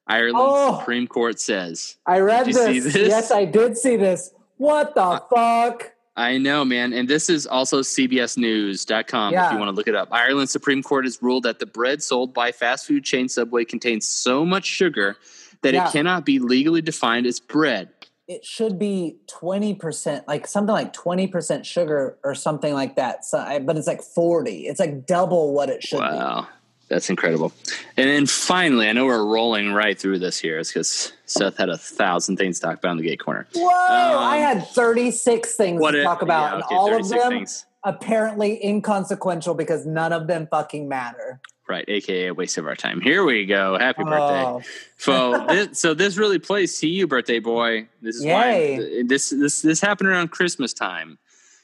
Ireland's 0.07 0.39
Oh. 0.45 0.79
Supreme 0.79 1.07
Court 1.07 1.39
says. 1.39 1.95
I 2.05 2.19
read 2.19 2.45
Did 2.45 2.55
you 2.55 2.61
see 2.65 2.79
this. 2.79 2.93
this? 2.93 3.07
Yes, 3.07 3.31
I 3.31 3.45
did 3.45 3.77
see 3.77 3.95
this. 3.95 4.33
What 4.57 4.93
the 4.95 5.01
Uh, 5.01 5.19
fuck? 5.33 5.93
I 6.15 6.37
know, 6.37 6.63
man. 6.65 6.91
And 6.93 7.07
this 7.07 7.29
is 7.29 7.47
also 7.47 7.81
CBSNews.com 7.81 9.33
Yeah. 9.33 9.47
if 9.47 9.53
you 9.53 9.57
want 9.59 9.69
to 9.69 9.75
look 9.75 9.87
it 9.87 9.95
up. 9.95 10.09
Ireland's 10.11 10.51
Supreme 10.51 10.83
Court 10.83 11.05
has 11.05 11.23
ruled 11.23 11.43
that 11.43 11.59
the 11.59 11.65
bread 11.65 12.03
sold 12.03 12.33
by 12.33 12.51
fast 12.51 12.85
food 12.85 13.03
chain 13.03 13.29
Subway 13.29 13.63
contains 13.65 14.05
so 14.07 14.45
much 14.45 14.65
sugar 14.65 15.15
that 15.61 15.73
Yeah. 15.73 15.87
it 15.87 15.91
cannot 15.91 16.25
be 16.25 16.39
legally 16.39 16.81
defined 16.81 17.25
as 17.25 17.39
bread. 17.39 17.92
It 18.27 18.45
should 18.45 18.79
be 18.79 19.17
twenty 19.27 19.73
percent, 19.75 20.27
like 20.27 20.47
something 20.47 20.71
like 20.73 20.93
twenty 20.93 21.27
percent 21.27 21.65
sugar 21.65 22.17
or 22.23 22.33
something 22.35 22.73
like 22.73 22.95
that. 22.95 23.25
So, 23.25 23.37
I- 23.37 23.59
but 23.59 23.77
it's 23.77 23.87
like 23.87 24.01
forty. 24.01 24.67
It's 24.67 24.79
like 24.79 25.05
double 25.05 25.53
what 25.53 25.69
it 25.69 25.83
should 25.83 25.97
be. 25.97 26.03
Wow. 26.03 26.47
That's 26.89 27.09
incredible. 27.09 27.51
And 27.97 28.07
then 28.09 28.25
finally, 28.27 28.87
I 28.87 28.93
know 28.93 29.05
we're 29.05 29.25
rolling 29.25 29.73
right 29.73 29.97
through 29.97 30.19
this 30.19 30.37
here. 30.39 30.59
It's 30.59 30.71
because 30.71 31.11
Seth 31.25 31.57
had 31.57 31.69
a 31.69 31.77
thousand 31.77 32.37
things 32.37 32.59
to 32.59 32.67
talk 32.67 32.77
about 32.77 32.91
in 32.91 32.97
the 32.97 33.03
gate 33.03 33.19
corner. 33.19 33.47
Whoa! 33.55 33.67
I 33.69 34.37
Um, 34.37 34.59
had 34.59 34.67
thirty-six 34.67 35.55
things 35.55 35.81
What 35.81 35.91
to 35.91 36.01
a- 36.01 36.03
talk 36.03 36.21
about, 36.21 36.49
yeah, 36.49 36.53
and 36.55 36.63
all 36.69 36.93
of 36.95 37.09
them 37.09 37.29
things. 37.31 37.65
apparently 37.83 38.63
inconsequential 38.63 39.53
because 39.55 39.85
none 39.85 40.13
of 40.13 40.27
them 40.27 40.47
fucking 40.51 40.87
matter. 40.87 41.39
Right, 41.67 41.85
aka 41.87 42.27
a 42.27 42.33
waste 42.33 42.57
of 42.57 42.65
our 42.67 42.75
time. 42.75 42.99
Here 42.99 43.23
we 43.23 43.45
go. 43.45 43.77
Happy 43.79 44.03
birthday. 44.03 44.43
Oh, 44.43 44.61
So 44.97 45.45
this, 45.49 45.79
so 45.79 45.93
this 45.93 46.17
really 46.17 46.37
plays 46.39 46.77
to 46.79 46.87
you, 46.87 47.07
birthday 47.07 47.39
boy. 47.39 47.87
This 48.01 48.17
is 48.17 48.25
Yay. 48.25 48.77
why 48.79 49.03
this 49.07 49.29
this 49.29 49.61
this 49.61 49.79
happened 49.79 50.09
around 50.09 50.31
Christmas 50.31 50.73
time. 50.73 51.17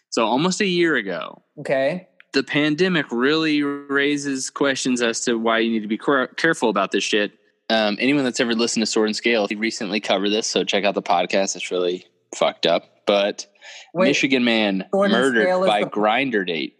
So 0.09 0.25
almost 0.25 0.61
a 0.61 0.65
year 0.65 0.95
ago. 0.95 1.43
okay. 1.59 2.07
The 2.31 2.43
pandemic 2.43 3.07
really 3.11 3.63
raises 3.63 4.51
questions 4.51 5.01
as 5.01 5.21
to 5.21 5.33
why 5.39 5.59
you 5.59 5.71
need 5.71 5.81
to 5.81 5.87
be 5.87 5.97
careful 5.97 6.69
about 6.69 6.91
this 6.91 7.03
shit. 7.03 7.31
Um, 7.71 7.97
anyone 7.99 8.23
that's 8.23 8.39
ever 8.39 8.53
listened 8.53 8.83
to 8.83 8.85
Sword 8.85 9.09
and 9.09 9.15
Scale, 9.15 9.47
he 9.47 9.55
recently 9.55 9.99
covered 9.99 10.29
this, 10.29 10.45
so 10.45 10.63
check 10.63 10.83
out 10.83 10.93
the 10.93 11.01
podcast. 11.01 11.55
It's 11.55 11.71
really 11.71 12.05
fucked 12.35 12.67
up. 12.67 12.83
But 13.07 13.47
Wait, 13.95 14.09
Michigan 14.09 14.43
man 14.43 14.85
Sword 14.93 15.09
murdered 15.11 15.65
by 15.65 15.83
the- 15.83 15.89
Grindr 15.89 16.45
date. 16.45 16.75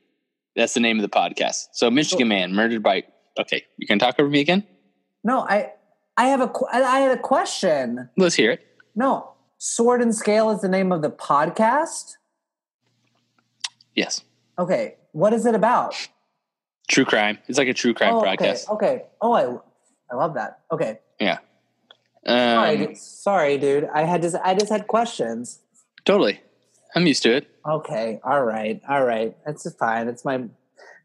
That's 0.60 0.74
the 0.74 0.82
name 0.82 0.98
of 0.98 1.04
the 1.04 1.08
podcast. 1.10 1.70
So 1.72 1.90
Michigan 1.90 2.28
man 2.28 2.54
murdered 2.54 2.84
by. 2.84 3.04
Okay, 3.40 3.64
you 3.78 3.88
can 3.88 3.98
talk 3.98 4.20
over 4.20 4.28
me 4.28 4.42
again. 4.42 4.68
no, 5.24 5.48
I, 5.48 5.72
I 6.18 6.26
have 6.26 6.42
a, 6.42 6.52
I 6.74 7.00
had 7.00 7.18
a 7.18 7.22
question. 7.22 8.10
Let's 8.18 8.36
hear 8.36 8.52
it. 8.52 8.68
No, 8.94 9.32
Sword 9.58 10.02
and 10.02 10.14
Scale 10.14 10.50
is 10.50 10.60
the 10.60 10.68
name 10.68 10.92
of 10.92 11.02
the 11.02 11.12
podcast. 11.12 12.18
Yes. 13.96 14.22
Okay, 14.58 14.96
what 15.14 15.32
is 15.32 15.46
it 15.46 15.56
about? 15.56 15.96
True 16.90 17.06
crime. 17.06 17.38
It's 17.48 17.58
like 17.58 17.70
a 17.70 17.74
true 17.74 17.94
crime 17.94 18.16
oh, 18.16 18.22
podcast. 18.22 18.68
Okay, 18.68 18.88
okay. 18.88 19.06
Oh, 19.22 19.32
I, 19.32 20.14
I 20.14 20.18
love 20.18 20.34
that. 20.34 20.60
Okay, 20.74 21.00
Yeah. 21.22 21.38
Um, 22.26 22.78
dude. 22.78 22.98
sorry, 22.98 23.58
dude. 23.58 23.88
I 23.94 24.02
had 24.04 24.22
just, 24.22 24.36
I 24.44 24.56
just 24.56 24.70
had 24.70 24.88
questions. 24.88 25.60
totally. 26.04 26.42
I'm 26.96 27.06
used 27.08 27.24
to 27.24 27.36
it. 27.36 27.48
Okay, 27.68 28.20
all 28.24 28.44
right, 28.44 28.82
all 28.90 29.04
right. 29.06 29.36
That's 29.46 29.72
fine. 29.76 30.08
It's 30.08 30.26
my, 30.26 30.44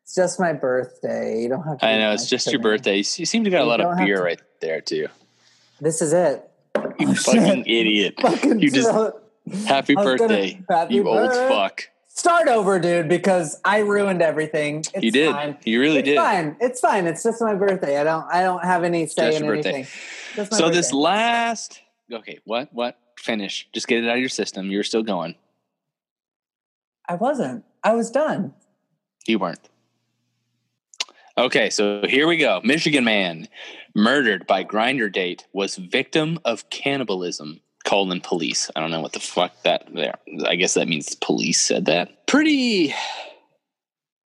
it's 0.03 0.15
just 0.15 0.41
my 0.41 0.53
birthday. 0.53 1.43
You 1.43 1.49
don't 1.51 1.63
have 1.65 1.79
to. 1.79 1.87
I 1.87 1.99
know 1.99 2.11
nice 2.11 2.23
it's 2.23 2.31
just 2.31 2.47
your 2.51 2.59
me. 2.61 2.63
birthday. 2.63 2.97
You 2.99 3.03
seem 3.27 3.45
to 3.45 3.51
got 3.51 3.63
a 3.63 3.65
lot 3.65 3.81
of 3.81 3.97
beer 3.99 4.17
to- 4.17 4.23
right 4.23 4.41
there 4.61 4.81
too. 4.81 5.09
This 5.81 6.01
is 6.01 6.13
it. 6.13 6.49
You 6.99 7.09
Oh, 7.09 7.15
fucking 7.15 7.65
shit. 7.65 7.67
idiot. 7.67 8.15
Fucking 8.21 8.61
You 8.61 8.71
just 8.71 8.89
happy 9.67 9.95
gonna- 9.95 10.17
birthday, 10.17 10.61
happy 10.69 10.95
you 10.95 11.09
old 11.09 11.29
birth- 11.29 11.49
fuck. 11.49 11.89
Start 12.09 12.47
over, 12.47 12.79
dude, 12.79 13.09
because 13.09 13.61
I 13.65 13.79
ruined 13.81 14.23
everything. 14.23 14.85
It's 14.95 15.03
you 15.03 15.11
did. 15.11 15.33
Fine. 15.33 15.59
You 15.65 15.81
really 15.81 15.99
it's 15.99 16.07
did. 16.07 16.17
fine. 16.17 16.57
It's 16.61 16.79
fine. 16.81 17.07
It's 17.09 17.25
just 17.25 17.41
my 17.43 17.55
birthday. 17.57 17.99
I 17.99 18.05
don't. 18.05 18.25
I 18.33 18.43
don't 18.43 18.63
have 18.65 18.85
any 18.85 19.07
say 19.09 19.27
Just 19.31 19.39
in 19.41 19.45
your 19.47 19.57
birthday. 19.57 19.73
anything. 19.75 19.93
Just 20.37 20.53
my 20.53 20.59
So 20.59 20.71
this 20.71 20.93
last. 20.93 21.81
Okay, 22.13 22.39
what? 22.45 22.69
What? 22.73 22.97
Finish. 23.19 23.69
Just 23.73 23.89
get 23.89 24.05
it 24.05 24.09
out 24.09 24.15
of 24.15 24.21
your 24.21 24.29
system. 24.29 24.71
You're 24.71 24.85
still 24.85 25.03
going. 25.03 25.35
I 27.09 27.15
wasn't. 27.15 27.65
I 27.83 27.95
was 27.95 28.11
done. 28.11 28.55
You 29.27 29.39
weren't. 29.39 29.69
Okay, 31.37 31.69
so 31.71 32.03
here 32.09 32.27
we 32.27 32.37
go. 32.37 32.61
Michigan 32.63 33.05
man 33.05 33.49
murdered 33.95 34.47
by 34.47 34.65
Grindr 34.65 35.13
date 35.13 35.47
was 35.53 35.77
victim 35.77 36.39
of 36.45 36.69
cannibalism. 36.71 37.61
Colon 37.85 38.21
police. 38.21 38.71
I 38.75 38.81
don't 38.81 38.91
know 38.91 39.03
what 39.03 39.13
the 39.13 39.21
fuck 39.21 39.63
that 39.65 39.87
there. 39.95 40.15
I 40.47 40.55
guess 40.55 40.73
that 40.73 40.89
means 40.89 41.15
police 41.17 41.61
said 41.61 41.85
that. 41.85 42.27
Pretty 42.27 42.95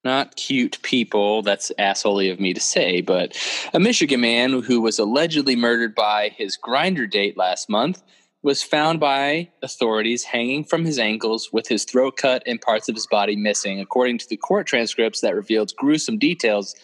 not 0.03 0.35
cute 0.35 0.77
people. 0.83 1.41
That's 1.41 1.71
assholey 1.79 2.31
of 2.31 2.39
me 2.39 2.53
to 2.53 2.61
say, 2.61 3.01
but 3.01 3.35
a 3.73 3.79
Michigan 3.79 4.21
man 4.21 4.61
who 4.61 4.79
was 4.79 4.99
allegedly 4.99 5.55
murdered 5.55 5.95
by 5.95 6.29
his 6.29 6.57
Grindr 6.57 7.09
date 7.09 7.37
last 7.37 7.69
month 7.69 8.03
was 8.45 8.61
found 8.61 8.99
by 8.99 9.49
authorities 9.63 10.23
hanging 10.23 10.63
from 10.63 10.85
his 10.85 10.99
ankles 10.99 11.49
with 11.51 11.67
his 11.67 11.83
throat 11.83 12.15
cut 12.15 12.43
and 12.45 12.61
parts 12.61 12.87
of 12.87 12.93
his 12.93 13.07
body 13.07 13.35
missing, 13.35 13.79
according 13.79 14.19
to 14.19 14.29
the 14.29 14.37
court 14.37 14.67
transcripts 14.67 15.21
that 15.21 15.33
revealed 15.33 15.75
gruesome 15.77 16.19
details 16.19 16.75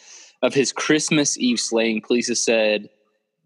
of 0.41 0.55
his 0.55 0.73
Christmas 0.73 1.37
Eve 1.37 1.59
slaying. 1.59 2.01
Police 2.01 2.43
said 2.43 2.89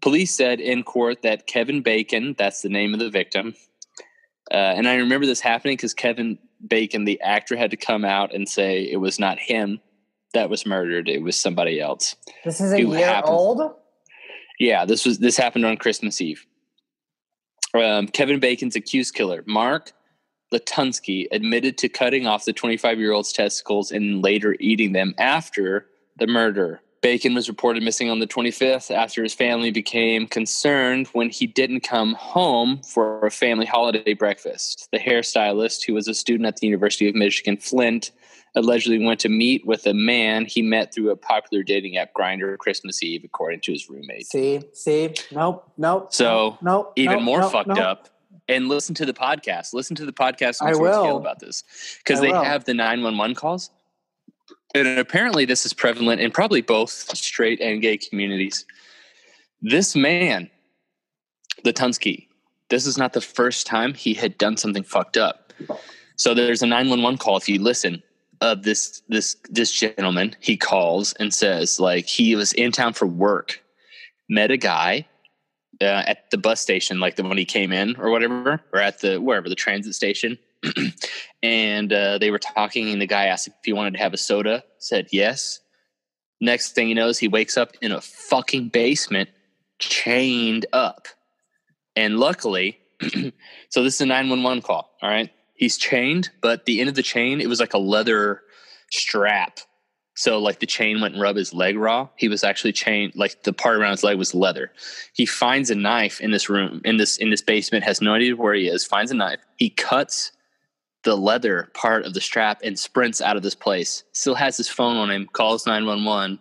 police 0.00 0.34
said 0.34 0.60
in 0.60 0.82
court 0.82 1.20
that 1.22 1.46
Kevin 1.46 1.82
Bacon, 1.82 2.34
that's 2.38 2.62
the 2.62 2.70
name 2.70 2.94
of 2.94 3.00
the 3.00 3.10
victim, 3.10 3.54
uh, 4.50 4.54
and 4.54 4.88
I 4.88 4.94
remember 4.94 5.26
this 5.26 5.40
happening 5.40 5.76
because 5.76 5.92
Kevin 5.92 6.38
Bacon, 6.66 7.04
the 7.04 7.20
actor, 7.20 7.54
had 7.54 7.70
to 7.72 7.76
come 7.76 8.02
out 8.02 8.34
and 8.34 8.48
say 8.48 8.90
it 8.90 8.96
was 8.96 9.18
not 9.18 9.38
him 9.38 9.78
that 10.32 10.48
was 10.48 10.64
murdered; 10.64 11.10
it 11.10 11.20
was 11.20 11.38
somebody 11.38 11.82
else. 11.82 12.16
This 12.46 12.62
is 12.62 12.72
a 12.72 12.80
year 12.80 13.06
happened- 13.06 13.34
old. 13.34 13.60
Yeah, 14.58 14.86
this 14.86 15.04
was 15.04 15.18
this 15.18 15.36
happened 15.36 15.66
on 15.66 15.76
Christmas 15.76 16.22
Eve. 16.22 16.46
Um, 17.82 18.08
Kevin 18.08 18.40
Bacon's 18.40 18.76
accused 18.76 19.14
killer, 19.14 19.42
Mark 19.46 19.92
Latunski, 20.52 21.26
admitted 21.32 21.78
to 21.78 21.88
cutting 21.88 22.26
off 22.26 22.44
the 22.44 22.52
25 22.52 22.98
year 22.98 23.12
old's 23.12 23.32
testicles 23.32 23.90
and 23.90 24.22
later 24.22 24.56
eating 24.60 24.92
them 24.92 25.14
after 25.18 25.86
the 26.18 26.26
murder. 26.26 26.80
Bacon 27.02 27.34
was 27.34 27.48
reported 27.48 27.82
missing 27.82 28.10
on 28.10 28.18
the 28.18 28.26
25th 28.26 28.92
after 28.92 29.22
his 29.22 29.34
family 29.34 29.70
became 29.70 30.26
concerned 30.26 31.06
when 31.12 31.30
he 31.30 31.46
didn't 31.46 31.80
come 31.80 32.14
home 32.14 32.80
for 32.82 33.24
a 33.24 33.30
family 33.30 33.66
holiday 33.66 34.14
breakfast. 34.14 34.88
The 34.90 34.98
hairstylist, 34.98 35.84
who 35.86 35.94
was 35.94 36.08
a 36.08 36.14
student 36.14 36.46
at 36.46 36.56
the 36.56 36.66
University 36.66 37.08
of 37.08 37.14
Michigan 37.14 37.58
Flint, 37.58 38.10
allegedly 38.56 38.98
went 38.98 39.20
to 39.20 39.28
meet 39.28 39.64
with 39.66 39.86
a 39.86 39.94
man 39.94 40.46
he 40.46 40.62
met 40.62 40.92
through 40.92 41.10
a 41.10 41.16
popular 41.16 41.62
dating 41.62 41.96
app 41.98 42.12
Grindr 42.14 42.56
Christmas 42.58 43.02
Eve, 43.02 43.22
according 43.22 43.60
to 43.60 43.72
his 43.72 43.88
roommate. 43.88 44.26
See, 44.26 44.62
see, 44.72 45.14
nope, 45.30 45.70
nope. 45.76 46.12
So, 46.12 46.58
nope, 46.62 46.92
Even 46.96 47.16
nope, 47.16 47.22
more 47.22 47.40
nope, 47.40 47.52
fucked 47.52 47.68
nope. 47.68 47.78
up. 47.78 48.08
And 48.48 48.68
listen 48.68 48.94
to 48.96 49.06
the 49.06 49.12
podcast. 49.12 49.74
Listen 49.74 49.94
to 49.96 50.06
the 50.06 50.12
podcast 50.12 50.62
on 50.62 50.68
I 50.68 50.74
will. 50.74 51.16
about 51.16 51.40
this 51.40 51.64
because 51.98 52.20
they 52.20 52.30
will. 52.30 52.42
have 52.42 52.64
the 52.64 52.74
911 52.74 53.34
calls. 53.34 53.70
And 54.74 54.86
apparently, 54.98 55.44
this 55.44 55.66
is 55.66 55.72
prevalent 55.72 56.20
in 56.20 56.30
probably 56.30 56.60
both 56.60 56.90
straight 56.90 57.60
and 57.60 57.82
gay 57.82 57.98
communities. 57.98 58.64
This 59.62 59.96
man, 59.96 60.50
Latunski, 61.64 62.28
this 62.68 62.86
is 62.86 62.96
not 62.96 63.12
the 63.12 63.20
first 63.20 63.66
time 63.66 63.94
he 63.94 64.14
had 64.14 64.38
done 64.38 64.56
something 64.56 64.82
fucked 64.82 65.16
up. 65.16 65.52
So 66.16 66.34
there's 66.34 66.62
a 66.62 66.66
911 66.66 67.18
call. 67.18 67.36
If 67.36 67.48
you 67.48 67.60
listen, 67.60 68.02
of 68.40 68.62
this 68.62 69.02
this 69.08 69.36
this 69.48 69.72
gentleman, 69.72 70.36
he 70.40 70.56
calls 70.56 71.12
and 71.14 71.32
says 71.32 71.80
like 71.80 72.06
he 72.06 72.34
was 72.34 72.52
in 72.52 72.72
town 72.72 72.92
for 72.92 73.06
work, 73.06 73.62
met 74.28 74.50
a 74.50 74.56
guy 74.56 75.06
uh, 75.80 76.02
at 76.06 76.30
the 76.30 76.38
bus 76.38 76.60
station, 76.60 77.00
like 77.00 77.16
the 77.16 77.24
when 77.24 77.38
he 77.38 77.44
came 77.44 77.72
in 77.72 77.96
or 77.96 78.10
whatever, 78.10 78.60
or 78.72 78.80
at 78.80 79.00
the 79.00 79.18
wherever 79.18 79.48
the 79.48 79.54
transit 79.54 79.94
station. 79.94 80.38
and 81.42 81.92
uh, 81.92 82.18
they 82.18 82.30
were 82.30 82.38
talking, 82.38 82.90
and 82.90 83.00
the 83.00 83.06
guy 83.06 83.26
asked 83.26 83.48
if 83.48 83.54
he 83.64 83.72
wanted 83.72 83.94
to 83.94 83.98
have 83.98 84.14
a 84.14 84.18
soda. 84.18 84.64
Said 84.78 85.08
yes. 85.12 85.60
Next 86.40 86.72
thing 86.72 86.88
he 86.88 86.94
knows, 86.94 87.18
he 87.18 87.28
wakes 87.28 87.56
up 87.56 87.72
in 87.80 87.92
a 87.92 88.00
fucking 88.00 88.68
basement, 88.68 89.30
chained 89.78 90.66
up. 90.72 91.08
And 91.94 92.18
luckily, 92.18 92.78
so 93.70 93.82
this 93.82 93.94
is 93.94 94.00
a 94.02 94.06
nine 94.06 94.28
one 94.28 94.42
one 94.42 94.60
call. 94.60 94.90
All 95.02 95.08
right, 95.08 95.30
he's 95.56 95.76
chained, 95.76 96.30
but 96.40 96.66
the 96.66 96.80
end 96.80 96.88
of 96.88 96.94
the 96.94 97.02
chain 97.02 97.40
it 97.40 97.48
was 97.48 97.60
like 97.60 97.74
a 97.74 97.78
leather 97.78 98.42
strap. 98.90 99.60
So 100.14 100.38
like 100.38 100.60
the 100.60 100.66
chain 100.66 101.00
went 101.00 101.14
and 101.14 101.22
rub 101.22 101.36
his 101.36 101.52
leg 101.52 101.76
raw. 101.76 102.08
He 102.16 102.28
was 102.28 102.42
actually 102.42 102.72
chained, 102.72 103.12
like 103.16 103.42
the 103.42 103.52
part 103.52 103.76
around 103.76 103.90
his 103.90 104.04
leg 104.04 104.16
was 104.16 104.34
leather. 104.34 104.72
He 105.12 105.26
finds 105.26 105.70
a 105.70 105.74
knife 105.74 106.20
in 106.22 106.30
this 106.30 106.48
room, 106.48 106.80
in 106.84 106.96
this 106.96 107.18
in 107.18 107.30
this 107.30 107.42
basement, 107.42 107.84
has 107.84 108.00
no 108.00 108.14
idea 108.14 108.34
where 108.34 108.54
he 108.54 108.68
is. 108.68 108.86
Finds 108.86 109.10
a 109.10 109.14
knife. 109.14 109.40
He 109.56 109.70
cuts 109.70 110.32
the 111.04 111.16
leather 111.16 111.70
part 111.74 112.04
of 112.04 112.14
the 112.14 112.20
strap 112.20 112.60
and 112.64 112.78
sprints 112.78 113.20
out 113.20 113.36
of 113.36 113.42
this 113.42 113.54
place. 113.54 114.04
Still 114.12 114.34
has 114.34 114.56
his 114.56 114.68
phone 114.68 114.96
on 114.96 115.10
him, 115.10 115.26
calls 115.32 115.66
911 115.66 116.38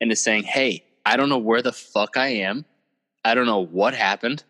and 0.00 0.12
is 0.12 0.20
saying, 0.20 0.44
Hey, 0.44 0.84
I 1.06 1.16
don't 1.16 1.28
know 1.28 1.38
where 1.38 1.62
the 1.62 1.72
fuck 1.72 2.16
I 2.16 2.28
am. 2.28 2.64
I 3.24 3.34
don't 3.34 3.46
know 3.46 3.64
what 3.64 3.94
happened. 3.94 4.44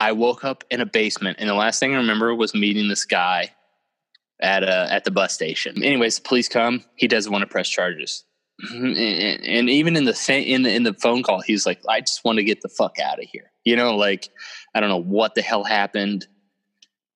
I 0.00 0.12
woke 0.12 0.44
up 0.44 0.64
in 0.70 0.80
a 0.80 0.86
basement, 0.86 1.36
and 1.38 1.48
the 1.48 1.54
last 1.54 1.78
thing 1.78 1.94
I 1.94 1.98
remember 1.98 2.34
was 2.34 2.54
meeting 2.54 2.88
this 2.88 3.04
guy 3.04 3.50
at 4.40 4.64
uh, 4.64 4.86
at 4.90 5.04
the 5.04 5.10
bus 5.10 5.34
station. 5.34 5.82
Anyways, 5.82 6.16
the 6.16 6.22
police 6.22 6.48
come. 6.48 6.84
He 6.96 7.06
doesn't 7.06 7.30
want 7.30 7.42
to 7.42 7.46
press 7.46 7.68
charges, 7.68 8.24
and, 8.70 9.70
even 9.70 9.96
in 9.96 10.04
the 10.04 10.44
in 10.46 10.62
the 10.62 10.74
in 10.74 10.82
the 10.82 10.94
phone 10.94 11.22
call, 11.22 11.40
he's 11.40 11.66
like, 11.66 11.80
"I 11.88 12.00
just 12.00 12.24
want 12.24 12.38
to 12.38 12.44
get 12.44 12.62
the 12.62 12.68
fuck 12.68 12.98
out 12.98 13.22
of 13.22 13.28
here." 13.30 13.52
You 13.64 13.76
know, 13.76 13.96
like 13.96 14.30
I 14.74 14.80
don't 14.80 14.88
know 14.88 15.00
what 15.00 15.34
the 15.34 15.42
hell 15.42 15.64
happened. 15.64 16.26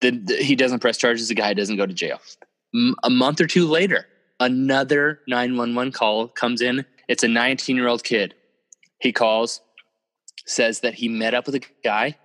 The, 0.00 0.10
the, 0.10 0.36
he 0.36 0.54
doesn't 0.54 0.80
press 0.80 0.98
charges. 0.98 1.28
The 1.28 1.34
guy 1.34 1.54
doesn't 1.54 1.76
go 1.76 1.86
to 1.86 1.94
jail. 1.94 2.20
M- 2.74 2.96
a 3.02 3.10
month 3.10 3.40
or 3.40 3.46
two 3.46 3.66
later, 3.66 4.06
another 4.40 5.20
nine 5.26 5.56
one 5.56 5.74
one 5.74 5.92
call 5.92 6.28
comes 6.28 6.60
in. 6.60 6.84
It's 7.08 7.22
a 7.22 7.28
nineteen 7.28 7.76
year 7.76 7.88
old 7.88 8.04
kid. 8.04 8.34
He 9.00 9.12
calls, 9.12 9.60
says 10.46 10.80
that 10.80 10.94
he 10.94 11.08
met 11.08 11.34
up 11.34 11.46
with 11.46 11.56
a 11.56 11.62
guy, 11.82 12.16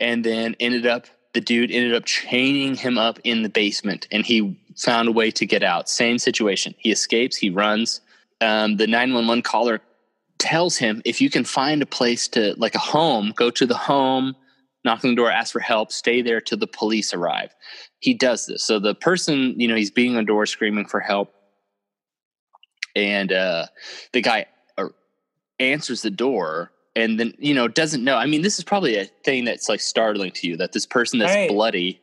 and 0.00 0.24
then 0.24 0.56
ended 0.60 0.86
up 0.86 1.06
the 1.34 1.40
dude 1.40 1.70
ended 1.70 1.94
up 1.94 2.04
chaining 2.04 2.74
him 2.74 2.98
up 2.98 3.18
in 3.24 3.42
the 3.42 3.48
basement 3.48 4.06
and 4.10 4.24
he 4.24 4.58
found 4.76 5.08
a 5.08 5.12
way 5.12 5.30
to 5.30 5.46
get 5.46 5.62
out. 5.62 5.88
Same 5.88 6.18
situation. 6.18 6.74
He 6.78 6.90
escapes, 6.92 7.36
he 7.36 7.50
runs. 7.50 8.00
Um, 8.40 8.76
the 8.76 8.86
911 8.86 9.42
caller 9.42 9.80
tells 10.38 10.76
him 10.76 11.00
if 11.04 11.20
you 11.20 11.30
can 11.30 11.44
find 11.44 11.80
a 11.80 11.86
place 11.86 12.28
to, 12.28 12.54
like 12.58 12.74
a 12.74 12.80
home, 12.80 13.32
go 13.36 13.50
to 13.50 13.64
the 13.64 13.76
home, 13.76 14.34
knock 14.84 15.04
on 15.04 15.10
the 15.10 15.16
door, 15.16 15.30
ask 15.30 15.52
for 15.52 15.60
help, 15.60 15.92
stay 15.92 16.22
there 16.22 16.40
till 16.40 16.58
the 16.58 16.66
police 16.66 17.14
arrive. 17.14 17.54
He 18.00 18.14
does 18.14 18.46
this. 18.46 18.64
So 18.64 18.78
the 18.78 18.94
person, 18.94 19.58
you 19.58 19.68
know, 19.68 19.76
he's 19.76 19.90
beating 19.90 20.16
on 20.16 20.24
the 20.24 20.26
door, 20.26 20.44
screaming 20.46 20.86
for 20.86 21.00
help. 21.00 21.32
And 22.96 23.32
uh, 23.32 23.66
the 24.12 24.20
guy 24.20 24.46
uh, 24.76 24.88
answers 25.58 26.02
the 26.02 26.10
door 26.10 26.72
and 26.94 27.18
then 27.18 27.34
you 27.38 27.54
know 27.54 27.68
doesn't 27.68 28.04
know. 28.04 28.16
I 28.16 28.26
mean 28.26 28.42
this 28.42 28.58
is 28.58 28.64
probably 28.64 28.96
a 28.96 29.04
thing 29.24 29.44
that's 29.44 29.68
like 29.68 29.80
startling 29.80 30.30
to 30.32 30.48
you 30.48 30.56
that 30.58 30.72
this 30.72 30.86
person 30.86 31.18
that's 31.18 31.34
Right. 31.34 31.48
bloody 31.50 32.00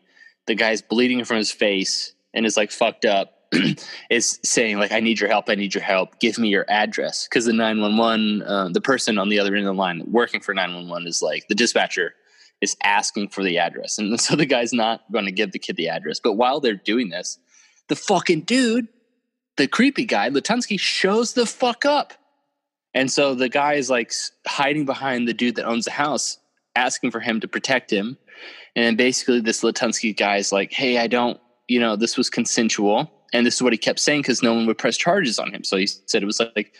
the 0.47 0.55
guy's 0.55 0.81
bleeding 0.81 1.23
from 1.25 1.37
his 1.37 1.51
face 1.51 2.13
and 2.33 2.45
is 2.45 2.57
like 2.57 2.71
fucked 2.71 3.05
up 3.05 3.35
is 4.09 4.39
saying 4.43 4.77
like 4.77 4.91
i 4.91 4.99
need 4.99 5.19
your 5.19 5.29
help 5.29 5.49
i 5.49 5.55
need 5.55 5.73
your 5.73 5.83
help 5.83 6.19
give 6.19 6.37
me 6.37 6.49
your 6.49 6.65
address. 6.69 7.27
Because 7.27 7.45
the 7.45 7.53
911 7.53 8.41
uh, 8.43 8.69
the 8.69 8.81
person 8.81 9.17
on 9.17 9.29
the 9.29 9.39
other 9.39 9.55
end 9.55 9.65
of 9.67 9.75
the 9.75 9.79
line 9.79 10.03
working 10.11 10.39
for 10.39 10.53
911 10.53 11.07
is 11.07 11.21
like 11.21 11.47
the 11.47 11.55
dispatcher 11.55 12.13
is 12.61 12.75
asking 12.83 13.29
for 13.29 13.41
the 13.43 13.57
address. 13.57 13.97
And 13.97 14.19
so 14.25 14.35
the 14.35 14.45
guy's 14.45 14.73
not 14.73 15.01
going 15.11 15.25
to 15.25 15.31
give 15.31 15.51
the 15.51 15.59
kid 15.59 15.77
the 15.77 15.87
address. 15.89 16.19
But 16.19 16.33
while 16.33 16.59
they're 16.59 16.73
doing 16.75 17.09
this 17.09 17.37
the 17.87 17.95
fucking 17.95 18.41
dude 18.41 18.87
the 19.57 19.67
creepy 19.67 20.05
guy 20.05 20.29
latunski 20.29 20.79
shows 20.79 21.33
the 21.33 21.45
fuck 21.45 21.85
up 21.85 22.13
and 22.93 23.11
so 23.11 23.35
the 23.35 23.49
guy 23.49 23.73
is 23.73 23.89
like 23.89 24.11
hiding 24.47 24.85
behind 24.85 25.27
the 25.27 25.33
dude 25.33 25.55
that 25.55 25.65
owns 25.65 25.85
the 25.85 25.91
house, 25.91 26.37
asking 26.75 27.11
for 27.11 27.19
him 27.19 27.39
to 27.41 27.47
protect 27.47 27.91
him. 27.91 28.17
And 28.75 28.85
then 28.85 28.95
basically, 28.95 29.41
this 29.41 29.61
Latunski 29.63 30.15
guy 30.15 30.37
is 30.37 30.51
like, 30.51 30.71
hey, 30.71 30.97
I 30.99 31.07
don't, 31.07 31.39
you 31.67 31.79
know, 31.79 31.95
this 31.95 32.17
was 32.17 32.29
consensual. 32.29 33.11
And 33.33 33.45
this 33.45 33.55
is 33.55 33.61
what 33.61 33.73
he 33.73 33.77
kept 33.77 33.99
saying 33.99 34.21
because 34.21 34.41
no 34.41 34.53
one 34.53 34.65
would 34.67 34.77
press 34.77 34.97
charges 34.97 35.37
on 35.39 35.51
him. 35.53 35.63
So 35.63 35.77
he 35.77 35.85
said 35.87 36.23
it 36.23 36.25
was 36.25 36.39
like, 36.39 36.73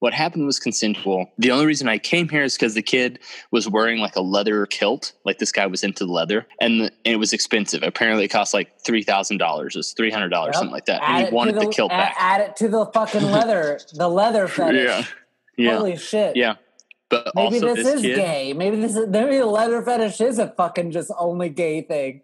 what 0.00 0.12
happened 0.12 0.44
was 0.44 0.58
consensual. 0.58 1.30
The 1.38 1.50
only 1.50 1.64
reason 1.64 1.88
I 1.88 1.96
came 1.96 2.28
here 2.28 2.42
is 2.42 2.54
because 2.54 2.74
the 2.74 2.82
kid 2.82 3.18
was 3.50 3.66
wearing 3.66 3.98
like 3.98 4.14
a 4.14 4.20
leather 4.20 4.66
kilt. 4.66 5.14
Like 5.24 5.38
this 5.38 5.52
guy 5.52 5.66
was 5.66 5.82
into 5.82 6.04
leather 6.04 6.46
and, 6.60 6.82
and 6.82 6.90
it 7.04 7.16
was 7.16 7.32
expensive. 7.32 7.82
Apparently, 7.82 8.24
it 8.26 8.28
cost 8.28 8.52
like 8.52 8.82
$3,000 8.86 9.40
or 9.40 9.66
$300, 9.68 10.44
Yep. 10.46 10.54
something 10.54 10.70
like 10.70 10.84
that. 10.84 11.02
Add 11.02 11.18
And 11.20 11.28
he 11.28 11.34
wanted 11.34 11.54
the, 11.54 11.60
the- 11.60 11.68
kilt 11.68 11.92
add, 11.92 11.98
back. 11.98 12.16
add 12.18 12.40
it 12.42 12.56
to 12.56 12.68
the 12.68 12.84
fucking 12.86 13.22
leather, 13.22 13.80
the 13.94 14.08
leather 14.08 14.48
fetish. 14.48 14.84
yeah. 14.86 15.04
Yeah. 15.56 15.78
Holy 15.78 15.96
shit. 15.96 16.36
Yeah. 16.36 16.56
But 17.08 17.32
Maybe 17.34 17.56
also, 17.56 17.74
this, 17.74 17.84
this 17.84 17.94
is 17.96 18.02
kid, 18.02 18.16
gay. 18.16 18.52
Maybe 18.52 18.76
this 18.76 18.96
is 18.96 19.06
maybe 19.08 19.38
the 19.38 19.46
leather 19.46 19.80
fetish 19.82 20.20
is 20.20 20.38
a 20.38 20.48
fucking 20.48 20.90
just 20.90 21.12
only 21.16 21.48
gay 21.48 21.82
thing. 21.82 22.22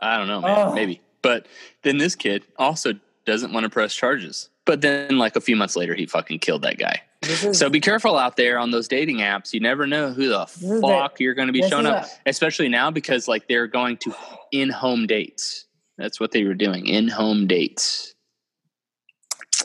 I 0.00 0.16
don't 0.16 0.26
know, 0.26 0.40
man. 0.40 0.74
Maybe. 0.74 1.00
But 1.22 1.46
then 1.82 1.98
this 1.98 2.14
kid 2.14 2.44
also 2.58 2.94
doesn't 3.26 3.52
want 3.52 3.64
to 3.64 3.70
press 3.70 3.94
charges. 3.94 4.48
But 4.64 4.80
then, 4.80 5.18
like 5.18 5.36
a 5.36 5.40
few 5.40 5.54
months 5.54 5.76
later, 5.76 5.94
he 5.94 6.06
fucking 6.06 6.40
killed 6.40 6.62
that 6.62 6.78
guy. 6.78 7.02
Is 7.22 7.58
So 7.58 7.70
be 7.70 7.80
careful 7.80 8.16
out 8.16 8.36
there 8.36 8.58
on 8.58 8.70
those 8.70 8.88
dating 8.88 9.18
apps. 9.18 9.52
You 9.52 9.60
never 9.60 9.86
know 9.86 10.12
who 10.12 10.28
the 10.28 10.46
fuck 10.46 11.20
you're 11.20 11.34
going 11.34 11.46
to 11.48 11.52
be 11.52 11.62
showing 11.68 11.86
up, 11.86 12.04
a- 12.04 12.30
especially 12.30 12.68
now 12.68 12.90
because 12.90 13.28
like 13.28 13.48
they're 13.48 13.66
going 13.66 13.96
to 13.98 14.14
in-home 14.52 15.06
dates. 15.06 15.66
That's 15.98 16.20
what 16.20 16.32
they 16.32 16.44
were 16.44 16.54
doing, 16.54 16.86
in-home 16.86 17.46
dates. 17.46 18.14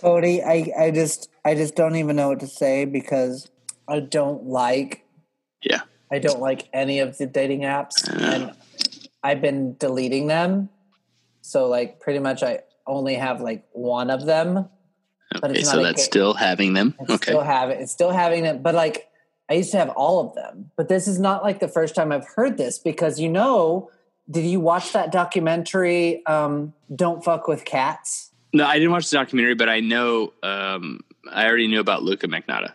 Cody, 0.02 0.42
I, 0.44 0.72
I 0.78 0.92
just 0.92 1.30
I 1.46 1.56
just 1.56 1.76
don't 1.76 1.96
even 1.96 2.16
know 2.16 2.30
what 2.30 2.40
to 2.42 2.48
say 2.48 2.86
because 2.86 3.50
I 3.88 4.00
don't 4.00 4.46
like 4.46 5.06
Yeah. 5.64 5.82
I 6.12 6.20
don't 6.20 6.40
like 6.42 6.68
any 6.74 7.00
of 7.00 7.18
the 7.18 7.26
dating 7.28 7.62
apps 7.62 8.08
and 8.22 8.52
I've 9.24 9.42
been 9.42 9.76
deleting 9.78 10.28
them. 10.28 10.70
So 11.42 11.68
like 11.68 12.00
pretty 12.00 12.20
much 12.20 12.42
I 12.44 12.62
only 12.88 13.16
have 13.16 13.42
like 13.42 13.64
one 13.74 14.10
of 14.10 14.26
them. 14.26 14.68
But 15.34 15.52
Okay, 15.52 15.60
it's 15.60 15.70
so 15.70 15.78
not 15.78 15.82
a 15.82 15.88
that's 15.88 16.02
ga- 16.04 16.10
still 16.12 16.34
having 16.34 16.74
them. 16.74 16.96
I 17.00 17.14
Okay. 17.14 17.32
still 17.32 17.42
have 17.42 17.70
it. 17.70 17.80
It's 17.80 17.92
still 17.92 18.12
having 18.12 18.46
it, 18.46 18.62
but 18.64 18.76
like 18.76 19.08
I 19.50 19.54
used 19.56 19.72
to 19.72 19.78
have 19.78 19.90
all 19.90 20.20
of 20.28 20.34
them. 20.36 20.72
But 20.76 20.90
this 20.90 21.08
is 21.08 21.20
not 21.20 21.44
like 21.44 21.60
the 21.60 21.68
first 21.68 21.94
time 21.96 22.12
I've 22.12 22.28
heard 22.36 22.58
this 22.58 22.80
because 22.80 23.20
you 23.20 23.30
know, 23.30 23.90
did 24.30 24.46
you 24.46 24.60
watch 24.60 24.94
that 24.94 25.12
documentary 25.12 26.26
um 26.26 26.74
Don't 26.94 27.24
Fuck 27.24 27.48
with 27.48 27.64
Cats? 27.66 28.31
No, 28.54 28.66
I 28.66 28.76
didn't 28.80 28.92
watch 28.92 29.10
the 29.10 29.18
documentary, 29.18 29.56
but 29.56 29.70
I 29.70 29.80
know. 29.80 30.34
Um, 30.44 31.02
I 31.32 31.46
already 31.48 31.68
knew 31.68 31.80
about 31.80 32.04
Luka 32.04 32.28
Magnotta. 32.28 32.74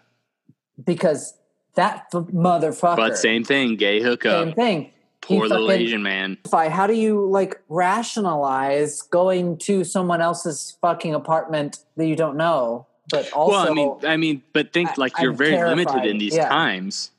Because 0.83 1.35
that 1.74 2.07
f- 2.14 2.22
motherfucker 2.33 2.97
But 2.97 3.18
same 3.18 3.45
thing, 3.45 3.77
gay 3.77 4.01
hookup, 4.01 4.47
same 4.47 4.55
thing. 4.55 4.91
poor 5.20 5.45
He 5.45 5.49
little 5.51 5.70
Asian 5.70 6.03
man. 6.03 6.39
How 6.53 6.87
do 6.87 6.95
you 6.95 7.27
like 7.29 7.61
rationalize 7.68 9.03
going 9.03 9.59
to 9.59 9.85
someone 9.85 10.20
else's 10.20 10.77
fucking 10.81 11.14
apartment 11.14 11.79
that 11.97 12.07
you 12.07 12.16
don't 12.16 12.37
know? 12.37 12.87
But 13.11 13.31
also, 13.33 13.53
well, 13.53 13.66
I 13.70 13.74
mean, 13.74 13.97
I 14.05 14.16
mean, 14.16 14.43
but 14.53 14.72
think 14.72 14.91
I- 14.91 14.95
like 14.97 15.18
you're 15.20 15.33
I'm 15.33 15.37
very 15.37 15.57
limited 15.68 16.05
in 16.07 16.18
these 16.18 16.35
Yeah. 16.37 16.49
times. 16.49 17.11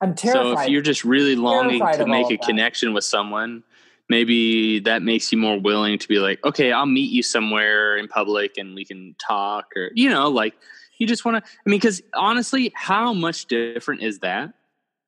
I'm 0.00 0.14
terrified. 0.14 0.56
So 0.56 0.60
if 0.62 0.68
you're 0.68 0.82
just 0.82 1.04
really 1.04 1.36
longing 1.36 1.80
to 1.80 2.06
make 2.06 2.30
a 2.30 2.36
connection 2.36 2.92
with 2.94 3.04
someone, 3.04 3.62
maybe 4.08 4.80
that 4.80 5.02
makes 5.02 5.32
you 5.32 5.38
more 5.38 5.58
willing 5.58 5.98
to 5.98 6.08
be 6.08 6.18
like, 6.18 6.44
okay, 6.44 6.72
I'll 6.72 6.86
meet 6.86 7.10
you 7.10 7.22
somewhere 7.22 7.96
in 7.96 8.08
public 8.08 8.58
and 8.58 8.74
we 8.74 8.84
can 8.84 9.14
talk, 9.18 9.66
or 9.76 9.90
you 9.94 10.08
know, 10.10 10.28
like 10.28 10.54
you 10.98 11.06
just 11.06 11.24
want 11.24 11.42
to. 11.44 11.50
I 11.50 11.70
mean, 11.70 11.78
because 11.78 12.02
honestly, 12.14 12.72
how 12.74 13.12
much 13.12 13.46
different 13.46 14.02
is 14.02 14.20
that 14.20 14.54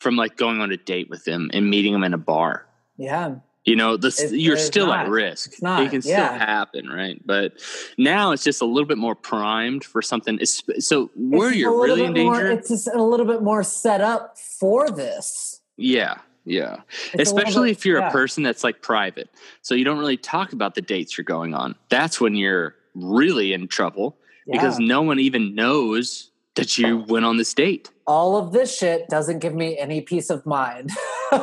from 0.01 0.17
like 0.17 0.37
going 0.37 0.61
on 0.61 0.71
a 0.73 0.77
date 0.77 1.09
with 1.11 1.25
them 1.25 1.51
and 1.53 1.69
meeting 1.71 1.93
them 1.93 2.05
in 2.05 2.13
a 2.15 2.19
bar? 2.19 2.67
yeah, 2.99 3.35
You 3.67 3.77
know, 3.77 3.97
this 3.97 4.21
It's- 4.21 4.33
you're 4.41 4.55
it's 4.55 4.65
still 4.65 4.93
at 4.93 5.09
risk. 5.09 5.49
It's 5.53 5.63
not, 5.63 5.83
It 5.83 5.91
can 5.91 6.01
yeah. 6.05 6.29
still 6.29 6.39
happen, 6.39 6.89
right? 6.89 7.21
But 7.27 7.53
now 7.99 8.31
it's 8.33 8.43
just 8.45 8.63
a 8.63 8.65
little 8.65 8.87
bit 8.87 8.97
more 8.97 9.15
primed 9.15 9.85
for 9.85 10.01
something. 10.03 10.37
it's- 10.37 10.63
So 10.79 11.11
where 11.17 11.49
It's 11.51 11.59
you're 11.59 11.83
really 11.83 12.05
in 12.05 12.15
bit 12.15 12.25
more- 12.25 12.35
danger, 12.37 12.51
it's 12.53 12.69
just 12.71 12.89
a 12.89 13.03
little 13.03 13.27
bit 13.27 13.43
more 13.43 13.63
set 13.63 14.01
up 14.01 14.39
for 14.39 14.89
this. 14.91 15.61
yeah, 15.77 16.19
yeah. 16.47 16.77
It's 17.13 17.31
Especially 17.31 17.69
bit- 17.71 17.79
if 17.79 17.85
you're 17.85 18.01
yeah. 18.01 18.09
a 18.09 18.13
person 18.13 18.43
that's 18.43 18.65
like 18.65 18.81
private, 18.81 19.29
so 19.61 19.75
you 19.75 19.85
don't 19.85 19.99
really 19.99 20.17
talk 20.17 20.53
about 20.53 20.75
the 20.75 20.81
dates 20.81 21.19
you're 21.19 21.25
going 21.25 21.53
on. 21.53 21.75
That's 21.91 22.21
when 22.21 22.35
you're 22.35 22.75
really 22.95 23.53
in 23.53 23.69
trouble 23.69 24.17
because 24.51 24.79
no 24.79 25.03
one 25.03 25.19
even 25.19 25.55
knows 25.55 26.31
that 26.55 26.79
you 26.79 27.05
went 27.09 27.27
on 27.27 27.37
this 27.37 27.53
date. 27.53 27.91
all 28.07 28.37
of 28.37 28.53
this 28.53 28.75
shit 28.75 29.09
doesn't 29.09 29.41
give 29.41 29.55
me 29.55 29.77
any 29.77 30.01
peace 30.01 30.31
of 30.31 30.47
mind. 30.47 30.91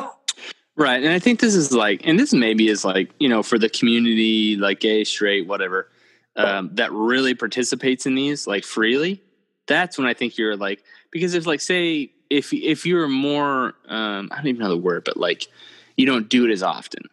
Right. 0.76 1.02
And 1.04 1.12
I 1.12 1.20
think 1.20 1.38
this 1.38 1.54
is 1.54 1.70
like, 1.72 2.00
and 2.04 2.18
this 2.18 2.32
maybe 2.32 2.68
is 2.68 2.84
like, 2.84 3.12
you 3.20 3.28
know, 3.28 3.44
for 3.44 3.58
the 3.60 3.68
community, 3.68 4.56
like 4.56 4.80
gay, 4.80 5.04
straight, 5.04 5.46
whatever, 5.46 5.88
um, 6.34 6.70
that 6.72 6.90
really 6.90 7.32
participates 7.32 8.06
in 8.06 8.16
these 8.16 8.48
like 8.48 8.64
freely. 8.64 9.22
That's 9.68 9.96
when 9.96 10.08
I 10.08 10.14
think 10.14 10.36
you're 10.36 10.56
like, 10.56 10.82
because 11.12 11.34
if 11.34 11.46
like, 11.46 11.60
say, 11.60 12.10
if, 12.34 12.52
if 12.52 12.86
you're 12.86 13.08
more, 13.08 13.74
um, 13.88 14.28
I 14.30 14.36
don't 14.36 14.48
even 14.48 14.60
know 14.60 14.68
the 14.68 14.76
word, 14.76 15.04
but 15.04 15.16
like, 15.16 15.48
you 15.96 16.06
don't 16.06 16.28
do 16.28 16.44
it 16.44 16.50
as 16.52 16.62
often, 16.62 17.04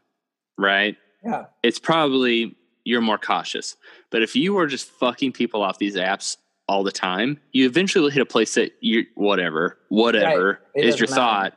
right? 0.58 0.98
yeah, 1.24 1.46
It's 1.64 1.80
probably, 1.80 2.56
you're 2.84 3.02
more 3.02 3.18
cautious. 3.18 3.76
But 4.10 4.24
if 4.24 4.36
you 4.36 4.58
are 4.58 4.68
just 4.68 4.90
fucking 4.90 5.34
people 5.34 5.62
off 5.62 5.78
these 5.78 5.96
apps 5.96 6.38
all 6.68 6.84
the 6.84 6.92
time, 6.92 7.40
you 7.52 7.66
eventually 7.66 8.02
will 8.02 8.10
hit 8.10 8.22
a 8.22 8.26
place 8.26 8.56
that 8.56 8.74
you, 8.82 9.06
whatever, 9.16 9.78
whatever 9.90 10.60
is 10.76 11.00
your 11.00 11.08
matter. 11.10 11.16
thought 11.16 11.54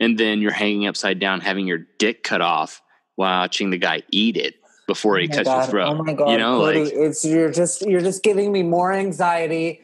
and 0.00 0.18
then 0.18 0.40
you're 0.40 0.52
hanging 0.52 0.86
upside 0.86 1.18
down 1.18 1.40
having 1.40 1.66
your 1.66 1.78
dick 1.98 2.22
cut 2.22 2.40
off 2.40 2.82
watching 3.16 3.70
the 3.70 3.78
guy 3.78 4.02
eat 4.10 4.36
it 4.36 4.54
before 4.86 5.18
he 5.18 5.28
Oh 5.30 5.34
cuts 5.34 5.48
your 5.48 5.62
throat 5.64 5.88
Oh 5.88 6.02
my 6.02 6.12
god, 6.12 6.30
you 6.30 6.38
know 6.38 6.58
Cody, 6.60 6.84
like 6.84 6.92
it's 6.92 7.24
you're 7.24 7.50
just 7.50 7.82
you're 7.82 8.00
just 8.00 8.22
giving 8.22 8.52
me 8.52 8.62
more 8.62 8.92
anxiety. 8.92 9.82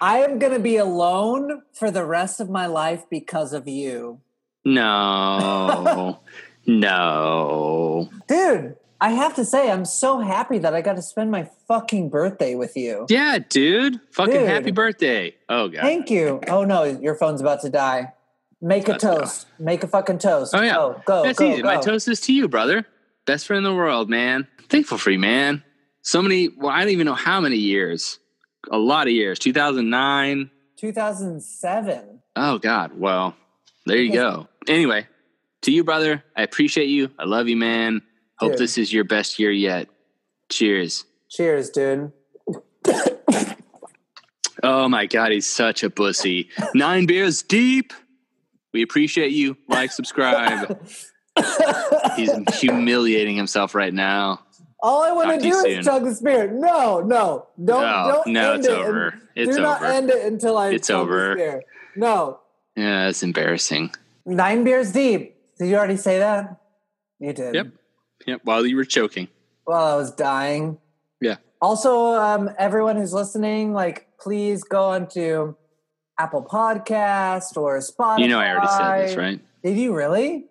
I 0.00 0.18
am 0.18 0.38
gonna 0.38 0.58
be 0.58 0.76
alone 0.76 1.62
for 1.72 1.90
the 1.90 2.04
rest 2.04 2.40
of 2.40 2.50
my 2.50 2.66
life 2.66 3.04
because 3.10 3.52
of 3.52 3.66
you, 3.66 4.20
no 4.64 6.20
no 6.66 8.10
dude. 8.28 8.76
I 9.00 9.10
have 9.10 9.34
to 9.34 9.44
say, 9.44 9.68
I'm 9.68 9.84
so 9.84 10.20
happy 10.20 10.58
that 10.58 10.74
I 10.74 10.80
got 10.80 10.94
to 10.94 11.02
spend 11.02 11.32
my 11.32 11.50
fucking 11.66 12.08
birthday 12.08 12.54
with 12.54 12.76
you. 12.76 13.06
Yeah, 13.10 13.40
dude. 13.40 13.98
Fucking 14.12 14.32
Dude. 14.32 14.48
happy 14.48 14.70
birthday. 14.70 15.34
Oh 15.48 15.66
god. 15.66 15.80
Thank 15.80 16.08
you. 16.08 16.40
Oh 16.46 16.62
no, 16.64 16.84
your 16.84 17.16
phone's 17.16 17.40
about 17.40 17.62
to 17.62 17.68
die. 17.68 18.12
Make 18.62 18.88
a 18.88 18.92
go. 18.92 18.98
toast. 18.98 19.48
Make 19.58 19.82
a 19.82 19.88
fucking 19.88 20.18
toast. 20.18 20.54
Oh, 20.54 20.62
yeah. 20.62 20.74
Go, 20.74 21.02
go, 21.04 21.22
That's 21.24 21.40
go, 21.40 21.52
easy. 21.52 21.62
My 21.64 21.78
toast 21.78 22.06
is 22.06 22.20
to 22.22 22.32
you, 22.32 22.46
brother. 22.46 22.86
Best 23.26 23.48
friend 23.48 23.58
in 23.58 23.64
the 23.64 23.76
world, 23.76 24.08
man. 24.08 24.46
Thankful 24.68 24.98
for 24.98 25.10
you, 25.10 25.18
man. 25.18 25.64
So 26.02 26.22
many, 26.22 26.48
well, 26.48 26.70
I 26.70 26.80
don't 26.80 26.90
even 26.90 27.06
know 27.06 27.14
how 27.14 27.40
many 27.40 27.56
years. 27.56 28.20
A 28.70 28.78
lot 28.78 29.06
of 29.06 29.12
years. 29.12 29.38
2009. 29.38 30.50
2007. 30.76 32.20
Oh, 32.36 32.58
God. 32.58 32.98
Well, 32.98 33.34
there 33.86 33.96
you 33.96 34.12
go. 34.12 34.48
Anyway, 34.68 35.06
to 35.62 35.72
you, 35.72 35.84
brother, 35.84 36.22
I 36.36 36.42
appreciate 36.42 36.88
you. 36.88 37.10
I 37.18 37.24
love 37.24 37.48
you, 37.48 37.56
man. 37.56 38.02
Hope 38.38 38.52
Dude. 38.52 38.58
this 38.58 38.78
is 38.78 38.92
your 38.92 39.04
best 39.04 39.38
year 39.38 39.50
yet. 39.50 39.88
Cheers. 40.48 41.04
Cheers, 41.28 41.70
dude. 41.70 42.12
Oh, 44.62 44.88
my 44.88 45.06
God. 45.06 45.32
He's 45.32 45.46
such 45.46 45.82
a 45.82 45.90
pussy. 45.90 46.48
Nine 46.74 47.06
beers 47.06 47.42
deep. 47.42 47.92
We 48.72 48.82
appreciate 48.82 49.32
you. 49.32 49.56
Like, 49.68 49.90
subscribe. 49.90 50.80
He's 52.16 52.30
humiliating 52.60 53.36
himself 53.36 53.74
right 53.74 53.92
now. 53.92 54.40
All 54.82 55.02
I 55.02 55.12
want 55.12 55.28
Talk 55.30 55.38
to 55.38 55.42
do 55.44 55.52
soon. 55.52 55.66
is 55.78 55.84
chug 55.86 56.04
the 56.04 56.14
spirit. 56.14 56.52
No, 56.52 57.00
no, 57.00 57.46
don't, 57.64 57.82
No, 57.82 58.22
don't. 58.24 58.26
no, 58.32 58.52
end 58.52 58.58
it's 58.64 58.68
it 58.68 58.72
and- 58.78 58.82
over. 58.88 59.14
It's 59.36 59.56
do 59.56 59.62
not 59.62 59.82
over. 59.82 59.92
end 59.92 60.10
it 60.10 60.26
until 60.26 60.58
I. 60.58 60.70
It's 60.70 60.90
over. 60.90 61.62
No, 61.96 62.40
Yeah, 62.76 63.04
that's 63.06 63.22
embarrassing. 63.22 63.92
nine 64.26 64.64
beers 64.64 64.92
deep. 64.92 65.36
Did 65.58 65.68
you 65.68 65.76
already 65.76 65.96
say 65.96 66.18
that? 66.18 66.56
You 67.20 67.32
did. 67.32 67.54
Yep. 67.54 67.66
Yep. 68.26 68.40
While 68.44 68.66
you 68.66 68.76
were 68.76 68.84
choking. 68.84 69.28
While 69.64 69.84
I 69.94 69.96
was 69.96 70.10
dying. 70.12 70.78
Yeah. 71.20 71.36
Also, 71.60 72.14
um, 72.14 72.50
everyone 72.58 72.96
who's 72.96 73.12
listening, 73.12 73.72
like, 73.72 74.08
please 74.20 74.64
go 74.64 74.86
onto 74.90 75.54
Apple 76.18 76.42
Podcast 76.44 77.56
or 77.56 77.78
Spotify. 77.78 78.18
You 78.20 78.28
know, 78.28 78.40
I 78.40 78.50
already 78.50 78.66
said 78.68 79.08
this, 79.08 79.16
right? 79.16 79.40
Did 79.62 79.76
you 79.78 79.94
really? 79.94 80.46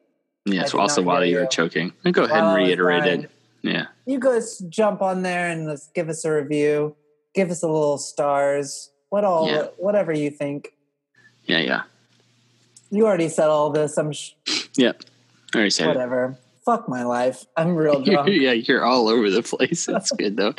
Yeah. 0.46 0.66
So 0.66 0.80
also 0.80 1.02
while 1.02 1.26
you 1.26 1.38
were 1.38 1.46
choking, 1.48 1.92
I 2.06 2.12
go 2.12 2.24
ahead 2.24 2.42
and 2.44 2.56
reiterate 2.56 3.04
it. 3.06 3.32
Yeah. 3.64 3.88
You 4.12 4.20
guys 4.20 4.58
jump 4.68 5.02
on 5.02 5.22
there 5.22 5.48
and 5.48 5.66
let's 5.68 5.88
give 5.96 6.10
us 6.10 6.26
a 6.26 6.34
review. 6.34 6.98
Give 7.34 7.50
us 7.50 7.64
a 7.64 7.68
little 7.68 7.98
stars. 7.98 8.92
What 9.08 9.24
all? 9.24 9.48
Yeah. 9.48 9.68
Whatever 9.78 10.12
you 10.12 10.30
think. 10.30 10.74
Yeah. 11.46 11.60
Yeah. 11.60 11.84
You 12.90 13.08
already 13.08 13.30
said 13.30 13.48
all 13.48 13.70
this. 13.70 13.98
I'm 13.98 14.12
sh- 14.12 14.34
Yep. 14.76 15.04
I 15.54 15.58
already 15.58 15.70
said 15.70 15.88
whatever. 15.88 16.38
Fuck 16.66 16.90
my 16.90 17.04
life. 17.04 17.46
I'm 17.56 17.74
real 17.74 18.02
it. 18.02 18.06
drunk. 18.12 18.28
yeah, 18.34 18.52
you're 18.52 18.84
all 18.84 19.08
over 19.08 19.30
the 19.30 19.44
place. 19.44 19.86
That's 19.86 20.12
good 20.18 20.36
though. 20.36 20.56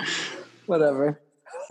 whatever. 0.64 1.20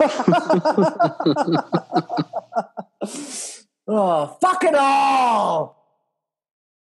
oh, 3.88 4.36
fuck 4.40 4.62
it 4.62 4.74
all. 4.76 5.81